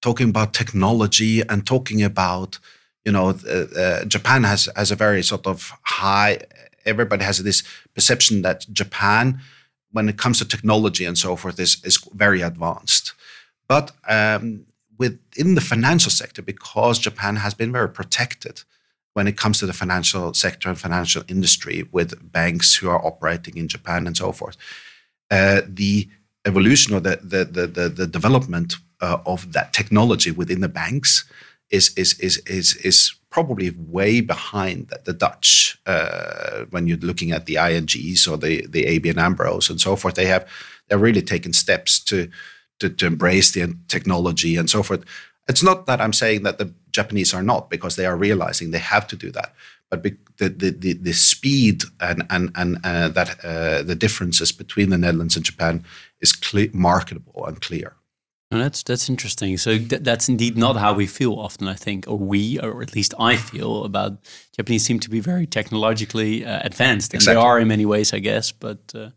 talking 0.00 0.28
about 0.28 0.54
technology 0.54 1.40
and 1.40 1.66
talking 1.66 2.02
about 2.02 2.58
you 3.04 3.12
know 3.12 3.30
uh, 3.48 3.78
uh, 3.78 4.04
Japan 4.04 4.44
has 4.44 4.68
has 4.76 4.90
a 4.90 4.96
very 4.96 5.22
sort 5.22 5.46
of 5.46 5.72
high. 5.82 6.38
Everybody 6.84 7.24
has 7.24 7.42
this 7.42 7.62
perception 7.94 8.42
that 8.42 8.66
Japan, 8.72 9.40
when 9.92 10.08
it 10.08 10.18
comes 10.18 10.38
to 10.38 10.44
technology 10.44 11.04
and 11.04 11.18
so 11.18 11.36
forth, 11.36 11.58
is 11.58 11.82
is 11.84 11.98
very 12.14 12.42
advanced. 12.42 13.14
But 13.68 13.92
um, 14.08 14.66
within 14.98 15.54
the 15.54 15.60
financial 15.60 16.10
sector, 16.10 16.42
because 16.42 16.98
Japan 16.98 17.36
has 17.36 17.54
been 17.54 17.72
very 17.72 17.88
protected 17.88 18.62
when 19.14 19.26
it 19.26 19.36
comes 19.36 19.58
to 19.58 19.66
the 19.66 19.72
financial 19.72 20.32
sector 20.34 20.68
and 20.68 20.80
financial 20.80 21.22
industry 21.28 21.88
with 21.92 22.32
banks 22.32 22.76
who 22.76 22.88
are 22.88 23.04
operating 23.04 23.56
in 23.56 23.68
Japan 23.68 24.06
and 24.06 24.16
so 24.16 24.32
forth. 24.32 24.56
Uh, 25.30 25.62
the 25.66 26.08
evolution 26.44 26.94
or 26.94 27.00
the 27.00 27.18
the 27.22 27.44
the, 27.44 27.66
the, 27.66 27.88
the 27.88 28.06
development 28.06 28.76
uh, 29.00 29.18
of 29.26 29.52
that 29.52 29.72
technology 29.72 30.30
within 30.30 30.60
the 30.60 30.68
banks 30.68 31.24
is 31.70 31.92
is 31.96 32.18
is 32.20 32.38
is 32.46 32.76
is 32.76 33.14
probably 33.30 33.70
way 33.70 34.20
behind 34.20 34.92
the, 35.06 35.12
Dutch 35.14 35.78
uh, 35.86 36.66
when 36.68 36.86
you're 36.86 36.98
looking 36.98 37.32
at 37.32 37.46
the 37.46 37.54
INGs 37.54 38.30
or 38.30 38.36
the 38.36 38.66
the 38.66 38.84
ABN 38.84 39.14
AMROs 39.14 39.70
and 39.70 39.80
so 39.80 39.96
forth. 39.96 40.14
They 40.14 40.26
have 40.26 40.46
they're 40.88 40.98
really 40.98 41.22
taken 41.22 41.52
steps 41.52 41.98
to 42.04 42.28
to, 42.78 42.90
to 42.90 43.06
embrace 43.06 43.52
the 43.52 43.74
technology 43.88 44.56
and 44.56 44.68
so 44.68 44.82
forth. 44.82 45.04
It's 45.48 45.62
not 45.62 45.86
that 45.86 46.00
I'm 46.00 46.12
saying 46.12 46.42
that 46.42 46.58
the 46.58 46.72
Japanese 46.92 47.34
are 47.34 47.42
not, 47.42 47.70
because 47.70 47.96
they 47.96 48.06
are 48.06 48.16
realizing 48.16 48.70
they 48.70 48.78
have 48.78 49.06
to 49.08 49.16
do 49.16 49.30
that. 49.32 49.54
But 49.90 50.02
the 50.02 50.48
the 50.48 50.70
the, 50.70 50.92
the 50.94 51.12
speed 51.12 51.82
and 52.00 52.22
and 52.30 52.50
and 52.54 52.78
uh, 52.84 53.08
that 53.08 53.44
uh, 53.44 53.82
the 53.82 53.94
differences 53.94 54.52
between 54.52 54.90
the 54.90 54.98
Netherlands 54.98 55.36
and 55.36 55.44
Japan 55.44 55.84
is 56.20 56.32
clear, 56.32 56.70
marketable 56.72 57.44
and 57.46 57.60
clear. 57.60 57.96
that's 58.60 58.82
that's 58.82 59.08
interesting. 59.08 59.58
So 59.58 59.78
th 59.78 60.02
that's 60.02 60.28
indeed 60.28 60.56
not 60.56 60.76
how 60.76 60.94
we 60.94 61.06
feel 61.06 61.34
often. 61.38 61.68
I 61.68 61.74
think, 61.74 62.06
or 62.06 62.18
we, 62.18 62.60
or 62.60 62.82
at 62.82 62.94
least 62.94 63.14
I 63.18 63.36
feel 63.36 63.84
about 63.84 64.12
Japanese 64.56 64.84
seem 64.84 65.00
to 65.00 65.10
be 65.10 65.20
very 65.20 65.46
technologically 65.46 66.44
uh, 66.44 66.60
advanced, 66.64 67.14
and 67.14 67.20
exactly. 67.20 67.34
they 67.34 67.46
are 67.46 67.60
in 67.60 67.68
many 67.68 67.86
ways, 67.86 68.12
I 68.12 68.20
guess. 68.20 68.52
But 68.52 68.92
uh, 68.94 69.10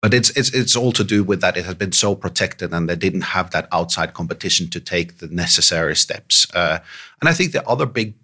but 0.00 0.14
it's 0.14 0.30
it's 0.30 0.52
it's 0.54 0.76
all 0.76 0.92
to 0.92 1.04
do 1.04 1.24
with 1.24 1.40
that 1.40 1.56
it 1.56 1.64
has 1.64 1.74
been 1.74 1.92
so 1.92 2.14
protected 2.14 2.72
and 2.72 2.88
they 2.88 2.96
didn't 2.96 3.22
have 3.22 3.50
that 3.50 3.68
outside 3.72 4.14
competition 4.14 4.68
to 4.70 4.80
take 4.80 5.18
the 5.18 5.28
necessary 5.28 5.96
steps. 5.96 6.46
Uh, 6.54 6.78
and 7.20 7.28
i 7.28 7.32
think 7.32 7.52
the 7.52 7.66
other 7.68 7.86
big 7.86 8.14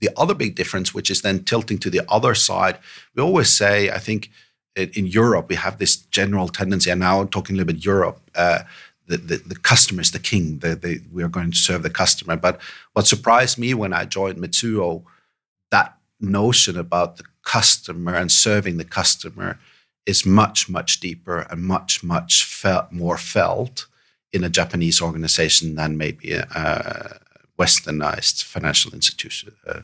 the 0.00 0.10
other 0.16 0.34
big 0.34 0.54
difference 0.54 0.92
which 0.92 1.10
is 1.10 1.22
then 1.22 1.44
tilting 1.44 1.78
to 1.78 1.90
the 1.90 2.02
other 2.08 2.34
side 2.34 2.78
we 3.14 3.22
always 3.22 3.50
say 3.50 3.90
i 3.90 3.98
think 3.98 4.30
in 4.76 5.06
europe 5.06 5.48
we 5.48 5.54
have 5.54 5.78
this 5.78 5.96
general 5.96 6.48
tendency 6.48 6.90
and 6.90 7.00
now 7.00 7.20
i'm 7.20 7.28
talking 7.28 7.56
a 7.56 7.58
little 7.58 7.72
bit 7.72 7.84
europe 7.84 8.20
uh, 8.34 8.60
the, 9.06 9.16
the, 9.16 9.36
the, 9.36 9.56
customer 9.56 10.00
is 10.00 10.12
the 10.12 10.18
king. 10.18 10.60
The, 10.60 10.74
the, 10.76 11.02
we 11.12 11.22
are 11.22 11.28
going 11.28 11.50
to 11.50 11.58
serve 11.58 11.82
the 11.82 11.90
customer. 11.90 12.36
But 12.36 12.60
what 12.92 13.06
surprised 13.06 13.58
me 13.58 13.74
when 13.74 13.92
i 13.92 14.04
joined 14.04 14.38
Mizuho 14.38 15.02
that 15.70 15.98
notion 16.20 16.78
about 16.78 17.16
the 17.16 17.24
customer 17.44 18.14
and 18.14 18.30
serving 18.30 18.76
the 18.76 18.84
customer 18.84 19.58
is 20.06 20.26
much, 20.26 20.68
much 20.68 21.00
deeper 21.00 21.46
and 21.50 21.62
much, 21.62 22.02
much 22.02 22.44
felt, 22.44 22.92
more 22.92 23.16
felt 23.16 23.86
in 24.32 24.44
a 24.44 24.48
Japanese 24.48 25.00
organization 25.00 25.74
than 25.74 25.96
maybe 25.96 26.32
a, 26.32 26.42
a 26.54 27.18
westernized 27.58 28.42
financial 28.44 28.92
institution. 28.92 29.52
Uh, 29.66 29.82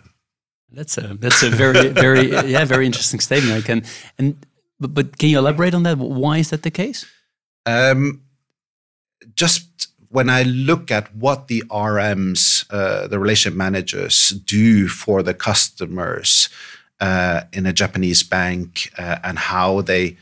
that's 0.70 0.98
a 0.98 1.16
that's 1.18 1.42
a 1.42 1.48
very 1.48 1.88
very 1.88 2.31
yeah 2.52 2.64
very 2.64 2.85
interesting 2.85 3.20
statement. 3.20 3.57
I 3.57 3.66
can 3.66 3.83
and 4.18 4.37
but, 4.81 4.94
but 4.94 5.18
can 5.18 5.31
you 5.31 5.38
elaborate 5.38 5.74
on 5.74 5.83
that? 5.85 5.98
Why 5.98 6.38
is 6.38 6.50
that 6.50 6.62
the 6.62 6.71
case? 6.71 7.06
Um, 7.66 8.23
just 9.35 9.88
when 10.08 10.31
I 10.31 10.42
look 10.42 10.90
at 10.90 11.14
what 11.14 11.48
the 11.48 11.62
RMs, 11.69 12.64
uh, 12.71 13.06
the 13.08 13.19
relationship 13.19 13.56
managers, 13.56 14.31
do 14.31 14.88
for 14.88 15.23
the 15.23 15.35
customers, 15.35 16.48
uh, 17.01 17.42
in 17.53 17.67
a 17.67 17.73
Japanese 17.73 18.23
bank 18.23 18.92
uh, 18.99 19.19
and 19.23 19.38
how 19.38 19.81
they, 19.81 20.17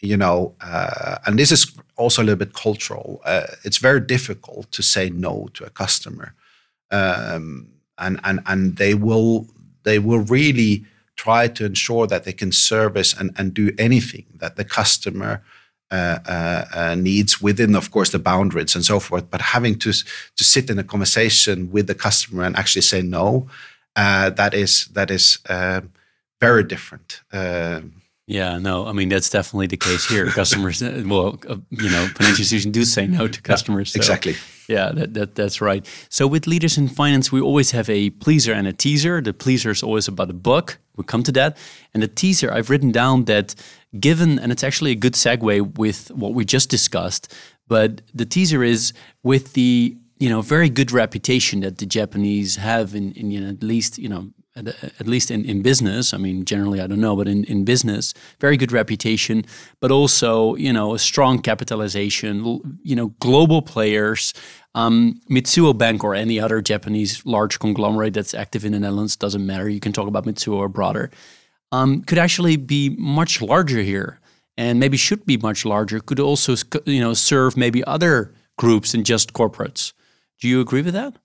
you 0.00 0.16
know, 0.16 0.54
uh, 0.60 1.18
and 1.26 1.38
this 1.38 1.52
is 1.52 1.72
also 1.96 2.22
a 2.22 2.24
little 2.24 2.38
bit 2.38 2.54
cultural. 2.54 3.20
Uh, 3.24 3.46
it's 3.64 3.78
very 3.78 4.00
difficult 4.00 4.70
to 4.72 4.82
say 4.82 5.10
no 5.10 5.48
to 5.54 5.64
a 5.64 5.70
customer, 5.70 6.34
um, 6.90 7.68
and 7.98 8.20
and 8.24 8.40
and 8.46 8.76
they 8.76 8.94
will 8.94 9.46
they 9.82 9.98
will 9.98 10.20
really 10.20 10.84
try 11.16 11.48
to 11.48 11.64
ensure 11.64 12.06
that 12.06 12.24
they 12.24 12.32
can 12.32 12.52
service 12.52 13.12
and, 13.12 13.32
and 13.36 13.52
do 13.52 13.72
anything 13.76 14.24
that 14.36 14.54
the 14.54 14.64
customer 14.64 15.42
uh, 15.90 16.18
uh, 16.26 16.64
uh, 16.74 16.94
needs 16.94 17.40
within, 17.40 17.74
of 17.74 17.90
course, 17.90 18.10
the 18.10 18.18
boundaries 18.18 18.74
and 18.74 18.84
so 18.84 19.00
forth. 19.00 19.30
But 19.30 19.40
having 19.40 19.78
to 19.78 19.92
to 19.92 20.44
sit 20.44 20.70
in 20.70 20.78
a 20.78 20.84
conversation 20.84 21.70
with 21.72 21.86
the 21.86 21.94
customer 21.94 22.44
and 22.44 22.54
actually 22.56 22.82
say 22.82 23.00
no, 23.02 23.48
uh, 23.96 24.30
that 24.30 24.52
is 24.52 24.88
that 24.92 25.10
is 25.10 25.38
very 26.40 26.64
different. 26.64 27.22
Um, 27.32 28.02
yeah, 28.28 28.58
no, 28.58 28.86
I 28.86 28.92
mean 28.92 29.08
that's 29.08 29.30
definitely 29.30 29.68
the 29.68 29.78
case 29.78 30.06
here. 30.06 30.26
Customers, 30.42 30.82
uh, 30.82 31.02
well, 31.06 31.38
uh, 31.48 31.56
you 31.70 31.88
know, 31.88 32.06
financial 32.08 32.42
institutions 32.42 32.74
do 32.74 32.84
say 32.84 33.06
no 33.06 33.26
to 33.26 33.40
customers. 33.40 33.92
So, 33.92 33.96
exactly. 33.96 34.34
Yeah, 34.68 34.92
that, 34.92 35.14
that 35.14 35.34
that's 35.34 35.62
right. 35.62 35.86
So 36.10 36.26
with 36.26 36.46
leaders 36.46 36.76
in 36.76 36.88
finance, 36.88 37.32
we 37.32 37.40
always 37.40 37.70
have 37.70 37.88
a 37.88 38.10
pleaser 38.10 38.52
and 38.52 38.66
a 38.66 38.72
teaser. 38.72 39.22
The 39.22 39.32
pleaser 39.32 39.70
is 39.70 39.82
always 39.82 40.08
about 40.08 40.28
a 40.28 40.34
book. 40.34 40.78
We'll 40.94 41.04
come 41.06 41.22
to 41.22 41.32
that. 41.32 41.56
And 41.94 42.02
the 42.02 42.08
teaser, 42.08 42.52
I've 42.52 42.68
written 42.68 42.92
down 42.92 43.24
that 43.24 43.54
given, 43.98 44.38
and 44.38 44.52
it's 44.52 44.62
actually 44.62 44.90
a 44.90 44.96
good 44.96 45.14
segue 45.14 45.78
with 45.78 46.10
what 46.10 46.34
we 46.34 46.44
just 46.44 46.68
discussed. 46.68 47.34
But 47.66 48.02
the 48.12 48.26
teaser 48.26 48.62
is 48.62 48.92
with 49.22 49.54
the 49.54 49.96
you 50.18 50.28
know 50.28 50.42
very 50.42 50.68
good 50.68 50.92
reputation 50.92 51.60
that 51.60 51.78
the 51.78 51.86
Japanese 51.86 52.56
have 52.56 52.94
in, 52.94 53.12
in 53.12 53.30
you 53.30 53.40
know 53.40 53.48
at 53.48 53.62
least 53.62 53.96
you 53.96 54.10
know 54.10 54.32
at, 54.66 55.06
least 55.06 55.30
in, 55.30 55.44
in 55.44 55.62
business, 55.62 56.12
I 56.12 56.16
mean, 56.16 56.44
generally, 56.44 56.80
I 56.80 56.86
don't 56.86 57.00
know, 57.00 57.14
but 57.16 57.28
in, 57.28 57.44
in 57.44 57.64
business, 57.64 58.14
very 58.40 58.56
good 58.56 58.72
reputation, 58.72 59.44
but 59.80 59.90
also, 59.90 60.54
you 60.56 60.72
know, 60.72 60.94
a 60.94 60.98
strong 60.98 61.40
capitalization, 61.40 62.60
you 62.82 62.96
know, 62.96 63.08
global 63.20 63.62
players. 63.62 64.34
Um, 64.74 65.20
Mizuho 65.30 65.76
Bank 65.76 66.04
or 66.04 66.14
any 66.14 66.38
other 66.38 66.60
Japanese 66.60 67.24
large 67.24 67.58
conglomerate 67.58 68.14
that's 68.14 68.34
active 68.34 68.64
in 68.64 68.72
the 68.72 68.80
Netherlands, 68.80 69.16
doesn't 69.16 69.44
matter. 69.44 69.68
You 69.68 69.80
can 69.80 69.92
talk 69.92 70.08
about 70.08 70.24
Mizuho 70.24 70.56
or 70.56 70.68
broader, 70.68 71.10
um, 71.72 72.02
could 72.02 72.18
actually 72.18 72.56
be 72.56 72.90
much 72.90 73.42
larger 73.42 73.80
here 73.80 74.20
and 74.56 74.80
maybe 74.80 74.96
should 74.96 75.24
be 75.24 75.36
much 75.36 75.64
larger, 75.64 76.00
could 76.00 76.20
also, 76.20 76.56
you 76.84 77.00
know, 77.00 77.14
serve 77.14 77.56
maybe 77.56 77.82
other 77.84 78.34
groups 78.58 78.92
than 78.92 79.04
just 79.04 79.32
corporates. 79.32 79.92
Do 80.40 80.48
you 80.48 80.60
agree 80.60 80.82
with 80.82 80.94
that? 80.94 81.16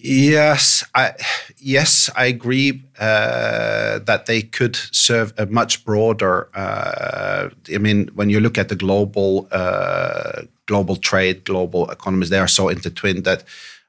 Yes, 0.00 0.84
I 0.94 1.14
yes 1.56 2.08
I 2.14 2.26
agree 2.26 2.84
uh, 3.00 3.98
that 4.00 4.26
they 4.26 4.42
could 4.42 4.76
serve 4.76 5.32
a 5.36 5.46
much 5.46 5.84
broader. 5.84 6.48
Uh, 6.54 7.48
I 7.74 7.78
mean, 7.78 8.08
when 8.14 8.30
you 8.30 8.38
look 8.38 8.58
at 8.58 8.68
the 8.68 8.76
global 8.76 9.48
uh, 9.50 10.42
global 10.66 10.96
trade, 10.96 11.44
global 11.44 11.90
economies, 11.90 12.30
they 12.30 12.38
are 12.38 12.46
so 12.48 12.68
intertwined 12.68 13.24
that 13.24 13.42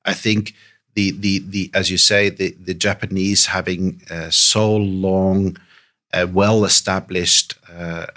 I 0.05 0.13
think 0.13 0.55
the 0.95 1.11
the 1.11 1.39
the 1.47 1.69
as 1.75 1.91
you 1.91 1.97
say 1.97 2.29
the 2.29 2.55
the 2.59 2.73
Japanese 2.73 3.45
having 3.47 4.01
uh, 4.09 4.31
so 4.31 4.75
long, 4.77 5.57
uh, 6.13 6.25
well 6.31 6.65
established. 6.65 7.53
Uh, 7.71 8.07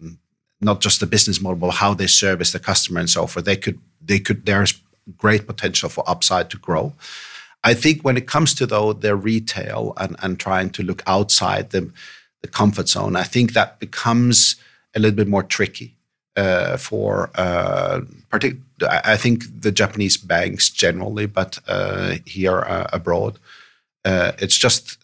um, 0.00 0.18
not 0.60 0.80
just 0.80 1.00
the 1.00 1.06
business 1.06 1.40
model, 1.40 1.58
but 1.58 1.70
how 1.72 1.92
they 1.92 2.06
service 2.06 2.52
the 2.52 2.58
customer 2.60 3.00
and 3.00 3.10
so 3.10 3.26
forth. 3.26 3.44
They 3.44 3.56
could, 3.56 3.80
they 4.00 4.20
could. 4.20 4.46
There's 4.46 4.80
great 5.16 5.46
potential 5.46 5.88
for 5.88 6.08
upside 6.08 6.50
to 6.50 6.58
grow. 6.58 6.94
I 7.64 7.74
think 7.74 8.02
when 8.02 8.16
it 8.16 8.26
comes 8.26 8.54
to 8.54 8.66
though 8.66 8.92
their 8.92 9.16
retail 9.16 9.92
and, 9.96 10.16
and 10.22 10.38
trying 10.38 10.70
to 10.70 10.82
look 10.82 11.02
outside 11.06 11.70
the, 11.70 11.90
the 12.40 12.48
comfort 12.48 12.88
zone, 12.88 13.16
I 13.16 13.22
think 13.22 13.52
that 13.52 13.78
becomes 13.78 14.56
a 14.94 14.98
little 14.98 15.16
bit 15.16 15.28
more 15.28 15.42
tricky 15.42 15.94
uh, 16.36 16.76
for 16.76 17.30
uh, 17.34 18.00
partic- 18.30 18.60
I 18.88 19.16
think 19.16 19.44
the 19.62 19.72
Japanese 19.72 20.16
banks 20.16 20.70
generally, 20.70 21.26
but 21.26 21.58
uh, 21.68 22.16
here 22.26 22.60
uh, 22.60 22.88
abroad, 22.92 23.38
uh, 24.04 24.32
it's 24.38 24.58
just 24.58 24.98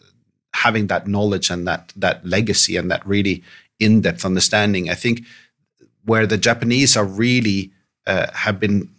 having 0.53 0.87
that 0.87 1.07
knowledge 1.07 1.49
and 1.49 1.67
that 1.67 1.93
that 1.95 2.25
legacy 2.25 2.75
and 2.75 2.91
that 2.91 3.05
really 3.05 3.43
in-depth 3.79 4.25
understanding. 4.25 4.89
I 4.89 4.95
think 4.95 5.21
where 6.03 6.27
the 6.27 6.37
Japanese 6.37 6.97
are 6.97 7.05
really 7.05 7.71
uh, 8.07 8.27
have 8.33 8.59
been 8.59 8.89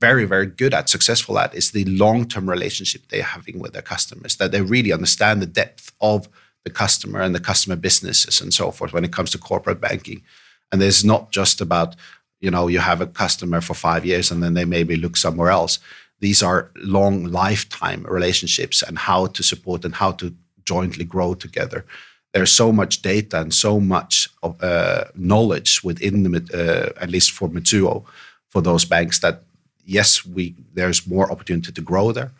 very, 0.00 0.24
very 0.24 0.46
good 0.46 0.74
at, 0.74 0.88
successful 0.88 1.38
at, 1.38 1.54
is 1.54 1.70
the 1.70 1.84
long 1.84 2.26
term 2.26 2.48
relationship 2.48 3.02
they're 3.08 3.22
having 3.22 3.58
with 3.58 3.72
their 3.72 3.82
customers, 3.82 4.36
that 4.36 4.52
they 4.52 4.60
really 4.60 4.92
understand 4.92 5.42
the 5.42 5.46
depth 5.46 5.92
of 6.00 6.28
the 6.64 6.70
customer 6.70 7.20
and 7.20 7.34
the 7.34 7.40
customer 7.40 7.76
businesses 7.76 8.40
and 8.40 8.52
so 8.52 8.70
forth 8.70 8.92
when 8.92 9.04
it 9.04 9.12
comes 9.12 9.30
to 9.30 9.38
corporate 9.38 9.80
banking. 9.80 10.22
And 10.70 10.80
there's 10.80 11.04
not 11.04 11.30
just 11.30 11.60
about, 11.60 11.96
you 12.40 12.50
know, 12.50 12.68
you 12.68 12.80
have 12.80 13.00
a 13.00 13.06
customer 13.06 13.60
for 13.60 13.74
five 13.74 14.04
years 14.04 14.30
and 14.30 14.42
then 14.42 14.54
they 14.54 14.64
maybe 14.64 14.96
look 14.96 15.16
somewhere 15.16 15.50
else. 15.50 15.78
These 16.20 16.42
are 16.42 16.70
long 16.76 17.24
lifetime 17.24 18.04
relationships 18.08 18.82
and 18.82 18.98
how 18.98 19.26
to 19.28 19.42
support 19.42 19.84
and 19.84 19.94
how 19.94 20.12
to 20.12 20.34
jointly 20.64 21.04
grow 21.04 21.34
together. 21.34 21.86
There's 22.34 22.52
so 22.52 22.72
much 22.72 23.00
data 23.00 23.40
and 23.40 23.54
so 23.54 23.80
much 23.80 24.28
uh, 24.42 25.04
knowledge 25.14 25.82
within 25.82 26.24
the, 26.24 26.94
uh, 26.98 27.02
at 27.02 27.10
least 27.10 27.30
for 27.30 27.48
Mizuho, 27.48 28.04
for 28.50 28.60
those 28.60 28.84
banks 28.84 29.20
that 29.20 29.42
yes, 29.88 30.24
we 30.24 30.54
there's 30.74 31.06
more 31.06 31.32
opportunity 31.32 31.72
to 31.72 31.80
grow 31.80 32.12
there, 32.12 32.32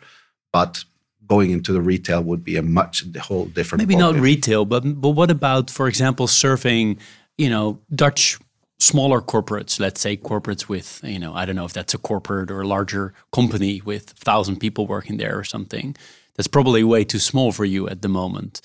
but 0.53 0.85
going 1.27 1.51
into 1.51 1.73
the 1.73 1.81
retail 1.81 2.23
would 2.23 2.43
be 2.43 2.55
a 2.55 2.61
much 2.61 3.03
whole 3.17 3.45
different. 3.45 3.81
Maybe 3.81 3.95
not 3.95 4.15
retail, 4.15 4.65
but 4.65 4.81
but 5.01 5.09
what 5.09 5.31
about, 5.31 5.69
for 5.69 5.87
example, 5.87 6.27
serving 6.27 6.99
you 7.37 7.49
know 7.49 7.79
Dutch 7.93 8.39
smaller 8.79 9.21
corporates, 9.21 9.79
let's 9.79 9.99
say 9.99 10.15
corporates 10.15 10.69
with 10.69 11.01
you 11.03 11.19
know 11.19 11.33
I 11.33 11.45
don't 11.45 11.55
know 11.55 11.65
if 11.65 11.73
that's 11.73 11.93
a 11.93 11.97
corporate 11.97 12.51
or 12.51 12.61
a 12.61 12.67
larger 12.67 13.13
company 13.33 13.81
with 13.83 14.11
thousand 14.11 14.59
people 14.59 14.87
working 14.87 15.17
there 15.17 15.37
or 15.37 15.43
something. 15.43 15.95
That's 16.35 16.47
probably 16.47 16.83
way 16.83 17.03
too 17.03 17.19
small 17.19 17.51
for 17.51 17.65
you 17.65 17.89
at 17.89 18.01
the 18.01 18.07
moment. 18.07 18.61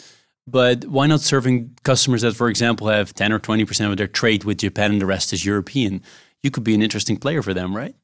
But 0.47 0.85
why 0.85 1.07
not 1.07 1.23
serving 1.23 1.79
customers 1.85 2.23
that, 2.23 2.37
for 2.37 2.49
example, 2.51 2.89
have 2.89 3.15
10 3.15 3.33
or 3.33 3.41
20% 3.41 3.91
of 3.91 3.97
their 3.97 4.07
trade 4.07 4.45
with 4.45 4.59
Japan 4.59 4.93
and 4.93 5.01
the 5.01 5.07
rest 5.07 5.33
is 5.33 5.45
European? 5.45 6.03
You 6.43 6.51
could 6.51 6.65
be 6.65 6.75
an 6.75 6.83
interesting 6.83 7.17
player 7.17 7.43
for 7.43 7.55
them, 7.55 7.75
right? 7.75 7.97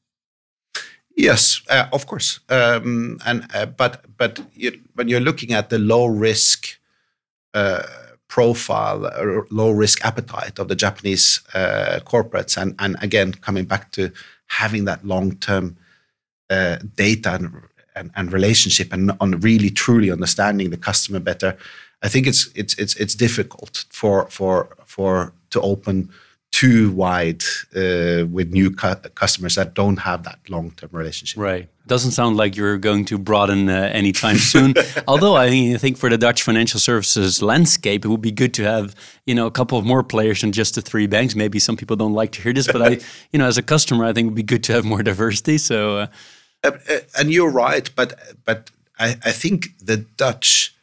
Yes, 1.15 1.61
uh, 1.69 1.87
of 1.91 2.05
course. 2.05 2.39
Um, 2.49 3.19
and 3.25 3.45
uh, 3.53 3.65
but 3.65 4.05
but 4.17 4.39
when 4.95 5.07
you're 5.07 5.19
looking 5.19 5.53
at 5.53 5.69
the 5.69 5.79
low 5.79 6.05
risk 6.05 6.79
uh, 7.53 7.83
profile 8.27 9.05
or 9.05 9.45
low 9.51 9.71
risk 9.71 10.05
appetite 10.05 10.57
of 10.59 10.67
the 10.67 10.75
Japanese 10.75 11.41
uh, 11.53 11.99
corporates, 12.05 12.57
and 12.57 12.75
and 12.79 12.95
again 13.01 13.33
coming 13.33 13.65
back 13.65 13.91
to 13.91 14.11
having 14.47 14.85
that 14.85 15.05
long 15.05 15.35
term 15.37 15.77
uh, 16.49 16.77
data 16.95 17.35
and, 17.35 17.51
and, 17.95 18.11
and 18.15 18.33
relationship 18.33 18.93
and 18.93 19.11
on 19.19 19.39
really 19.41 19.69
truly 19.69 20.11
understanding 20.11 20.69
the 20.69 20.77
customer 20.77 21.19
better, 21.19 21.57
I 22.01 22.09
think 22.09 22.25
it's 22.25 22.49
it's 22.55 22.73
it's 22.75 22.95
it's 22.95 23.15
difficult 23.15 23.85
for 23.89 24.27
for 24.29 24.69
for 24.85 25.33
to 25.49 25.61
open 25.61 26.09
too 26.51 26.91
wide 26.91 27.43
uh, 27.75 28.25
with 28.29 28.51
new 28.51 28.69
cu 28.69 28.95
customers 29.15 29.55
that 29.55 29.73
don't 29.73 29.97
have 29.97 30.23
that 30.23 30.39
long-term 30.49 30.89
relationship. 30.91 31.39
Right. 31.39 31.69
Doesn't 31.87 32.11
sound 32.11 32.37
like 32.37 32.55
you're 32.55 32.77
going 32.77 33.05
to 33.05 33.17
broaden 33.17 33.69
uh, 33.69 33.89
anytime 33.91 34.37
soon. 34.37 34.73
Although 35.07 35.35
I, 35.35 35.77
think 35.77 35.97
for 35.97 36.09
the 36.09 36.17
Dutch 36.17 36.43
financial 36.43 36.79
services 36.79 37.41
landscape, 37.41 38.05
it 38.05 38.09
would 38.09 38.21
be 38.21 38.31
good 38.31 38.53
to 38.55 38.63
have 38.63 38.95
you 39.25 39.33
know 39.33 39.47
a 39.47 39.51
couple 39.51 39.77
of 39.77 39.85
more 39.85 40.03
players 40.03 40.41
than 40.41 40.51
just 40.51 40.75
the 40.75 40.81
three 40.81 41.07
banks. 41.07 41.35
Maybe 41.35 41.59
some 41.59 41.77
people 41.77 41.95
don't 41.95 42.13
like 42.13 42.31
to 42.33 42.41
hear 42.41 42.53
this, 42.53 42.67
but 42.67 42.81
I, 42.81 42.99
you 43.31 43.39
know, 43.39 43.47
as 43.47 43.57
a 43.57 43.63
customer, 43.63 44.05
I 44.05 44.13
think 44.13 44.25
it 44.25 44.29
would 44.29 44.35
be 44.35 44.43
good 44.43 44.63
to 44.65 44.73
have 44.73 44.85
more 44.85 45.03
diversity. 45.03 45.57
So. 45.57 45.97
Uh, 45.97 46.07
uh, 46.63 46.71
uh 46.89 46.99
and 47.17 47.31
you're 47.31 47.49
right, 47.49 47.89
but 47.95 48.19
but 48.45 48.69
I, 48.99 49.17
I 49.23 49.31
think 49.31 49.77
the 49.79 49.97
Dutch 49.97 50.75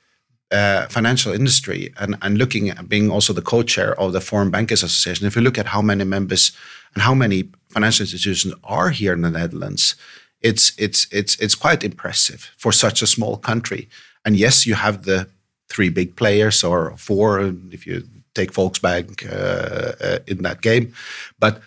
uh, 0.50 0.86
financial 0.88 1.32
industry 1.32 1.92
and, 1.98 2.16
and 2.22 2.38
looking 2.38 2.70
at 2.70 2.88
being 2.88 3.10
also 3.10 3.32
the 3.32 3.42
co-chair 3.42 3.98
of 4.00 4.12
the 4.12 4.20
Foreign 4.20 4.50
Bankers 4.50 4.82
Association, 4.82 5.26
if 5.26 5.36
you 5.36 5.42
look 5.42 5.58
at 5.58 5.66
how 5.66 5.82
many 5.82 6.04
members 6.04 6.52
and 6.94 7.02
how 7.02 7.14
many 7.14 7.50
financial 7.68 8.04
institutions 8.04 8.54
are 8.64 8.90
here 8.90 9.12
in 9.12 9.22
the 9.22 9.30
Netherlands, 9.30 9.94
it's 10.40 10.72
it's 10.78 11.06
it's 11.10 11.36
it's 11.40 11.54
quite 11.54 11.84
impressive 11.84 12.50
for 12.56 12.72
such 12.72 13.02
a 13.02 13.06
small 13.06 13.36
country. 13.36 13.88
And 14.24 14.36
yes, 14.36 14.66
you 14.66 14.74
have 14.74 15.02
the 15.02 15.28
three 15.68 15.90
big 15.90 16.16
players 16.16 16.64
or 16.64 16.96
four 16.96 17.40
if 17.70 17.86
you 17.86 18.04
take 18.34 18.52
Volksbank 18.52 19.26
uh, 19.30 19.92
uh, 20.04 20.18
in 20.26 20.42
that 20.42 20.62
game, 20.62 20.94
but 21.38 21.60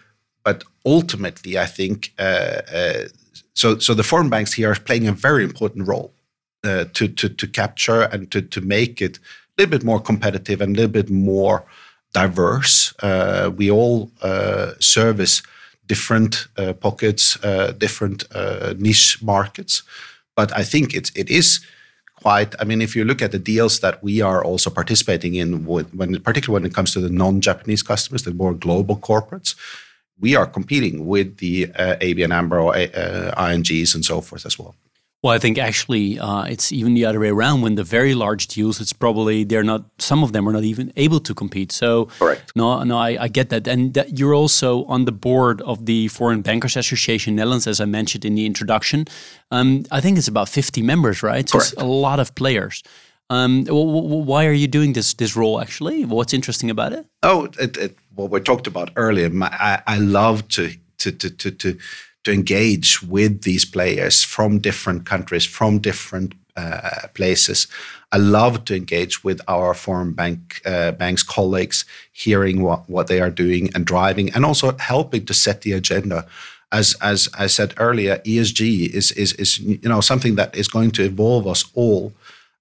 but 0.43 0.63
ultimately, 0.85 1.59
I 1.59 1.65
think 1.65 2.13
uh, 2.17 2.61
uh, 2.73 3.07
so. 3.53 3.77
So 3.77 3.93
the 3.93 4.03
foreign 4.03 4.29
banks 4.29 4.53
here 4.53 4.71
are 4.71 4.75
playing 4.75 5.07
a 5.07 5.11
very 5.11 5.43
important 5.43 5.87
role 5.87 6.13
uh, 6.63 6.85
to, 6.93 7.07
to, 7.07 7.27
to 7.27 7.47
capture 7.47 8.03
and 8.03 8.29
to, 8.29 8.39
to 8.39 8.61
make 8.61 9.01
it 9.01 9.17
a 9.17 9.21
little 9.57 9.71
bit 9.71 9.83
more 9.83 9.99
competitive 9.99 10.61
and 10.61 10.75
a 10.75 10.79
little 10.79 10.91
bit 10.91 11.09
more 11.09 11.65
diverse. 12.13 12.93
Uh, 13.01 13.51
we 13.55 13.71
all 13.71 14.11
uh, 14.21 14.73
service 14.79 15.41
different 15.87 16.47
uh, 16.57 16.73
pockets, 16.73 17.43
uh, 17.43 17.73
different 17.77 18.25
niche 18.79 19.21
markets, 19.23 19.83
but 20.35 20.55
I 20.55 20.63
think 20.63 20.93
it's 20.93 21.11
it 21.15 21.29
is 21.29 21.59
quite. 22.15 22.53
I 22.59 22.63
mean, 22.63 22.81
if 22.81 22.95
you 22.95 23.05
look 23.05 23.21
at 23.21 23.31
the 23.31 23.39
deals 23.39 23.79
that 23.79 24.03
we 24.03 24.21
are 24.21 24.43
also 24.43 24.69
participating 24.69 25.35
in, 25.35 25.65
with, 25.65 25.91
when 25.95 26.21
particularly 26.21 26.61
when 26.61 26.71
it 26.71 26.75
comes 26.75 26.93
to 26.93 27.01
the 27.01 27.09
non-Japanese 27.09 27.81
customers, 27.81 28.23
the 28.23 28.33
more 28.33 28.53
global 28.53 28.97
corporates, 28.97 29.55
we 30.19 30.35
are 30.35 30.45
competing 30.45 31.07
with 31.07 31.37
the 31.37 31.65
ABN 31.75 32.31
AMRO, 32.31 32.71
INGs, 32.71 33.95
and 33.95 34.05
so 34.05 34.21
forth 34.21 34.45
as 34.45 34.59
well. 34.59 34.75
Well, 35.23 35.35
I 35.35 35.37
think 35.37 35.59
actually 35.59 36.17
uh, 36.17 36.45
it's 36.45 36.71
even 36.71 36.95
the 36.95 37.05
other 37.05 37.19
way 37.19 37.29
around. 37.29 37.61
When 37.61 37.75
the 37.75 37.83
very 37.83 38.15
large 38.15 38.47
deals, 38.47 38.81
it's 38.81 38.91
probably 38.91 39.43
they're 39.43 39.63
not. 39.63 39.85
Some 39.99 40.23
of 40.23 40.33
them 40.33 40.49
are 40.49 40.51
not 40.51 40.63
even 40.63 40.91
able 40.95 41.19
to 41.19 41.35
compete. 41.35 41.71
So, 41.71 42.05
correct. 42.05 42.51
No, 42.55 42.83
no, 42.83 42.97
I, 42.97 43.23
I 43.23 43.27
get 43.27 43.49
that, 43.49 43.67
and 43.67 43.93
that 43.93 44.17
you're 44.17 44.33
also 44.33 44.83
on 44.85 45.05
the 45.05 45.11
board 45.11 45.61
of 45.61 45.85
the 45.85 46.07
Foreign 46.07 46.41
Bankers 46.41 46.75
Association 46.75 47.35
Netherlands, 47.35 47.67
as 47.67 47.79
I 47.79 47.85
mentioned 47.85 48.25
in 48.25 48.33
the 48.33 48.47
introduction. 48.47 49.05
Um, 49.51 49.85
I 49.91 50.01
think 50.01 50.17
it's 50.17 50.27
about 50.27 50.49
50 50.49 50.81
members, 50.81 51.21
right? 51.21 51.47
So 51.47 51.59
correct. 51.59 51.73
it's 51.73 51.81
a 51.81 51.85
lot 51.85 52.19
of 52.19 52.33
players. 52.33 52.81
Um, 53.29 53.65
why 53.67 54.47
are 54.47 54.53
you 54.53 54.67
doing 54.67 54.93
this 54.93 55.13
this 55.13 55.35
role? 55.35 55.61
Actually, 55.61 56.03
what's 56.03 56.33
interesting 56.33 56.71
about 56.71 56.93
it? 56.93 57.05
Oh, 57.21 57.47
it, 57.59 57.77
it, 57.77 57.95
what 58.15 58.31
we 58.31 58.39
talked 58.39 58.65
about 58.65 58.89
earlier. 58.95 59.29
My, 59.29 59.49
I, 59.51 59.83
I 59.85 59.97
love 59.99 60.47
to 60.49 60.73
to 60.97 61.11
to 61.11 61.29
to. 61.29 61.51
to 61.51 61.77
to 62.23 62.31
engage 62.31 63.01
with 63.01 63.41
these 63.41 63.65
players 63.65 64.23
from 64.23 64.59
different 64.59 65.05
countries, 65.05 65.45
from 65.45 65.79
different 65.79 66.33
uh, 66.55 67.07
places. 67.13 67.67
I 68.11 68.17
love 68.17 68.65
to 68.65 68.75
engage 68.75 69.23
with 69.23 69.39
our 69.47 69.73
foreign 69.73 70.13
bank 70.13 70.61
uh, 70.65 70.91
banks 70.91 71.23
colleagues, 71.23 71.85
hearing 72.11 72.61
what, 72.61 72.89
what 72.89 73.07
they 73.07 73.21
are 73.21 73.29
doing 73.29 73.69
and 73.73 73.85
driving, 73.85 74.33
and 74.33 74.45
also 74.45 74.77
helping 74.77 75.25
to 75.25 75.33
set 75.33 75.61
the 75.61 75.71
agenda. 75.73 76.27
As 76.71 76.95
as 77.01 77.29
I 77.37 77.47
said 77.47 77.73
earlier, 77.77 78.17
ESG 78.25 78.89
is 78.89 79.11
is 79.13 79.33
is 79.33 79.59
you 79.59 79.89
know 79.89 80.01
something 80.01 80.35
that 80.35 80.55
is 80.55 80.67
going 80.67 80.91
to 80.91 81.03
evolve 81.03 81.47
us 81.47 81.63
all, 81.73 82.13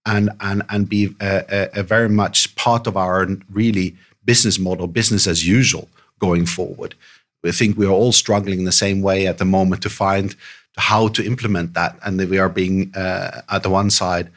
and 0.06 0.30
and 0.40 0.62
and 0.68 0.88
be 0.88 1.14
a, 1.20 1.44
a, 1.74 1.80
a 1.80 1.82
very 1.82 2.08
much 2.08 2.54
part 2.56 2.86
of 2.86 2.96
our 2.96 3.26
really 3.52 3.96
business 4.24 4.58
model, 4.58 4.86
business 4.86 5.26
as 5.26 5.46
usual 5.46 5.88
going 6.20 6.46
forward. 6.46 6.94
We 7.42 7.52
think 7.52 7.76
we 7.76 7.86
are 7.86 7.90
all 7.90 8.12
struggling 8.12 8.58
in 8.60 8.64
the 8.64 8.72
same 8.72 9.02
way 9.02 9.26
at 9.26 9.38
the 9.38 9.44
moment 9.44 9.82
to 9.82 9.90
find 9.90 10.36
how 10.76 11.08
to 11.08 11.24
implement 11.24 11.74
that, 11.74 11.98
and 12.04 12.18
we 12.18 12.38
are 12.38 12.48
being 12.48 12.94
uh, 12.94 13.42
at 13.48 13.62
the 13.62 13.70
one 13.70 13.90
side 13.90 14.30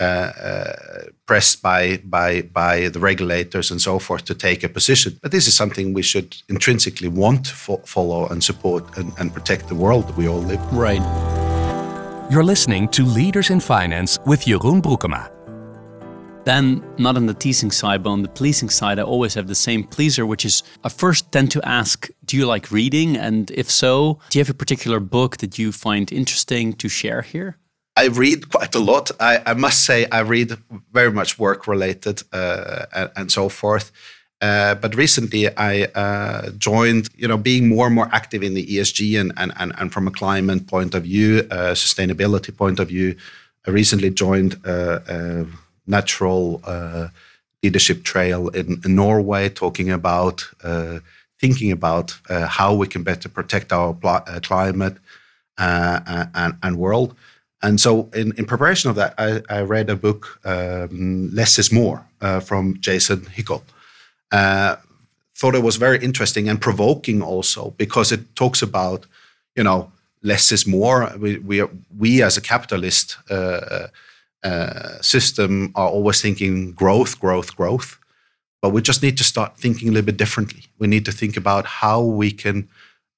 uh, 0.00 0.32
uh, 0.42 0.72
pressed 1.26 1.62
by 1.62 1.98
by 2.04 2.42
by 2.42 2.88
the 2.88 2.98
regulators 2.98 3.70
and 3.70 3.80
so 3.80 3.98
forth 3.98 4.24
to 4.24 4.34
take 4.34 4.64
a 4.64 4.68
position. 4.68 5.18
But 5.22 5.30
this 5.30 5.46
is 5.46 5.54
something 5.54 5.92
we 5.92 6.02
should 6.02 6.36
intrinsically 6.48 7.08
want 7.08 7.46
to 7.46 7.54
fo 7.54 7.76
follow 7.84 8.26
and 8.28 8.42
support 8.42 8.96
and, 8.96 9.12
and 9.18 9.32
protect 9.32 9.68
the 9.68 9.74
world 9.74 10.08
that 10.08 10.16
we 10.16 10.26
all 10.28 10.42
live. 10.42 10.60
Right. 10.72 11.02
You're 12.30 12.44
listening 12.44 12.88
to 12.88 13.04
Leaders 13.04 13.50
in 13.50 13.60
Finance 13.60 14.18
with 14.24 14.44
Jeroen 14.44 14.80
Broekema. 14.80 15.39
Then, 16.44 16.82
not 16.96 17.16
on 17.16 17.26
the 17.26 17.34
teasing 17.34 17.70
side, 17.70 18.02
but 18.02 18.10
on 18.10 18.22
the 18.22 18.28
pleasing 18.28 18.70
side, 18.70 18.98
I 18.98 19.02
always 19.02 19.34
have 19.34 19.46
the 19.46 19.54
same 19.54 19.84
pleaser, 19.84 20.24
which 20.24 20.44
is 20.44 20.62
I 20.82 20.88
first 20.88 21.30
tend 21.32 21.50
to 21.52 21.68
ask, 21.68 22.08
Do 22.24 22.36
you 22.36 22.46
like 22.46 22.70
reading? 22.70 23.16
And 23.16 23.50
if 23.50 23.70
so, 23.70 24.18
do 24.30 24.38
you 24.38 24.44
have 24.44 24.50
a 24.50 24.54
particular 24.54 25.00
book 25.00 25.36
that 25.38 25.58
you 25.58 25.70
find 25.70 26.10
interesting 26.10 26.72
to 26.74 26.88
share 26.88 27.22
here? 27.22 27.58
I 27.96 28.06
read 28.06 28.48
quite 28.48 28.74
a 28.74 28.78
lot. 28.78 29.10
I, 29.20 29.42
I 29.44 29.54
must 29.54 29.84
say, 29.84 30.06
I 30.10 30.20
read 30.20 30.56
very 30.92 31.12
much 31.12 31.38
work 31.38 31.66
related 31.66 32.22
uh, 32.32 32.86
and, 32.94 33.10
and, 33.16 33.32
so 33.32 33.48
forth. 33.50 33.92
Uh, 34.40 34.74
but 34.76 34.94
recently, 34.94 35.54
I 35.56 35.82
uh, 35.94 36.50
joined, 36.52 37.10
you 37.16 37.28
know, 37.28 37.36
being 37.36 37.68
more 37.68 37.86
and 37.86 37.94
more 37.94 38.08
active 38.12 38.42
in 38.42 38.54
the 38.54 38.64
ESG 38.64 39.20
and, 39.20 39.32
and, 39.36 39.52
and, 39.58 39.74
and 39.76 39.92
from 39.92 40.08
a 40.08 40.10
climate 40.10 40.66
point 40.66 40.94
of 40.94 41.02
view, 41.02 41.42
sustainability 41.42 42.56
point 42.56 42.78
of 42.78 42.88
view. 42.88 43.16
I 43.66 43.70
recently 43.70 44.10
joined 44.10 44.58
uh, 44.64 45.00
uh, 45.06 45.44
natural 45.90 46.60
uh, 46.64 47.08
leadership 47.62 48.02
trail 48.04 48.48
in, 48.48 48.80
in, 48.84 48.94
Norway, 48.94 49.48
talking 49.48 49.90
about 49.90 50.48
uh, 50.64 51.00
thinking 51.38 51.72
about 51.72 52.18
uh, 52.28 52.46
how 52.46 52.74
we 52.74 52.86
can 52.86 53.02
better 53.02 53.28
protect 53.28 53.72
our 53.72 53.96
uh, 54.04 54.40
climate 54.42 54.96
uh, 55.58 56.26
and, 56.34 56.54
and, 56.62 56.76
world. 56.78 57.14
And 57.62 57.78
so, 57.80 58.08
in, 58.14 58.32
in 58.38 58.46
preparation 58.46 58.88
of 58.90 58.96
that, 58.96 59.14
I, 59.18 59.42
I 59.50 59.60
read 59.62 59.90
a 59.90 59.96
book, 59.96 60.40
um, 60.44 61.30
Less 61.34 61.58
is 61.58 61.70
More, 61.70 62.06
from 62.42 62.80
Jason 62.80 63.26
Hickel. 63.36 63.62
thought 64.32 65.54
it 65.54 65.62
was 65.62 65.76
very 65.76 65.98
interesting 65.98 66.48
and 66.48 66.60
provoking 66.60 67.22
also 67.22 67.74
because 67.76 68.12
it 68.12 68.34
talks 68.34 68.62
about, 68.62 69.06
you 69.56 69.64
know, 69.64 69.90
less 70.22 70.52
is 70.52 70.66
more. 70.66 71.12
We, 71.18 71.38
we, 71.38 71.62
we 71.98 72.22
as 72.22 72.36
a 72.36 72.40
capitalist 72.40 73.16
uh, 73.30 73.86
uh, 74.42 75.00
system 75.02 75.70
are 75.74 75.88
always 75.88 76.20
thinking 76.22 76.72
growth, 76.72 77.20
growth, 77.20 77.56
growth. 77.56 77.98
But 78.62 78.70
we 78.70 78.82
just 78.82 79.02
need 79.02 79.16
to 79.18 79.24
start 79.24 79.56
thinking 79.56 79.88
a 79.88 79.92
little 79.92 80.06
bit 80.06 80.16
differently. 80.16 80.64
We 80.78 80.86
need 80.86 81.04
to 81.06 81.12
think 81.12 81.36
about 81.36 81.66
how 81.66 82.02
we 82.02 82.30
can 82.30 82.68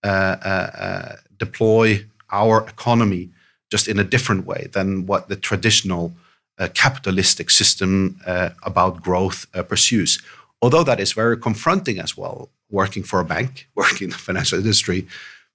uh, 0.05 0.37
uh, 0.45 0.71
uh 0.77 1.17
deploy 1.39 2.07
our 2.31 2.67
economy 2.69 3.31
just 3.71 3.89
in 3.89 3.99
a 3.99 4.05
different 4.05 4.47
way 4.47 4.69
than 4.73 5.07
what 5.07 5.29
the 5.29 5.37
traditional 5.37 6.13
uh, 6.59 6.69
capitalistic 6.75 7.51
system 7.51 8.21
about 8.63 9.03
growth 9.03 9.47
pursues. 9.69 10.21
Although 10.61 10.85
that 10.85 11.01
is 11.01 11.13
very 11.13 11.37
confronting 11.37 11.99
as 11.99 12.17
well, 12.17 12.49
working 12.71 13.03
for 13.03 13.21
a 13.21 13.25
bank, 13.25 13.69
working 13.75 14.07
in 14.07 14.11
the 14.11 14.19
financial 14.19 14.59
industry, 14.59 15.07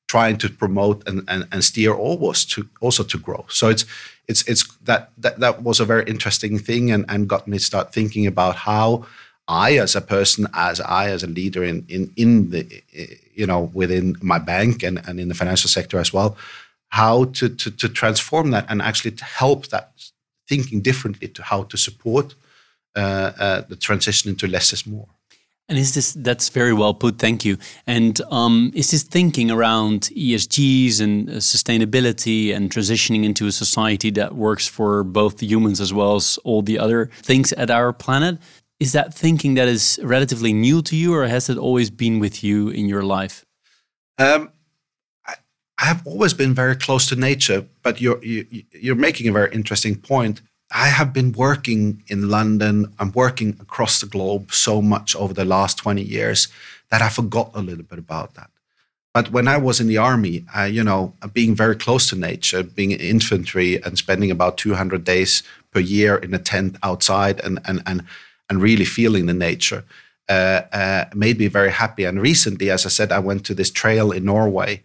trying 0.08 0.38
to 0.38 0.50
promote 0.50 1.08
and, 1.08 1.24
and, 1.28 1.48
and 1.52 1.64
steer 1.64 1.94
always 1.94 2.46
to 2.46 2.68
also 2.82 3.04
to 3.04 3.18
grow. 3.18 3.46
So 3.50 3.70
it's 3.70 3.86
it's 4.28 4.48
it's 4.48 4.66
that 4.84 5.12
that, 5.18 5.40
that 5.40 5.64
was 5.64 5.80
a 5.80 5.86
very 5.86 6.04
interesting 6.06 6.58
thing 6.60 6.92
and, 6.92 7.06
and 7.10 7.28
got 7.28 7.48
me 7.48 7.58
to 7.58 7.64
start 7.64 7.94
thinking 7.94 8.26
about 8.26 8.56
how 8.56 9.06
I 9.48 9.78
as 9.78 9.96
a 9.96 10.02
person, 10.02 10.48
as 10.54 10.82
I 10.82 11.10
as 11.10 11.24
a 11.24 11.28
leader 11.28 11.64
in 11.64 11.86
in 11.88 12.12
in 12.16 12.50
the 12.52 12.84
you 13.34 13.46
know 13.46 13.70
within 13.74 14.16
my 14.22 14.40
bank 14.40 14.84
and, 14.84 15.02
and 15.08 15.20
in 15.20 15.28
the 15.30 15.36
financial 15.36 15.70
sector 15.70 16.00
as 16.00 16.12
well, 16.12 16.38
how 16.90 17.26
to, 17.26 17.50
to 17.50 17.72
to 17.72 17.90
transform 17.90 18.52
that 18.52 18.66
and 18.70 18.82
actually 18.82 19.12
to 19.12 19.26
help 19.26 19.68
that 19.68 19.92
thinking 20.48 20.82
differently 20.82 21.28
to 21.28 21.44
how 21.44 21.64
to 21.64 21.78
support 21.78 22.34
uh, 22.96 23.32
uh, 23.38 23.62
the 23.68 23.76
transition 23.76 24.30
into 24.30 24.48
less 24.48 24.74
is 24.74 24.88
more. 24.88 25.08
And 25.70 25.78
is 25.78 25.94
this 25.94 26.14
that's 26.14 26.48
very 26.48 26.72
well 26.72 26.94
put? 26.94 27.20
Thank 27.20 27.44
you. 27.44 27.58
And 27.86 28.22
um, 28.32 28.72
is 28.74 28.92
this 28.92 29.04
thinking 29.04 29.52
around 29.52 30.04
ESGs 30.16 31.02
and 31.02 31.30
uh, 31.30 31.34
sustainability 31.34 32.56
and 32.56 32.72
transitioning 32.72 33.26
into 33.26 33.48
a 33.48 33.52
society 33.52 34.10
that 34.12 34.36
works 34.36 34.66
for 34.66 35.04
both 35.04 35.42
humans 35.42 35.82
as 35.82 35.94
well 35.94 36.16
as 36.16 36.40
all 36.46 36.62
the 36.62 36.80
other 36.80 37.10
things 37.22 37.52
at 37.54 37.70
our 37.70 37.92
planet? 37.92 38.40
Is 38.80 38.94
that 38.94 39.14
thinking 39.14 39.56
that 39.56 39.68
is 39.68 40.00
relatively 40.04 40.54
new 40.54 40.82
to 40.84 40.96
you, 40.96 41.14
or 41.14 41.28
has 41.28 41.50
it 41.50 41.58
always 41.58 41.90
been 41.90 42.20
with 42.20 42.44
you 42.44 42.70
in 42.70 42.88
your 42.88 43.02
life? 43.02 43.44
Um, 44.20 44.52
I, 45.26 45.34
I 45.80 45.86
have 45.86 46.06
always 46.06 46.34
been 46.34 46.54
very 46.54 46.76
close 46.76 47.08
to 47.10 47.16
nature, 47.16 47.66
but 47.82 48.00
you're 48.00 48.24
you, 48.24 48.42
are 48.42 48.78
you 48.78 48.92
are 48.94 48.96
making 48.96 49.28
a 49.28 49.32
very 49.34 49.52
interesting 49.52 49.96
point. 49.96 50.42
I 50.72 50.88
have 50.88 51.14
been 51.14 51.32
working 51.32 52.04
in 52.08 52.30
London, 52.30 52.94
I'm 53.00 53.12
working 53.14 53.58
across 53.62 54.02
the 54.02 54.06
globe 54.06 54.52
so 54.52 54.82
much 54.82 55.16
over 55.16 55.34
the 55.34 55.46
last 55.46 55.78
20 55.78 56.02
years 56.02 56.50
that 56.90 57.02
I 57.02 57.10
forgot 57.10 57.52
a 57.54 57.62
little 57.62 57.84
bit 57.84 58.00
about 58.00 58.34
that. 58.36 58.50
But 59.14 59.32
when 59.32 59.48
I 59.48 59.58
was 59.58 59.80
in 59.80 59.88
the 59.88 59.98
army, 59.98 60.46
I, 60.54 60.68
you 60.68 60.84
know, 60.84 61.14
being 61.34 61.56
very 61.56 61.76
close 61.76 62.10
to 62.10 62.16
nature, 62.16 62.62
being 62.64 62.92
in 62.92 63.00
infantry 63.00 63.82
and 63.82 63.98
spending 63.98 64.30
about 64.30 64.58
200 64.58 65.04
days 65.04 65.42
per 65.72 65.80
year 65.80 66.18
in 66.18 66.34
a 66.34 66.40
tent 66.40 66.78
outside 66.84 67.40
and, 67.44 67.60
and, 67.66 67.82
and, 67.86 68.04
and 68.50 68.62
really 68.62 68.86
feeling 68.86 69.26
the 69.26 69.34
nature 69.34 69.86
uh, 70.30 70.62
uh, 70.72 71.06
made 71.16 71.40
me 71.40 71.48
very 71.48 71.72
happy. 71.72 72.04
And 72.04 72.22
recently, 72.22 72.70
as 72.70 72.86
I 72.86 72.90
said, 72.90 73.12
I 73.12 73.20
went 73.20 73.46
to 73.46 73.56
this 73.56 73.72
trail 73.72 74.12
in 74.12 74.26
Norway 74.26 74.84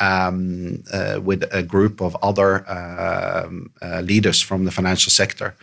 um, 0.00 0.82
uh, 0.92 1.20
with 1.22 1.44
a 1.52 1.62
group 1.62 2.00
of 2.00 2.16
other 2.22 2.68
um, 2.68 3.70
uh, 3.82 4.00
leaders 4.00 4.40
from 4.40 4.64
the 4.64 4.70
financial 4.70 5.10
sector 5.10 5.54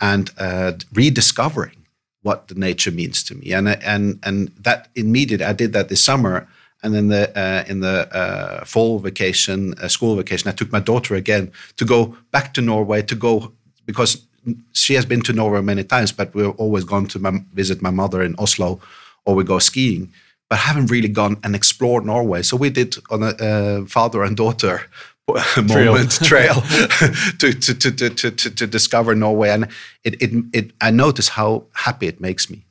and 0.00 0.30
uh, 0.38 0.72
rediscovering 0.92 1.84
what 2.22 2.48
the 2.48 2.54
nature 2.54 2.90
means 2.90 3.22
to 3.24 3.34
me. 3.34 3.52
And 3.52 3.68
and 3.68 4.18
and 4.22 4.48
that 4.62 4.88
immediately, 4.94 5.46
I 5.46 5.52
did 5.52 5.72
that 5.72 5.88
this 5.88 6.04
summer. 6.04 6.48
And 6.82 6.94
then 6.94 7.08
the 7.08 7.30
uh, 7.38 7.64
in 7.66 7.80
the 7.80 8.14
uh, 8.14 8.64
fall 8.64 8.98
vacation, 8.98 9.74
uh, 9.82 9.88
school 9.88 10.16
vacation, 10.16 10.50
I 10.50 10.52
took 10.52 10.70
my 10.70 10.80
daughter 10.80 11.14
again 11.14 11.50
to 11.76 11.84
go 11.84 12.16
back 12.30 12.52
to 12.54 12.60
Norway 12.60 13.02
to 13.02 13.14
go 13.14 13.52
because 13.86 14.26
she 14.72 14.94
has 14.94 15.06
been 15.06 15.22
to 15.22 15.32
Norway 15.32 15.62
many 15.62 15.84
times, 15.84 16.12
but 16.12 16.34
we've 16.34 16.54
always 16.58 16.84
gone 16.84 17.06
to 17.06 17.18
my, 17.18 17.32
visit 17.54 17.80
my 17.80 17.90
mother 17.90 18.22
in 18.22 18.34
Oslo 18.38 18.80
or 19.24 19.34
we 19.34 19.44
go 19.44 19.58
skiing 19.58 20.12
but 20.48 20.58
haven't 20.58 20.90
really 20.90 21.08
gone 21.08 21.38
and 21.42 21.54
explored 21.54 22.04
Norway. 22.04 22.42
So 22.42 22.56
we 22.56 22.70
did 22.70 22.96
on 23.10 23.22
a 23.22 23.28
uh, 23.28 23.86
father 23.86 24.22
and 24.22 24.36
daughter 24.36 24.82
moment 25.56 26.12
trail 26.22 26.54
to, 27.38 27.52
to, 27.52 27.74
to, 27.74 27.90
to, 27.90 28.30
to, 28.30 28.50
to 28.50 28.66
discover 28.66 29.14
Norway, 29.14 29.50
and 29.50 29.68
it, 30.04 30.20
it 30.22 30.44
it 30.52 30.72
I 30.80 30.90
notice 30.90 31.28
how 31.28 31.64
happy 31.72 32.06
it 32.06 32.20
makes 32.20 32.50
me. 32.50 32.66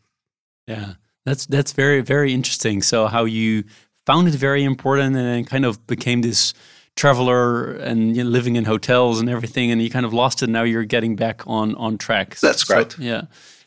Yeah, 0.68 0.94
that's 1.26 1.46
that's 1.48 1.74
very 1.74 2.02
very 2.02 2.34
interesting. 2.34 2.82
So 2.82 3.08
how 3.08 3.26
you 3.26 3.64
found 4.06 4.28
it 4.28 4.36
very 4.36 4.64
important, 4.64 5.16
and 5.16 5.26
then 5.26 5.46
kind 5.46 5.66
of 5.66 5.86
became 5.88 6.22
this 6.22 6.54
traveler 6.96 7.72
and 7.72 8.16
you 8.16 8.24
know, 8.24 8.30
living 8.30 8.56
in 8.56 8.66
hotels 8.66 9.20
and 9.20 9.30
everything, 9.30 9.72
and 9.72 9.82
you 9.82 9.90
kind 9.90 10.06
of 10.06 10.14
lost 10.14 10.44
it. 10.44 10.50
Now 10.50 10.64
you're 10.64 10.86
getting 10.86 11.16
back 11.16 11.42
on 11.48 11.76
on 11.76 11.98
track. 11.98 12.38
That's 12.40 12.68
so, 12.68 12.76
great. 12.76 13.00
Yeah. 13.00 13.24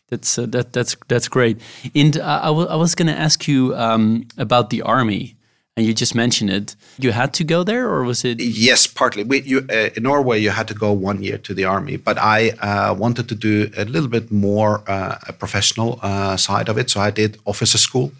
That's 0.09 0.39
uh, 0.39 0.47
that 0.47 0.73
that's 0.73 0.97
that's 1.09 1.29
great. 1.29 1.61
And 1.95 2.17
I, 2.19 2.49
I 2.49 2.77
was 2.77 2.95
going 2.95 3.09
to 3.09 3.19
ask 3.19 3.49
you 3.49 3.75
um, 3.75 4.27
about 4.39 4.71
the 4.71 4.83
army 4.83 5.37
and 5.77 5.85
you 5.87 5.93
just 5.93 6.15
mentioned 6.15 6.51
it. 6.51 6.75
You 6.99 7.13
had 7.13 7.35
to 7.35 7.45
go 7.45 7.63
there, 7.63 7.89
or 7.89 8.03
was 8.05 8.25
it? 8.25 8.41
Yes, 8.41 8.87
partly. 8.87 9.25
We, 9.25 9.43
you, 9.43 9.67
uh, 9.71 9.91
in 9.95 10.05
Norway, 10.05 10.41
you 10.41 10.51
had 10.51 10.69
to 10.69 10.75
go 10.75 10.91
one 10.93 11.23
year 11.23 11.39
to 11.39 11.53
the 11.53 11.65
army, 11.65 11.97
but 11.99 12.17
I 12.19 12.51
uh, 12.51 12.95
wanted 12.95 13.29
to 13.29 13.35
do 13.35 13.71
a 13.77 13.85
little 13.85 14.09
bit 14.09 14.33
more 14.33 14.83
uh, 14.89 15.19
a 15.29 15.33
professional 15.33 15.99
uh, 16.03 16.37
side 16.37 16.69
of 16.71 16.79
it, 16.79 16.89
so 16.91 17.01
I 17.01 17.11
did 17.11 17.39
officer 17.45 17.79
school. 17.79 18.13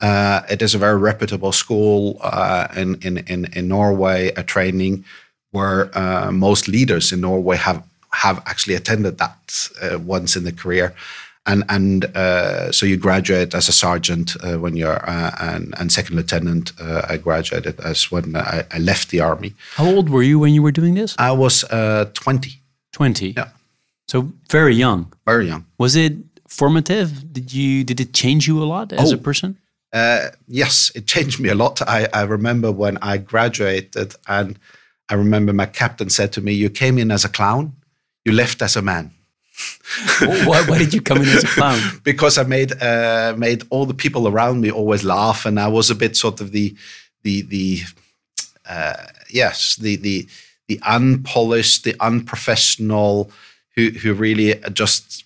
Uh, 0.00 0.42
it 0.50 0.62
is 0.62 0.74
a 0.74 0.78
very 0.78 0.98
reputable 0.98 1.52
school 1.52 2.20
in, 2.76 2.96
in, 3.02 3.18
in 3.18 3.44
in 3.52 3.68
Norway, 3.68 4.32
a 4.36 4.42
training 4.42 5.04
where 5.52 5.90
most 6.32 6.66
leaders 6.66 7.12
in 7.12 7.20
Norway 7.20 7.56
have 7.56 7.82
have 8.14 8.42
actually 8.46 8.74
attended 8.74 9.18
that 9.18 9.68
once 10.04 10.36
in 10.36 10.44
the 10.44 10.52
career 10.52 10.94
and 11.46 11.64
and 11.68 12.04
uh, 12.16 12.70
so 12.72 12.86
you 12.86 12.96
graduate 12.96 13.54
as 13.54 13.68
a 13.68 13.72
sergeant 13.72 14.36
uh, 14.42 14.58
when 14.58 14.76
you're 14.76 15.08
uh, 15.08 15.34
and, 15.40 15.74
and, 15.78 15.90
second 15.90 16.16
lieutenant. 16.16 16.72
Uh, 16.80 17.02
I 17.08 17.16
graduated 17.16 17.80
as 17.80 18.10
when 18.10 18.36
I, 18.36 18.64
I, 18.70 18.78
left 18.78 19.10
the 19.10 19.20
army. 19.20 19.54
How 19.74 19.86
old 19.86 20.08
were 20.08 20.22
you 20.22 20.38
when 20.38 20.54
you 20.54 20.62
were 20.62 20.70
doing 20.70 20.94
this? 20.94 21.16
I 21.18 21.32
was 21.32 21.64
uh, 21.64 22.10
twenty. 22.14 22.60
Twenty. 22.92 23.30
Yeah. 23.30 23.48
So 24.06 24.32
very 24.50 24.74
young. 24.74 25.12
Very 25.26 25.46
young. 25.46 25.66
Was 25.78 25.96
it 25.96 26.14
formative? 26.48 27.32
Did 27.32 27.52
you 27.52 27.84
did 27.84 28.00
it 28.00 28.12
change 28.12 28.46
you 28.46 28.62
a 28.62 28.66
lot 28.66 28.92
as 28.92 29.12
oh, 29.12 29.16
a 29.16 29.18
person? 29.18 29.58
Uh, 29.92 30.30
yes, 30.46 30.92
it 30.94 31.06
changed 31.06 31.40
me 31.40 31.48
a 31.48 31.54
lot. 31.54 31.82
I, 31.82 32.08
I 32.14 32.22
remember 32.22 32.72
when 32.72 32.98
I 33.02 33.18
graduated, 33.18 34.14
and 34.26 34.58
I 35.10 35.14
remember 35.14 35.52
my 35.52 35.66
captain 35.66 36.08
said 36.08 36.32
to 36.32 36.40
me, 36.40 36.52
"You 36.52 36.70
came 36.70 36.98
in 36.98 37.10
as 37.10 37.24
a 37.24 37.28
clown, 37.28 37.72
you 38.24 38.32
left 38.32 38.62
as 38.62 38.76
a 38.76 38.82
man." 38.82 39.12
why, 40.20 40.64
why, 40.66 40.78
did 40.78 40.94
you 40.94 41.02
come 41.02 41.18
in 41.18 41.28
as 41.28 41.44
a 41.44 41.46
clown? 41.46 41.78
because 42.04 42.38
I 42.38 42.44
made 42.44 42.72
uh, 42.82 43.34
made 43.36 43.64
all 43.70 43.86
the 43.86 43.94
people 43.94 44.26
around 44.26 44.60
me 44.60 44.70
always 44.70 45.04
laugh, 45.04 45.44
and 45.46 45.60
I 45.60 45.68
was 45.68 45.90
a 45.90 45.94
bit 45.94 46.16
sort 46.16 46.40
of 46.40 46.52
the 46.52 46.74
the 47.22 47.42
the 47.42 47.80
uh, 48.68 49.06
yes 49.30 49.76
the 49.76 49.96
the 49.96 50.26
the 50.68 50.80
unpolished, 50.84 51.84
the 51.84 51.96
unprofessional, 52.00 53.30
who 53.76 53.90
who 53.90 54.14
really 54.14 54.54
just 54.72 55.24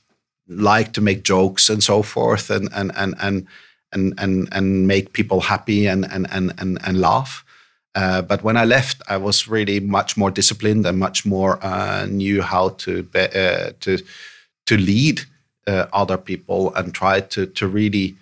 like 0.49 0.93
to 0.93 1.01
make 1.01 1.23
jokes 1.23 1.69
and 1.69 1.83
so 1.83 2.03
forth, 2.03 2.51
and 2.51 2.69
and 2.73 2.93
and 2.97 3.15
and 3.21 3.47
and 3.93 4.15
and, 4.19 4.49
and 4.53 4.87
make 4.87 5.13
people 5.13 5.41
happy 5.41 5.87
and 5.87 6.05
and 6.11 6.27
and 6.31 6.53
and, 6.59 6.79
and 6.85 7.01
laugh. 7.01 7.45
Uh, 7.97 8.21
but 8.21 8.43
when 8.45 8.59
I 8.59 8.65
left, 8.67 9.01
I 9.09 9.17
was 9.17 9.49
really 9.49 9.81
much 9.81 10.19
more 10.19 10.31
disciplined 10.31 10.85
and 10.87 10.99
much 10.99 11.25
more 11.25 11.59
uh, 11.65 12.05
knew 12.07 12.43
how 12.43 12.69
to 12.85 13.03
be, 13.05 13.21
uh, 13.21 13.73
to 13.81 13.99
to 14.67 14.77
lead 14.77 15.23
uh, 15.67 15.87
other 15.95 16.19
people 16.19 16.75
and 16.75 16.95
try 16.95 17.21
to 17.21 17.47
to 17.47 17.67
really 17.67 18.15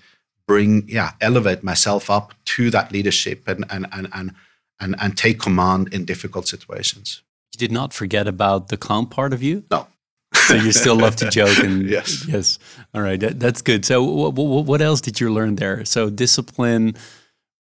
bring 0.47 0.85
yeah 0.89 1.11
elevate 1.21 1.65
myself 1.65 2.09
up 2.09 2.35
to 2.45 2.71
that 2.71 2.93
leadership 2.93 3.49
and 3.49 3.65
and 3.69 3.87
and 3.93 4.09
and 4.13 4.33
and, 4.81 4.95
and 5.01 5.19
take 5.19 5.41
command 5.41 5.93
in 5.93 6.05
difficult 6.05 6.47
situations. 6.47 7.23
You 7.55 7.59
did 7.59 7.73
not 7.73 7.93
forget 7.93 8.29
about 8.29 8.69
the 8.69 8.77
clown 8.77 9.07
part 9.07 9.33
of 9.33 9.43
you. 9.43 9.65
No. 9.71 9.89
so 10.35 10.55
you 10.55 10.73
still 10.73 10.97
love 10.97 11.17
to 11.17 11.31
joke 11.31 11.59
and 11.59 11.89
yes 11.97 12.27
yes 12.27 12.59
all 12.93 13.03
right 13.03 13.21
that, 13.21 13.39
that's 13.39 13.63
good 13.63 13.85
so 13.85 14.03
what, 14.03 14.35
what 14.35 14.83
else 14.83 15.01
did 15.01 15.21
you 15.21 15.33
learn 15.33 15.55
there 15.55 15.85
so 15.85 16.11
discipline 16.11 16.95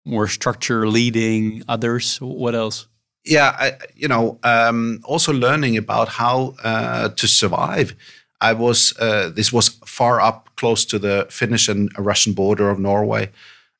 more 0.05 0.27
structure, 0.27 0.87
leading 0.87 1.63
others? 1.67 2.17
What 2.21 2.55
else? 2.55 2.87
Yeah, 3.23 3.55
I, 3.59 3.73
you 3.95 4.07
know, 4.07 4.39
um, 4.43 5.01
also 5.03 5.31
learning 5.31 5.77
about 5.77 6.09
how 6.09 6.55
uh, 6.63 7.09
to 7.09 7.27
survive. 7.27 7.95
I 8.39 8.53
was 8.53 8.97
uh, 8.99 9.29
this 9.29 9.53
was 9.53 9.69
far 9.85 10.19
up 10.19 10.49
close 10.55 10.85
to 10.85 10.99
the 10.99 11.27
Finnish 11.29 11.69
and 11.69 11.91
Russian 11.97 12.33
border 12.33 12.69
of 12.69 12.79
Norway. 12.79 13.29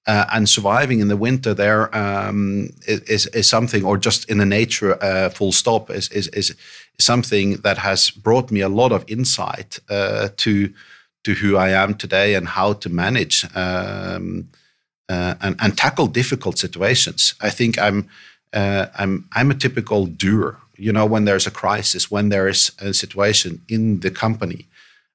Uh, 0.08 0.26
and 0.32 0.50
surviving 0.50 1.00
in 1.00 1.10
the 1.10 1.18
winter 1.18 1.54
there 1.54 1.96
um, 1.96 2.70
is, 2.88 3.28
is 3.28 3.48
something, 3.48 3.86
or 3.86 4.00
just 4.00 4.28
in 4.32 4.40
the 4.40 4.46
nature, 4.46 4.98
uh, 5.04 5.30
full 5.30 5.52
stop, 5.52 5.92
is, 5.92 6.10
is, 6.10 6.28
is 6.30 6.56
something 6.98 7.58
that 7.58 7.78
has 7.78 8.10
brought 8.10 8.50
me 8.50 8.62
a 8.62 8.70
lot 8.70 8.92
of 8.92 9.04
insight 9.08 9.80
uh, 9.90 10.30
to 10.38 10.74
to 11.24 11.36
who 11.36 11.56
I 11.56 11.70
am 11.70 11.94
today 11.94 12.34
and 12.34 12.48
how 12.48 12.74
to 12.74 12.90
manage 12.90 13.46
um, 13.56 14.50
uh, 15.12 15.36
and, 15.42 15.56
and 15.60 15.78
tackle 15.78 16.08
difficult 16.08 16.58
situations. 16.58 17.36
I 17.42 17.50
think 17.50 17.78
I'm 17.78 18.08
uh, 18.54 18.86
I'm 18.98 19.28
I'm 19.34 19.52
a 19.52 19.56
typical 19.56 20.06
doer. 20.06 20.58
You 20.78 20.94
know, 20.94 21.06
when 21.06 21.26
there's 21.26 21.48
a 21.48 21.52
crisis, 21.52 22.10
when 22.10 22.30
there 22.30 22.48
is 22.48 22.72
a 22.80 22.94
situation 22.94 23.62
in 23.68 24.00
the 24.00 24.12
company, 24.12 24.66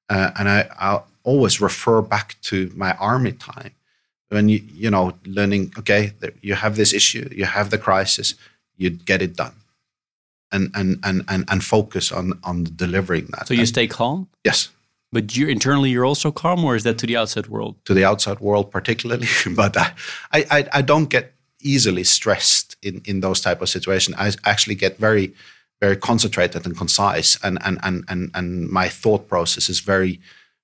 uh, 0.09 0.29
and 0.37 0.47
I 0.49 0.59
i 0.79 1.01
always 1.23 1.59
refer 1.59 2.01
back 2.01 2.35
to 2.41 2.71
my 2.75 2.91
army 2.99 3.33
time 3.33 3.71
when 4.29 4.49
you 4.49 4.61
you 4.83 4.91
know 4.91 5.13
learning. 5.25 5.73
Okay, 5.79 6.13
you 6.41 6.55
have 6.55 6.75
this 6.75 6.93
issue, 6.93 7.27
you 7.31 7.45
have 7.45 7.69
the 7.69 7.77
crisis, 7.77 8.35
you 8.77 8.91
get 8.91 9.21
it 9.21 9.35
done, 9.35 9.55
and 10.51 10.71
and 10.75 10.99
and 11.03 11.23
and, 11.27 11.43
and 11.47 11.63
focus 11.63 12.11
on 12.11 12.39
on 12.43 12.65
delivering 12.75 13.25
that. 13.31 13.47
So 13.47 13.53
you 13.53 13.61
and, 13.61 13.69
stay 13.69 13.87
calm. 13.87 14.27
Yes. 14.43 14.69
But 15.11 15.37
you 15.37 15.47
internally, 15.47 15.89
you're 15.89 16.05
also 16.05 16.31
calm, 16.31 16.65
or 16.65 16.75
is 16.75 16.83
that 16.83 16.97
to 16.99 17.07
the 17.07 17.15
outside 17.15 17.47
world? 17.47 17.75
To 17.85 17.93
the 17.93 18.03
outside 18.03 18.39
world, 18.39 18.71
particularly. 18.71 19.27
but 19.55 19.77
I, 19.77 19.93
I, 20.33 20.67
I 20.73 20.81
don't 20.81 21.09
get 21.09 21.33
easily 21.61 22.03
stressed 22.03 22.75
in, 22.81 23.01
in 23.05 23.21
those 23.21 23.41
type 23.41 23.61
of 23.61 23.69
situations. 23.69 24.17
I 24.19 24.31
actually 24.43 24.75
get 24.75 24.97
very, 24.97 25.33
very 25.79 25.95
concentrated 25.95 26.65
and 26.65 26.77
concise, 26.77 27.37
and 27.41 27.57
and 27.63 27.79
and 27.83 28.03
and, 28.09 28.31
and 28.33 28.69
my 28.69 28.89
thought 28.89 29.29
process 29.29 29.69
is 29.69 29.79
very, 29.79 30.19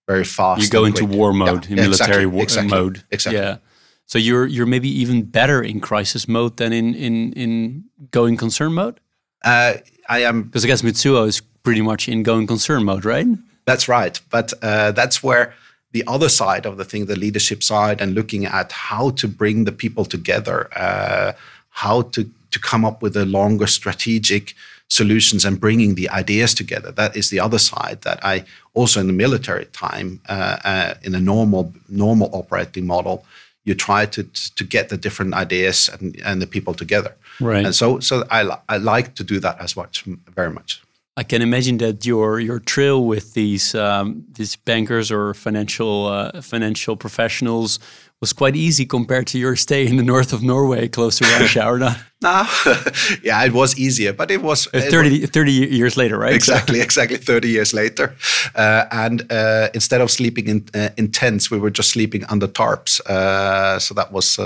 very 0.07 0.25
fast. 0.25 0.61
You 0.61 0.69
go 0.69 0.85
into 0.85 1.05
war 1.05 1.31
mode, 1.31 1.65
yeah, 1.65 1.71
in 1.71 1.75
military 1.75 2.23
exactly, 2.23 2.41
exactly, 2.41 2.69
mode. 2.69 3.03
Exactly. 3.11 3.41
Yeah. 3.41 3.57
So 4.05 4.19
you're 4.19 4.45
you're 4.45 4.65
maybe 4.65 4.89
even 4.89 5.23
better 5.23 5.61
in 5.61 5.79
crisis 5.79 6.27
mode 6.27 6.57
than 6.57 6.73
in 6.73 6.93
in 6.93 7.33
in 7.33 7.85
going 8.11 8.35
concern 8.35 8.73
mode. 8.73 8.99
Uh, 9.43 9.75
I 10.09 10.19
am 10.23 10.43
because 10.43 10.65
I 10.65 10.67
guess 10.67 10.81
Mizuho 10.81 11.27
is 11.27 11.39
pretty 11.39 11.81
much 11.81 12.09
in 12.09 12.23
going 12.23 12.45
concern 12.45 12.83
mode, 12.83 13.05
right? 13.05 13.27
That's 13.65 13.87
right. 13.87 14.19
But 14.29 14.53
uh, 14.61 14.91
that's 14.91 15.23
where 15.23 15.53
the 15.91 16.03
other 16.07 16.29
side 16.29 16.65
of 16.65 16.77
the 16.77 16.85
thing, 16.85 17.05
the 17.05 17.15
leadership 17.15 17.63
side, 17.63 18.01
and 18.01 18.13
looking 18.13 18.45
at 18.45 18.71
how 18.71 19.11
to 19.11 19.27
bring 19.27 19.65
the 19.65 19.71
people 19.71 20.05
together, 20.05 20.69
uh, 20.75 21.33
how 21.69 22.01
to, 22.01 22.29
to 22.51 22.59
come 22.59 22.83
up 22.83 23.01
with 23.01 23.13
the 23.13 23.25
longer 23.25 23.67
strategic 23.67 24.53
solutions 24.89 25.45
and 25.45 25.59
bringing 25.59 25.95
the 25.95 26.09
ideas 26.09 26.53
together. 26.53 26.91
That 26.91 27.15
is 27.15 27.29
the 27.29 27.39
other 27.39 27.59
side 27.59 28.01
that 28.01 28.19
I 28.23 28.45
also 28.73 28.99
in 28.99 29.07
the 29.07 29.13
military 29.13 29.65
time, 29.65 30.19
uh, 30.29 30.57
uh 30.63 30.93
in 31.03 31.15
a 31.15 31.19
normal 31.19 31.73
normal 31.89 32.29
operating 32.33 32.85
model, 32.85 33.25
you 33.63 33.75
try 33.75 34.05
to 34.05 34.23
to 34.55 34.63
get 34.63 34.89
the 34.89 34.97
different 34.97 35.33
ideas 35.33 35.89
and, 35.89 36.19
and 36.23 36.41
the 36.41 36.47
people 36.47 36.73
together. 36.73 37.13
Right. 37.39 37.65
And 37.65 37.75
so 37.75 37.99
so 37.99 38.23
I 38.29 38.57
I 38.69 38.77
like 38.77 39.15
to 39.15 39.23
do 39.23 39.39
that 39.39 39.59
as 39.59 39.75
much 39.75 40.03
very 40.35 40.51
much. 40.51 40.82
I 41.15 41.23
can 41.23 41.41
imagine 41.41 41.77
that 41.77 42.05
your 42.05 42.39
your 42.39 42.59
trail 42.59 43.05
with 43.05 43.33
these 43.33 43.75
um, 43.75 44.25
these 44.33 44.55
bankers 44.55 45.11
or 45.11 45.33
financial 45.35 46.07
uh, 46.07 46.41
financial 46.41 46.95
professionals 46.95 47.79
was 48.19 48.33
quite 48.33 48.55
easy 48.55 48.85
compared 48.85 49.27
to 49.27 49.37
your 49.37 49.55
stay 49.55 49.85
in 49.85 49.97
the 49.97 50.03
north 50.03 50.33
of 50.33 50.41
Norway, 50.41 50.87
close 50.87 51.17
to 51.17 51.25
Russia, 51.25 51.67
or 51.67 51.77
not? 51.77 51.97
No, 52.23 52.47
yeah, 53.21 53.43
it 53.43 53.51
was 53.51 53.77
easier, 53.77 54.13
but 54.13 54.31
it 54.31 54.41
was 54.41 54.67
uh, 54.73 54.79
30, 54.79 55.25
30 55.25 55.51
years 55.51 55.97
later, 55.97 56.17
right? 56.17 56.33
Exactly, 56.33 56.79
exactly, 56.79 57.17
thirty 57.17 57.49
years 57.49 57.73
later, 57.73 58.15
uh, 58.55 58.85
and 58.91 59.29
uh, 59.29 59.67
instead 59.73 59.99
of 59.99 60.09
sleeping 60.09 60.47
in 60.47 60.65
uh, 60.73 60.89
in 60.95 61.11
tents, 61.11 61.51
we 61.51 61.59
were 61.59 61.69
just 61.69 61.89
sleeping 61.89 62.23
under 62.29 62.47
tarps. 62.47 63.01
Uh, 63.01 63.77
so 63.77 63.93
that 63.93 64.13
was 64.13 64.37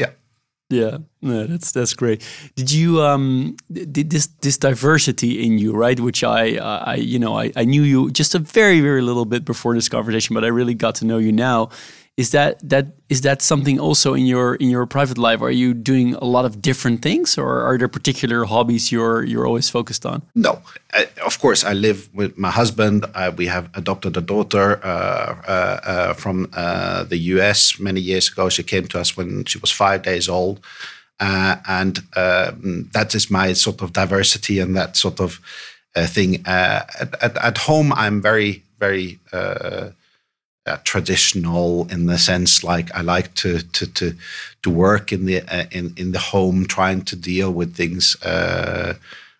yeah 0.00 0.12
yeah, 0.70 0.98
no, 1.22 1.46
that's 1.46 1.72
that's 1.72 1.94
great. 1.94 2.22
Did 2.54 2.70
you 2.70 3.00
um 3.00 3.56
did 3.72 4.10
this 4.10 4.26
this 4.42 4.58
diversity 4.58 5.44
in 5.44 5.56
you 5.56 5.72
right? 5.72 5.98
Which 5.98 6.22
I 6.22 6.56
I 6.56 6.96
you 6.96 7.18
know 7.18 7.38
I, 7.38 7.52
I 7.56 7.64
knew 7.64 7.82
you 7.82 8.10
just 8.10 8.34
a 8.34 8.38
very 8.38 8.80
very 8.80 9.00
little 9.00 9.24
bit 9.24 9.46
before 9.46 9.74
this 9.74 9.88
conversation, 9.88 10.34
but 10.34 10.44
I 10.44 10.48
really 10.48 10.74
got 10.74 10.94
to 10.96 11.06
know 11.06 11.16
you 11.16 11.32
now. 11.32 11.70
Is 12.18 12.30
that 12.30 12.58
that 12.68 12.86
is 13.08 13.20
that 13.20 13.42
something 13.42 13.78
also 13.78 14.12
in 14.12 14.26
your 14.26 14.56
in 14.56 14.70
your 14.70 14.86
private 14.86 15.18
life? 15.18 15.40
Are 15.40 15.52
you 15.52 15.72
doing 15.72 16.16
a 16.16 16.24
lot 16.24 16.44
of 16.44 16.60
different 16.60 17.00
things, 17.00 17.38
or 17.38 17.62
are 17.62 17.78
there 17.78 17.86
particular 17.86 18.44
hobbies 18.44 18.90
you're 18.90 19.22
you're 19.22 19.46
always 19.46 19.70
focused 19.70 20.04
on? 20.04 20.22
No, 20.34 20.60
I, 20.92 21.06
of 21.24 21.38
course 21.38 21.62
I 21.62 21.74
live 21.74 22.10
with 22.12 22.36
my 22.36 22.50
husband. 22.50 23.04
Uh, 23.14 23.30
we 23.36 23.46
have 23.46 23.70
adopted 23.74 24.16
a 24.16 24.20
daughter 24.20 24.80
uh, 24.82 25.36
uh, 25.46 25.80
uh 25.90 26.12
from 26.14 26.48
uh, 26.54 27.04
the 27.04 27.18
U.S. 27.34 27.78
many 27.78 28.00
years 28.00 28.32
ago. 28.32 28.48
She 28.48 28.64
came 28.64 28.88
to 28.88 28.98
us 28.98 29.16
when 29.16 29.44
she 29.44 29.58
was 29.60 29.70
five 29.70 30.02
days 30.02 30.28
old, 30.28 30.58
uh, 31.20 31.54
and 31.68 32.00
um, 32.16 32.90
that 32.94 33.14
is 33.14 33.30
my 33.30 33.52
sort 33.52 33.80
of 33.80 33.92
diversity 33.92 34.58
and 34.58 34.76
that 34.76 34.96
sort 34.96 35.20
of 35.20 35.38
thing. 35.94 36.42
At, 36.46 37.14
at, 37.22 37.36
at, 37.36 37.58
home, 37.58 37.92
I'm 37.92 38.20
very 38.20 38.64
very 38.80 39.20
traditional 40.76 41.86
in 41.90 42.06
the 42.06 42.18
sense 42.18 42.62
like 42.62 42.94
I 42.94 43.00
like 43.00 43.34
to 43.34 43.60
to 43.60 43.86
to 43.94 44.14
to 44.62 44.70
work 44.70 45.12
in 45.12 45.26
the 45.26 45.42
uh, 45.42 45.66
in 45.70 45.94
in 45.96 46.12
the 46.12 46.18
home, 46.18 46.66
trying 46.66 47.02
to 47.02 47.16
deal 47.16 47.50
with 47.50 47.74
things 47.74 48.16
uh, 48.22 48.94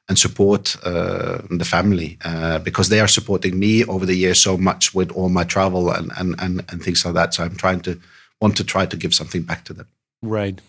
and 0.08 0.18
support 0.18 0.76
uh, 0.84 1.38
the 1.50 1.64
family 1.64 2.18
uh, 2.24 2.58
because 2.60 2.88
they 2.88 3.00
are 3.00 3.08
supporting 3.08 3.58
me 3.58 3.84
over 3.84 4.06
the 4.06 4.14
years 4.14 4.42
so 4.42 4.56
much 4.56 4.94
with 4.94 5.10
all 5.12 5.28
my 5.28 5.44
travel 5.44 5.90
and, 5.90 6.10
and 6.18 6.34
and 6.38 6.64
and 6.70 6.82
things 6.82 7.04
like 7.04 7.14
that. 7.14 7.34
So 7.34 7.44
I'm 7.44 7.56
trying 7.56 7.80
to 7.80 8.00
want 8.40 8.56
to 8.56 8.64
try 8.64 8.86
to 8.86 8.96
give 8.96 9.14
something 9.14 9.42
back 9.42 9.64
to 9.64 9.72
them. 9.72 9.86
Right. 10.22 10.60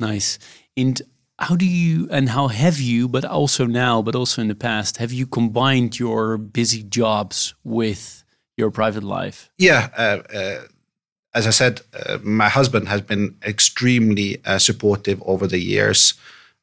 Nice. 0.00 0.38
And 0.76 1.00
how 1.38 1.56
do 1.56 1.66
you 1.66 2.08
and 2.10 2.28
how 2.28 2.48
have 2.48 2.80
you, 2.80 3.08
but 3.08 3.24
also 3.24 3.66
now, 3.66 4.02
but 4.02 4.14
also 4.14 4.42
in 4.42 4.48
the 4.48 4.54
past, 4.54 4.96
have 4.98 5.12
you 5.12 5.26
combined 5.26 5.98
your 5.98 6.36
busy 6.38 6.82
jobs 6.82 7.54
with 7.64 8.23
your 8.56 8.70
private 8.70 9.02
life? 9.02 9.50
Yeah. 9.58 9.88
Uh, 9.96 10.22
uh, 10.34 10.60
as 11.34 11.46
I 11.46 11.50
said, 11.50 11.80
uh, 11.92 12.18
my 12.22 12.48
husband 12.48 12.88
has 12.88 13.00
been 13.00 13.36
extremely 13.44 14.40
uh, 14.44 14.58
supportive 14.58 15.22
over 15.26 15.46
the 15.46 15.58
years. 15.58 16.14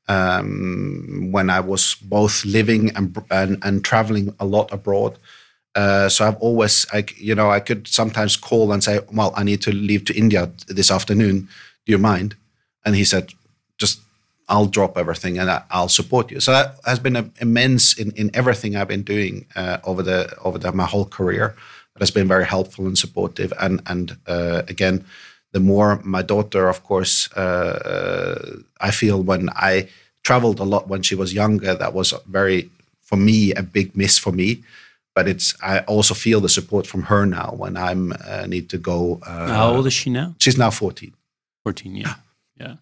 Um, 0.08 1.30
when 1.32 1.50
I 1.50 1.60
was 1.60 1.96
both 2.02 2.44
living 2.44 2.96
and 2.96 3.16
and, 3.30 3.58
and 3.64 3.84
traveling 3.84 4.34
a 4.40 4.46
lot 4.46 4.74
abroad, 4.74 5.18
uh, 5.76 6.10
so 6.10 6.28
I've 6.28 6.38
always, 6.38 6.86
I, 6.92 7.06
you 7.18 7.34
know, 7.34 7.50
I 7.50 7.60
could 7.60 7.88
sometimes 7.88 8.36
call 8.36 8.72
and 8.74 8.84
say, 8.84 9.00
"Well, 9.12 9.34
I 9.36 9.44
need 9.44 9.62
to 9.62 9.72
leave 9.72 10.06
to 10.06 10.18
India 10.18 10.52
this 10.68 10.92
afternoon. 10.92 11.48
Do 11.86 11.92
you 11.92 11.98
mind?" 11.98 12.36
And 12.84 12.96
he 12.96 13.06
said, 13.06 13.34
"Just 13.78 14.02
I'll 14.50 14.66
drop 14.66 14.98
everything 14.98 15.38
and 15.38 15.50
I, 15.50 15.64
will 15.74 15.88
support 15.88 16.30
you." 16.32 16.40
So 16.42 16.52
that 16.52 16.76
has 16.86 17.00
been 17.00 17.32
immense 17.40 17.98
in, 17.98 18.12
in 18.12 18.32
everything 18.34 18.76
I've 18.76 18.90
been 18.90 19.04
doing 19.04 19.46
uh, 19.56 19.78
over 19.86 20.04
the 20.04 20.36
over 20.40 20.58
the, 20.58 20.72
my 20.74 20.86
whole 20.86 21.06
career. 21.06 21.56
That 22.02 22.08
has 22.08 22.12
been 22.12 22.28
very 22.28 22.46
helpful 22.46 22.88
and 22.88 22.98
supportive. 22.98 23.54
And 23.60 23.82
and 23.86 24.18
uh, 24.26 24.64
again, 24.68 25.06
the 25.52 25.60
more 25.60 26.02
my 26.04 26.24
daughter, 26.24 26.68
of 26.68 26.82
course, 26.82 27.32
uh, 27.38 28.58
I 28.82 28.90
feel 28.90 29.22
when 29.22 29.50
I 29.50 29.88
traveled 30.24 30.60
a 30.60 30.64
lot 30.64 30.88
when 30.88 31.04
she 31.04 31.14
was 31.14 31.32
younger, 31.32 31.76
that 31.76 31.94
was 31.94 32.14
very 32.26 32.72
for 33.02 33.18
me 33.18 33.54
a 33.54 33.62
big 33.62 33.96
miss 33.96 34.18
for 34.18 34.32
me 34.32 34.64
but 35.14 35.28
it's 35.28 35.54
I 35.62 35.80
also 35.80 36.14
feel 36.14 36.40
the 36.42 36.50
support 36.50 36.88
from 36.88 37.04
her 37.04 37.26
now 37.26 37.54
when 37.56 37.78
I'm 37.78 38.14
uh, 38.14 38.46
need 38.48 38.70
to 38.70 38.78
go. 38.78 39.20
Uh, 39.26 39.48
How 39.48 39.76
old 39.76 39.88
is 39.88 39.94
she 39.94 40.10
now? 40.10 40.36
She's 40.40 40.58
now 40.58 40.72
14. 40.72 41.14
14, 41.64 41.96
yeah, 41.96 42.16
yeah, 42.60 42.76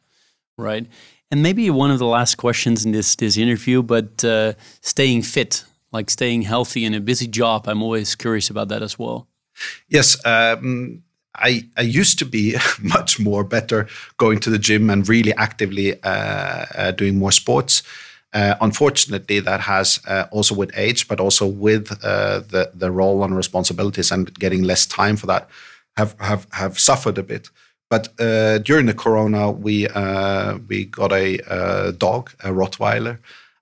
right. 0.57 0.85
And 1.31 1.43
maybe 1.43 1.69
one 1.69 1.91
of 1.91 1.99
the 1.99 2.05
last 2.05 2.35
questions 2.35 2.85
in 2.85 2.91
this 2.91 3.15
this 3.15 3.37
interview, 3.37 3.83
but 3.83 4.23
uh, 4.23 4.53
staying 4.81 5.23
fit, 5.23 5.65
like 5.91 6.09
staying 6.09 6.43
healthy 6.43 6.85
in 6.85 6.93
a 6.93 6.99
busy 6.99 7.27
job, 7.27 7.67
I'm 7.67 7.81
always 7.81 8.15
curious 8.15 8.49
about 8.49 8.67
that 8.69 8.81
as 8.81 8.97
well. 8.99 9.27
Yes. 9.87 10.17
Um, 10.25 11.03
I, 11.35 11.67
I 11.77 11.81
used 11.81 12.19
to 12.19 12.25
be 12.25 12.55
much 12.81 13.19
more 13.19 13.43
better 13.43 13.87
going 14.17 14.39
to 14.39 14.49
the 14.49 14.59
gym 14.59 14.89
and 14.89 15.07
really 15.07 15.33
actively 15.35 16.01
uh, 16.03 16.65
uh, 16.75 16.91
doing 16.91 17.17
more 17.17 17.31
sports. 17.31 17.83
Uh, 18.31 18.55
unfortunately, 18.61 19.39
that 19.39 19.61
has 19.61 19.99
uh, 20.07 20.25
also 20.31 20.53
with 20.53 20.71
age, 20.75 21.07
but 21.07 21.19
also 21.19 21.47
with 21.47 21.91
uh, 22.03 22.41
the 22.41 22.71
the 22.75 22.91
role 22.91 23.23
and 23.23 23.35
responsibilities 23.35 24.11
and 24.11 24.31
getting 24.35 24.61
less 24.61 24.85
time 24.85 25.17
for 25.17 25.25
that, 25.25 25.49
have 25.97 26.15
have 26.19 26.45
have 26.51 26.77
suffered 26.77 27.17
a 27.17 27.23
bit. 27.23 27.49
But 27.89 28.09
uh, 28.19 28.59
during 28.59 28.85
the 28.85 28.93
corona, 28.93 29.49
we 29.49 29.87
we 30.67 30.85
got 30.85 31.11
a 31.11 31.91
dog, 31.97 32.29
a 32.43 32.49
Rottweiler, 32.49 33.17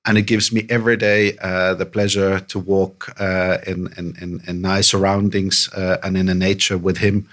and 0.08 0.18
it 0.18 0.24
gives 0.24 0.54
me 0.54 0.66
every 0.70 0.96
day 0.96 1.38
uh, 1.42 1.74
the 1.74 1.86
pleasure 1.86 2.40
to 2.40 2.58
walk 2.58 3.14
uh, 3.20 3.58
in, 3.68 3.94
in, 3.98 4.42
in 4.48 4.62
nice 4.62 4.88
surroundings 4.88 5.70
uh, 5.76 5.98
and 6.02 6.18
in 6.18 6.28
the 6.28 6.34
nature 6.34 6.78
with 6.78 6.98
him. 6.98 7.28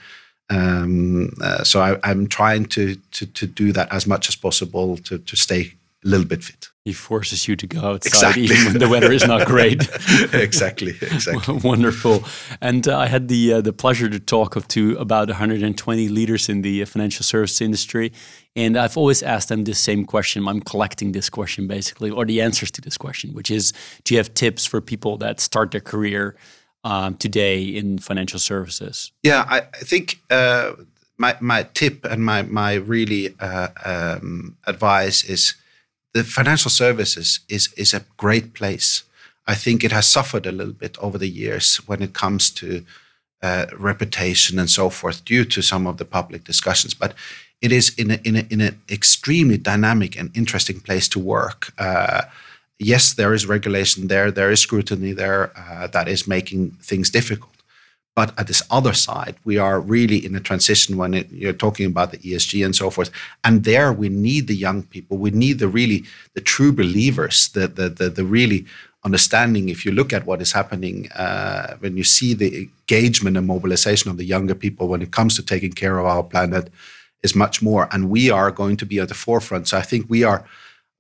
Um, 0.51 1.31
so 1.63 1.81
I, 1.81 2.11
am 2.11 2.27
trying 2.27 2.67
to, 2.67 2.97
to 3.13 3.27
to 3.27 3.47
do 3.47 3.73
that 3.73 3.91
as 3.91 4.07
much 4.07 4.29
as 4.29 4.37
possible 4.37 4.99
to 4.99 5.19
to 5.19 5.37
stay 5.37 5.73
a 6.05 6.09
little 6.09 6.27
bit 6.27 6.45
fit. 6.45 6.69
He 6.85 6.93
forces 6.93 7.49
you 7.49 7.57
to 7.57 7.67
go 7.67 7.81
outside 7.81 8.09
exactly. 8.09 8.43
even 8.45 8.65
when 8.65 8.79
the 8.79 8.89
weather 8.89 9.11
is 9.11 9.27
not 9.27 9.47
great. 9.47 9.83
exactly, 10.35 10.91
exactly. 11.01 11.57
Wonderful. 11.65 12.25
And 12.61 12.87
uh, 12.87 12.99
I 12.99 13.07
had 13.07 13.29
the 13.29 13.55
uh, 13.55 13.61
the 13.63 13.73
pleasure 13.73 14.09
to 14.11 14.21
talk 14.21 14.69
to 14.69 14.97
about 14.99 15.29
120 15.29 16.09
leaders 16.09 16.49
in 16.49 16.61
the 16.61 16.85
financial 16.85 17.25
service 17.25 17.61
industry, 17.61 18.13
and 18.55 18.77
I've 18.77 18.99
always 18.99 19.23
asked 19.23 19.49
them 19.49 19.65
this 19.65 19.79
same 19.79 20.05
question. 20.05 20.47
I'm 20.47 20.61
collecting 20.61 21.13
this 21.13 21.31
question 21.31 21.67
basically, 21.67 22.11
or 22.11 22.27
the 22.27 22.43
answers 22.43 22.71
to 22.73 22.83
this 22.83 22.99
question, 22.99 23.33
which 23.33 23.51
is: 23.51 23.73
Do 24.05 24.15
you 24.15 24.19
have 24.19 24.35
tips 24.35 24.67
for 24.67 24.83
people 24.83 25.17
that 25.19 25.41
start 25.41 25.71
their 25.71 25.81
career 25.81 26.37
um, 26.85 27.15
today 27.17 27.63
in 27.63 27.99
financial 27.99 28.39
services? 28.39 29.11
Yeah, 29.23 29.47
I, 29.49 29.61
I 29.61 29.85
think. 29.85 30.21
Uh, 30.31 30.73
my, 31.17 31.37
my 31.41 31.63
tip 31.75 32.05
and 32.05 32.25
my, 32.25 32.43
my 32.43 32.75
really 32.75 33.35
uh, 33.39 33.69
um, 33.85 34.57
advice 34.67 35.23
is 35.25 35.55
the 36.15 36.25
financial 36.25 36.71
services 36.71 37.41
is 37.49 37.73
is 37.77 37.95
a 37.95 38.05
great 38.17 38.55
place. 38.55 39.05
I 39.47 39.55
think 39.55 39.85
it 39.85 39.93
has 39.93 40.07
suffered 40.07 40.47
a 40.47 40.53
little 40.53 40.73
bit 40.73 40.97
over 40.99 41.19
the 41.19 41.29
years 41.29 41.77
when 41.89 42.03
it 42.03 42.15
comes 42.15 42.51
to 42.51 42.85
uh, 43.43 43.67
reputation 43.79 44.59
and 44.59 44.71
so 44.71 44.89
forth 44.89 45.25
due 45.25 45.45
to 45.45 45.63
some 45.63 45.87
of 45.87 45.97
the 45.97 46.05
public 46.05 46.45
discussions. 46.45 46.95
But 46.95 47.15
it 47.61 47.73
is 47.73 47.95
in 47.99 48.11
a, 48.11 48.19
in, 48.25 48.37
a, 48.37 48.47
in 48.51 48.61
an 48.61 48.81
extremely 48.91 49.59
dynamic 49.59 50.19
and 50.19 50.31
interesting 50.35 50.81
place 50.81 51.09
to 51.09 51.19
work. 51.19 51.73
Uh, 51.79 52.23
yes, 52.79 53.13
there 53.15 53.35
is 53.35 53.47
regulation 53.47 54.09
there, 54.09 54.31
there 54.31 54.51
is 54.51 54.61
scrutiny 54.61 55.13
there 55.13 55.53
uh, 55.57 55.87
that 55.89 56.09
is 56.09 56.27
making 56.27 56.71
things 56.83 57.11
difficult. 57.11 57.54
But 58.15 58.33
at 58.39 58.47
this 58.47 58.63
other 58.71 58.93
side, 58.93 59.37
we 59.45 59.59
are 59.59 59.81
really 59.81 60.25
in 60.25 60.37
a 60.37 60.41
transition 60.41 60.97
when 60.97 61.15
it, 61.15 61.31
you're 61.33 61.53
talking 61.53 61.87
about 61.87 62.13
the 62.13 62.19
ESG 62.19 62.65
and 62.65 62.75
so 62.75 62.89
forth. 62.89 63.11
And 63.43 63.65
there, 63.65 63.93
we 63.93 64.09
need 64.09 64.47
the 64.47 64.55
young 64.55 64.85
people. 64.85 65.19
We 65.19 65.33
need 65.33 65.59
the 65.59 65.69
really 65.69 66.05
the 66.35 66.41
true 66.41 66.73
believers, 66.73 67.49
the 67.49 67.67
the 67.67 67.89
the, 67.89 68.11
the 68.11 68.25
really 68.25 68.67
understanding. 69.05 69.69
If 69.69 69.85
you 69.85 69.93
look 69.93 70.13
at 70.13 70.27
what 70.27 70.41
is 70.41 70.53
happening, 70.53 71.11
uh, 71.13 71.77
when 71.81 71.97
you 71.97 72.05
see 72.05 72.35
the 72.35 72.69
engagement 72.69 73.37
and 73.37 73.47
mobilization 73.47 74.11
of 74.11 74.17
the 74.17 74.25
younger 74.25 74.55
people 74.55 74.89
when 74.89 75.03
it 75.03 75.11
comes 75.11 75.35
to 75.37 75.43
taking 75.43 75.73
care 75.73 75.99
of 75.99 76.07
our 76.07 76.23
planet, 76.23 76.71
is 77.25 77.35
much 77.35 77.63
more. 77.63 77.89
And 77.91 78.11
we 78.11 78.31
are 78.31 78.51
going 78.53 78.77
to 78.77 78.87
be 78.87 79.01
at 79.01 79.09
the 79.09 79.15
forefront. 79.15 79.67
So 79.69 79.79
I 79.79 79.83
think 79.83 80.09
we 80.09 80.23
are 80.23 80.45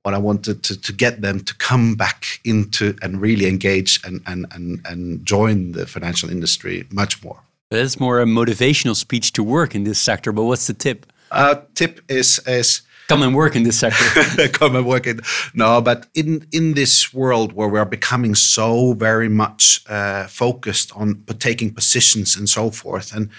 what 0.05 0.13
I 0.13 0.19
wanted 0.19 0.63
to, 0.65 0.81
to 0.81 0.93
get 0.93 1.23
them 1.23 1.41
to 1.41 1.55
come 1.55 1.95
back 1.95 2.41
into 2.45 2.95
and 3.01 3.23
really 3.23 3.47
engage 3.47 4.01
and, 4.05 4.21
and, 4.27 4.47
and, 4.53 4.81
and 4.85 5.25
join 5.25 5.73
the 5.73 5.87
financial 5.87 6.29
industry 6.31 6.87
much 6.93 7.25
more. 7.25 7.41
That's 7.71 7.99
more 7.99 8.21
a 8.21 8.27
motivational 8.27 8.97
speech 8.97 9.33
to 9.33 9.43
work 9.43 9.75
in 9.75 9.85
this 9.85 9.99
sector, 9.99 10.31
but 10.31 10.45
what's 10.45 10.67
the 10.67 10.75
tip? 10.75 11.07
Uh, 11.31 11.57
tip 11.75 12.01
is 12.09 12.39
is 12.47 12.83
come 13.09 13.23
and 13.23 13.35
work 13.35 13.57
in 13.57 13.63
this 13.63 13.79
sector. 13.79 14.49
come 14.53 14.77
and 14.77 14.87
work 14.87 15.07
in 15.07 15.21
no, 15.55 15.81
but 15.81 16.07
in 16.15 16.47
in 16.53 16.75
this 16.75 17.13
world 17.15 17.55
where 17.55 17.69
we 17.69 17.79
are 17.79 17.87
becoming 17.87 18.35
so 18.35 18.93
very 18.93 19.29
much 19.29 19.83
uh, 19.89 20.27
focused 20.27 20.93
on 20.95 21.25
taking 21.39 21.73
positions 21.75 22.37
and 22.37 22.49
so 22.49 22.71
forth, 22.71 23.17
and 23.17 23.31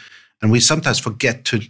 and 0.41 0.51
we 0.51 0.59
sometimes 0.59 0.99
forget 0.99 1.45
to 1.45 1.61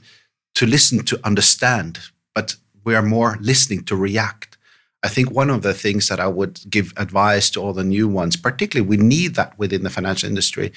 to 0.56 0.66
listen 0.66 1.04
to 1.06 1.20
understand, 1.24 2.00
but 2.34 2.56
we 2.86 2.96
are 2.96 3.04
more 3.04 3.38
listening 3.42 3.84
to 3.84 3.96
react. 3.96 4.55
I 5.04 5.08
think 5.08 5.32
one 5.32 5.50
of 5.50 5.62
the 5.62 5.74
things 5.74 6.08
that 6.08 6.20
I 6.20 6.28
would 6.28 6.62
give 6.70 6.94
advice 6.98 7.50
to 7.52 7.62
all 7.62 7.74
the 7.74 7.84
new 7.84 8.08
ones, 8.08 8.36
particularly 8.38 8.88
we 8.88 8.98
need 8.98 9.36
that 9.36 9.58
within 9.60 9.84
the 9.84 9.90
financial 9.90 10.28
industry, 10.28 10.72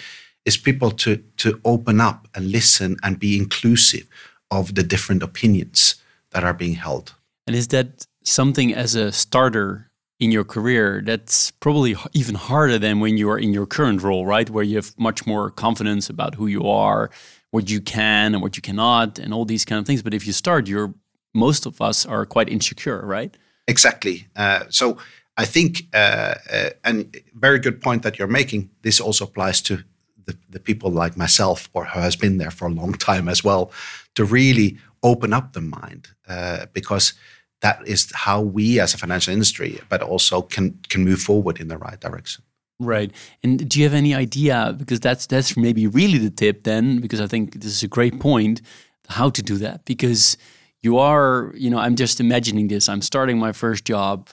is 0.45 0.57
people 0.57 0.91
to 0.91 1.17
to 1.37 1.61
open 1.65 2.01
up 2.01 2.29
and 2.35 2.53
listen 2.53 2.97
and 3.03 3.19
be 3.19 3.37
inclusive 3.37 4.07
of 4.51 4.75
the 4.75 4.83
different 4.83 5.23
opinions 5.23 5.97
that 6.31 6.45
are 6.45 6.55
being 6.55 6.75
held. 6.75 7.15
And 7.47 7.57
is 7.57 7.69
that 7.69 8.07
something 8.25 8.75
as 8.75 8.95
a 8.95 9.13
starter 9.13 9.91
in 10.21 10.33
your 10.33 10.45
career 10.45 11.03
that's 11.05 11.51
probably 11.53 11.95
even 12.13 12.35
harder 12.35 12.79
than 12.79 13.01
when 13.01 13.17
you 13.17 13.31
are 13.31 13.39
in 13.39 13.53
your 13.53 13.67
current 13.67 14.03
role, 14.03 14.27
right? 14.27 14.51
Where 14.51 14.65
you 14.65 14.77
have 14.77 14.93
much 14.99 15.27
more 15.27 15.51
confidence 15.51 16.11
about 16.11 16.35
who 16.35 16.47
you 16.47 16.67
are, 16.67 17.11
what 17.51 17.71
you 17.71 17.81
can 17.81 18.35
and 18.35 18.43
what 18.43 18.57
you 18.57 18.63
cannot, 18.63 19.19
and 19.19 19.33
all 19.33 19.45
these 19.45 19.65
kind 19.65 19.79
of 19.79 19.87
things. 19.87 20.03
But 20.03 20.15
if 20.15 20.27
you 20.27 20.33
start, 20.33 20.69
you're 20.69 20.93
most 21.35 21.67
of 21.67 21.81
us 21.81 22.05
are 22.07 22.27
quite 22.27 22.49
insecure, 22.49 23.05
right? 23.05 23.37
Exactly. 23.69 24.27
Uh, 24.35 24.65
so 24.69 24.99
I 25.37 25.45
think, 25.45 25.87
uh, 25.95 26.35
uh, 26.53 26.71
and 26.83 27.17
very 27.35 27.61
good 27.61 27.81
point 27.81 28.03
that 28.03 28.19
you're 28.19 28.27
making. 28.27 28.71
This 28.83 29.01
also 29.01 29.25
applies 29.25 29.61
to 29.63 29.85
the, 30.27 30.37
the 30.51 30.59
people 30.59 30.91
like 30.91 31.17
myself, 31.17 31.69
or 31.73 31.85
who 31.85 32.01
has 32.01 32.17
been 32.17 32.39
there 32.39 32.51
for 32.51 32.67
a 32.67 32.73
long 32.73 32.95
time 32.95 33.31
as 33.31 33.45
well, 33.45 33.71
to 34.15 34.25
really 34.25 34.79
open 35.03 35.33
up 35.33 35.53
the 35.53 35.61
mind, 35.61 36.09
uh, 36.27 36.67
because 36.73 37.15
that 37.61 37.79
is 37.87 38.11
how 38.15 38.41
we, 38.41 38.81
as 38.81 38.95
a 38.95 38.99
financial 38.99 39.33
industry, 39.33 39.81
but 39.89 40.03
also 40.03 40.43
can 40.43 40.79
can 40.89 41.05
move 41.05 41.21
forward 41.21 41.61
in 41.61 41.69
the 41.69 41.79
right 41.79 42.01
direction. 42.01 42.45
Right. 42.81 43.13
And 43.43 43.69
do 43.69 43.79
you 43.79 43.85
have 43.85 43.95
any 43.95 44.15
idea? 44.15 44.75
Because 44.77 45.01
that's 45.01 45.27
that's 45.27 45.57
maybe 45.57 45.87
really 45.87 46.19
the 46.19 46.31
tip 46.31 46.63
then. 46.63 47.01
Because 47.01 47.21
I 47.21 47.27
think 47.27 47.55
this 47.55 47.73
is 47.73 47.83
a 47.83 47.89
great 47.89 48.21
point. 48.21 48.61
How 49.09 49.31
to 49.31 49.43
do 49.43 49.57
that? 49.59 49.85
Because 49.85 50.37
you 50.83 50.99
are, 50.99 51.53
you 51.55 51.71
know, 51.71 51.79
I'm 51.79 51.97
just 51.97 52.21
imagining 52.21 52.69
this. 52.69 52.89
I'm 52.89 53.03
starting 53.03 53.39
my 53.39 53.53
first 53.53 53.85
job. 53.85 54.29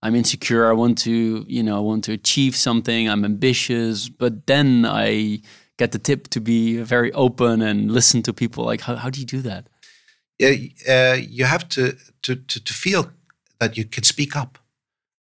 I'm 0.00 0.14
insecure. 0.14 0.68
I 0.68 0.72
want 0.72 0.98
to, 0.98 1.44
you 1.48 1.62
know, 1.62 1.76
I 1.76 1.80
want 1.80 2.04
to 2.04 2.12
achieve 2.12 2.54
something. 2.54 3.08
I'm 3.08 3.24
ambitious, 3.24 4.08
but 4.08 4.46
then 4.46 4.86
I 4.86 5.40
get 5.76 5.92
the 5.92 5.98
tip 5.98 6.28
to 6.28 6.40
be 6.40 6.78
very 6.78 7.12
open 7.12 7.62
and 7.62 7.90
listen 7.90 8.22
to 8.22 8.32
people. 8.32 8.64
Like, 8.64 8.82
how, 8.82 8.94
how 8.96 9.10
do 9.10 9.18
you 9.18 9.26
do 9.26 9.40
that? 9.42 9.68
Yeah, 10.38 10.54
uh, 10.88 11.14
you 11.14 11.46
have 11.46 11.68
to, 11.70 11.96
to 12.22 12.36
to 12.36 12.62
to 12.62 12.72
feel 12.72 13.10
that 13.58 13.76
you 13.76 13.84
can 13.84 14.04
speak 14.04 14.36
up, 14.36 14.58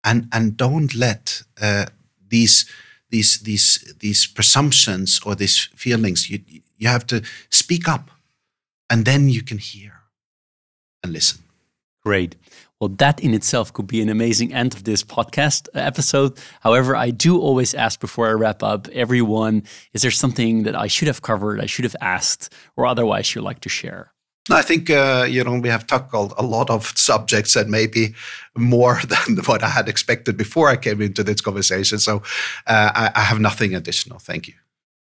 and 0.04 0.28
and 0.32 0.56
don't 0.56 0.94
let 0.94 1.42
uh, 1.60 1.86
these 2.30 2.66
these 3.10 3.40
these 3.40 3.96
these 4.00 4.28
presumptions 4.28 5.20
or 5.26 5.34
these 5.34 5.70
feelings. 5.76 6.30
You 6.30 6.40
you 6.78 6.88
have 6.88 7.08
to 7.08 7.24
speak 7.50 7.88
up, 7.88 8.12
and 8.92 9.06
then 9.06 9.28
you 9.28 9.42
can 9.42 9.58
hear 9.58 9.97
and 11.04 11.14
listen. 11.14 11.44
Great. 12.04 12.36
Well, 12.80 12.90
that 13.00 13.20
in 13.20 13.34
itself 13.34 13.74
could 13.74 13.88
be 13.88 14.02
an 14.02 14.10
amazing 14.10 14.54
end 14.54 14.76
of 14.76 14.84
this 14.84 15.04
podcast 15.04 15.68
episode. 15.74 16.38
However, 16.62 16.96
I 16.96 17.10
do 17.10 17.40
always 17.40 17.74
ask 17.74 18.00
before 18.00 18.30
I 18.30 18.34
wrap 18.34 18.62
up 18.62 18.88
everyone 18.90 19.64
is 19.94 20.04
there 20.04 20.12
something 20.12 20.64
that 20.64 20.76
I 20.76 20.88
should 20.88 21.08
have 21.08 21.22
covered, 21.22 21.60
I 21.60 21.66
should 21.66 21.86
have 21.86 21.96
asked, 22.02 22.54
or 22.76 22.86
otherwise 22.86 23.34
you'd 23.34 23.42
like 23.42 23.62
to 23.62 23.70
share? 23.70 24.14
I 24.50 24.62
think 24.62 24.90
uh, 24.90 25.26
you 25.28 25.44
know 25.44 25.60
we 25.60 25.70
have 25.70 25.88
tackled 25.88 26.34
a 26.38 26.44
lot 26.44 26.70
of 26.70 26.86
subjects 26.96 27.56
and 27.56 27.70
maybe 27.70 28.14
more 28.56 29.02
than 29.08 29.38
what 29.46 29.64
I 29.64 29.70
had 29.70 29.90
expected 29.90 30.38
before 30.38 30.70
I 30.70 30.78
came 30.78 31.02
into 31.02 31.24
this 31.24 31.42
conversation. 31.42 32.00
So 32.00 32.18
uh, 32.68 32.92
I, 32.94 33.12
I, 33.16 33.22
have 33.22 33.40
nothing 33.40 33.76
additional. 33.76 34.20
Thank 34.20 34.48
you. 34.48 34.54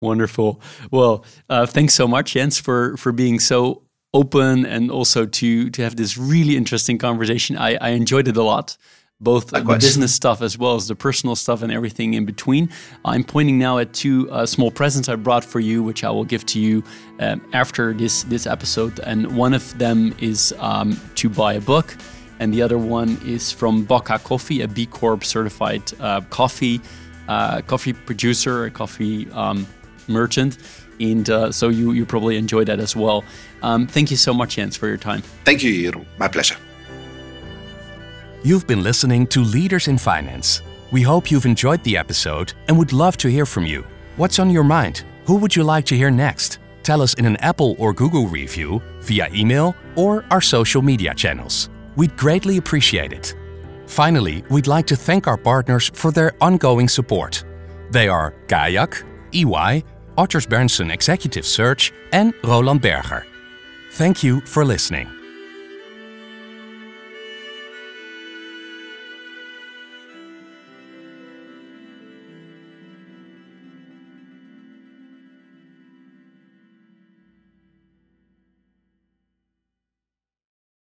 Wonderful. 0.01 0.61
Well, 0.91 1.25
uh, 1.49 1.67
thanks 1.67 1.95
so 1.95 2.07
much, 2.07 2.35
Jens, 2.35 2.59
for 2.59 2.97
for 2.97 3.13
being 3.13 3.41
so 3.41 3.83
open 4.15 4.67
and 4.67 4.91
also 4.91 5.27
to 5.27 5.71
to 5.71 5.83
have 5.83 5.97
this 5.97 6.17
really 6.19 6.57
interesting 6.57 6.99
conversation. 6.99 7.57
I, 7.57 7.77
I 7.77 7.89
enjoyed 7.91 8.29
it 8.29 8.37
a 8.37 8.43
lot 8.43 8.77
both 9.23 9.53
Likewise. 9.53 9.81
the 9.81 9.87
business 9.87 10.15
stuff 10.15 10.43
as 10.43 10.59
well 10.59 10.75
as 10.75 10.89
the 10.89 10.97
personal 10.97 11.37
stuff 11.37 11.63
and 11.63 11.73
everything 11.73 12.15
in 12.15 12.25
between. 12.25 12.69
I'm 13.05 13.25
pointing 13.25 13.59
now 13.59 13.79
at 13.79 13.93
two 13.93 14.31
uh, 14.31 14.45
small 14.47 14.71
presents 14.71 15.09
I 15.09 15.15
brought 15.15 15.45
for 15.45 15.61
you, 15.61 15.83
which 15.83 16.05
I 16.05 16.11
will 16.11 16.25
give 16.25 16.45
to 16.47 16.61
you 16.61 16.83
um, 17.21 17.41
after 17.53 17.95
this 17.95 18.25
this 18.25 18.47
episode. 18.47 18.99
And 19.01 19.37
one 19.37 19.55
of 19.55 19.79
them 19.79 20.15
is 20.19 20.53
um, 20.59 21.01
to 21.15 21.29
buy 21.29 21.55
a 21.55 21.61
book, 21.61 21.97
and 22.41 22.53
the 22.53 22.63
other 22.63 22.79
one 22.79 23.19
is 23.25 23.53
from 23.53 23.85
Boca 23.85 24.19
Coffee, 24.19 24.63
a 24.63 24.69
B 24.69 24.87
Corp 24.87 25.25
certified 25.25 25.83
uh, 26.01 26.21
coffee 26.31 26.81
uh, 27.29 27.63
coffee 27.63 27.93
producer, 27.93 28.65
a 28.65 28.71
coffee 28.71 29.31
um, 29.31 29.67
merchant. 30.09 30.59
And 31.01 31.29
uh, 31.29 31.53
so 31.53 31.69
you 31.69 31.93
you 31.93 32.07
probably 32.07 32.37
enjoy 32.37 32.65
that 32.65 32.81
as 32.81 32.95
well. 32.97 33.25
Um, 33.63 33.87
thank 33.87 34.11
you 34.11 34.17
so 34.17 34.33
much, 34.35 34.57
Jens, 34.57 34.77
for 34.77 34.89
your 34.89 34.97
time. 34.97 35.23
Thank 35.45 35.63
you, 35.63 35.73
Jeroen. 35.93 36.07
My 36.19 36.29
pleasure. 36.29 36.57
You've 38.45 38.67
been 38.67 38.83
listening 38.83 39.27
to 39.29 39.41
Leaders 39.41 39.87
in 39.89 39.99
Finance. 39.99 40.63
We 40.91 41.03
hope 41.03 41.31
you've 41.31 41.47
enjoyed 41.47 41.83
the 41.85 41.97
episode 41.97 42.53
and 42.67 42.77
would 42.77 42.93
love 42.93 43.17
to 43.19 43.29
hear 43.29 43.47
from 43.47 43.65
you. 43.65 43.85
What's 44.17 44.39
on 44.39 44.51
your 44.51 44.65
mind? 44.65 45.05
Who 45.27 45.37
would 45.37 45.55
you 45.55 45.63
like 45.63 45.87
to 45.87 45.97
hear 45.97 46.11
next? 46.11 46.59
Tell 46.83 47.01
us 47.01 47.15
in 47.15 47.25
an 47.25 47.37
Apple 47.37 47.77
or 47.79 47.93
Google 47.95 48.27
review, 48.27 48.83
via 49.01 49.29
email, 49.33 49.75
or 49.95 50.25
our 50.31 50.41
social 50.41 50.83
media 50.83 51.15
channels. 51.15 51.71
We'd 51.97 52.17
greatly 52.17 52.57
appreciate 52.57 53.13
it. 53.13 53.35
Finally, 53.87 54.43
we'd 54.51 54.67
like 54.67 54.87
to 54.87 54.97
thank 54.97 55.27
our 55.27 55.37
partners 55.37 55.91
for 55.95 56.11
their 56.11 56.33
ongoing 56.41 56.89
support. 56.89 57.45
They 57.91 58.09
are 58.09 58.35
Kayak, 58.49 59.05
EY, 59.33 59.85
Odgers 60.17 60.47
Berndtson 60.47 60.93
Executive 60.93 61.47
Search, 61.47 61.93
and 62.13 62.35
Roland 62.45 62.83
Berger. 62.83 63.27
Thank 63.93 64.23
you 64.23 64.41
for 64.43 64.65
listening. 64.65 65.22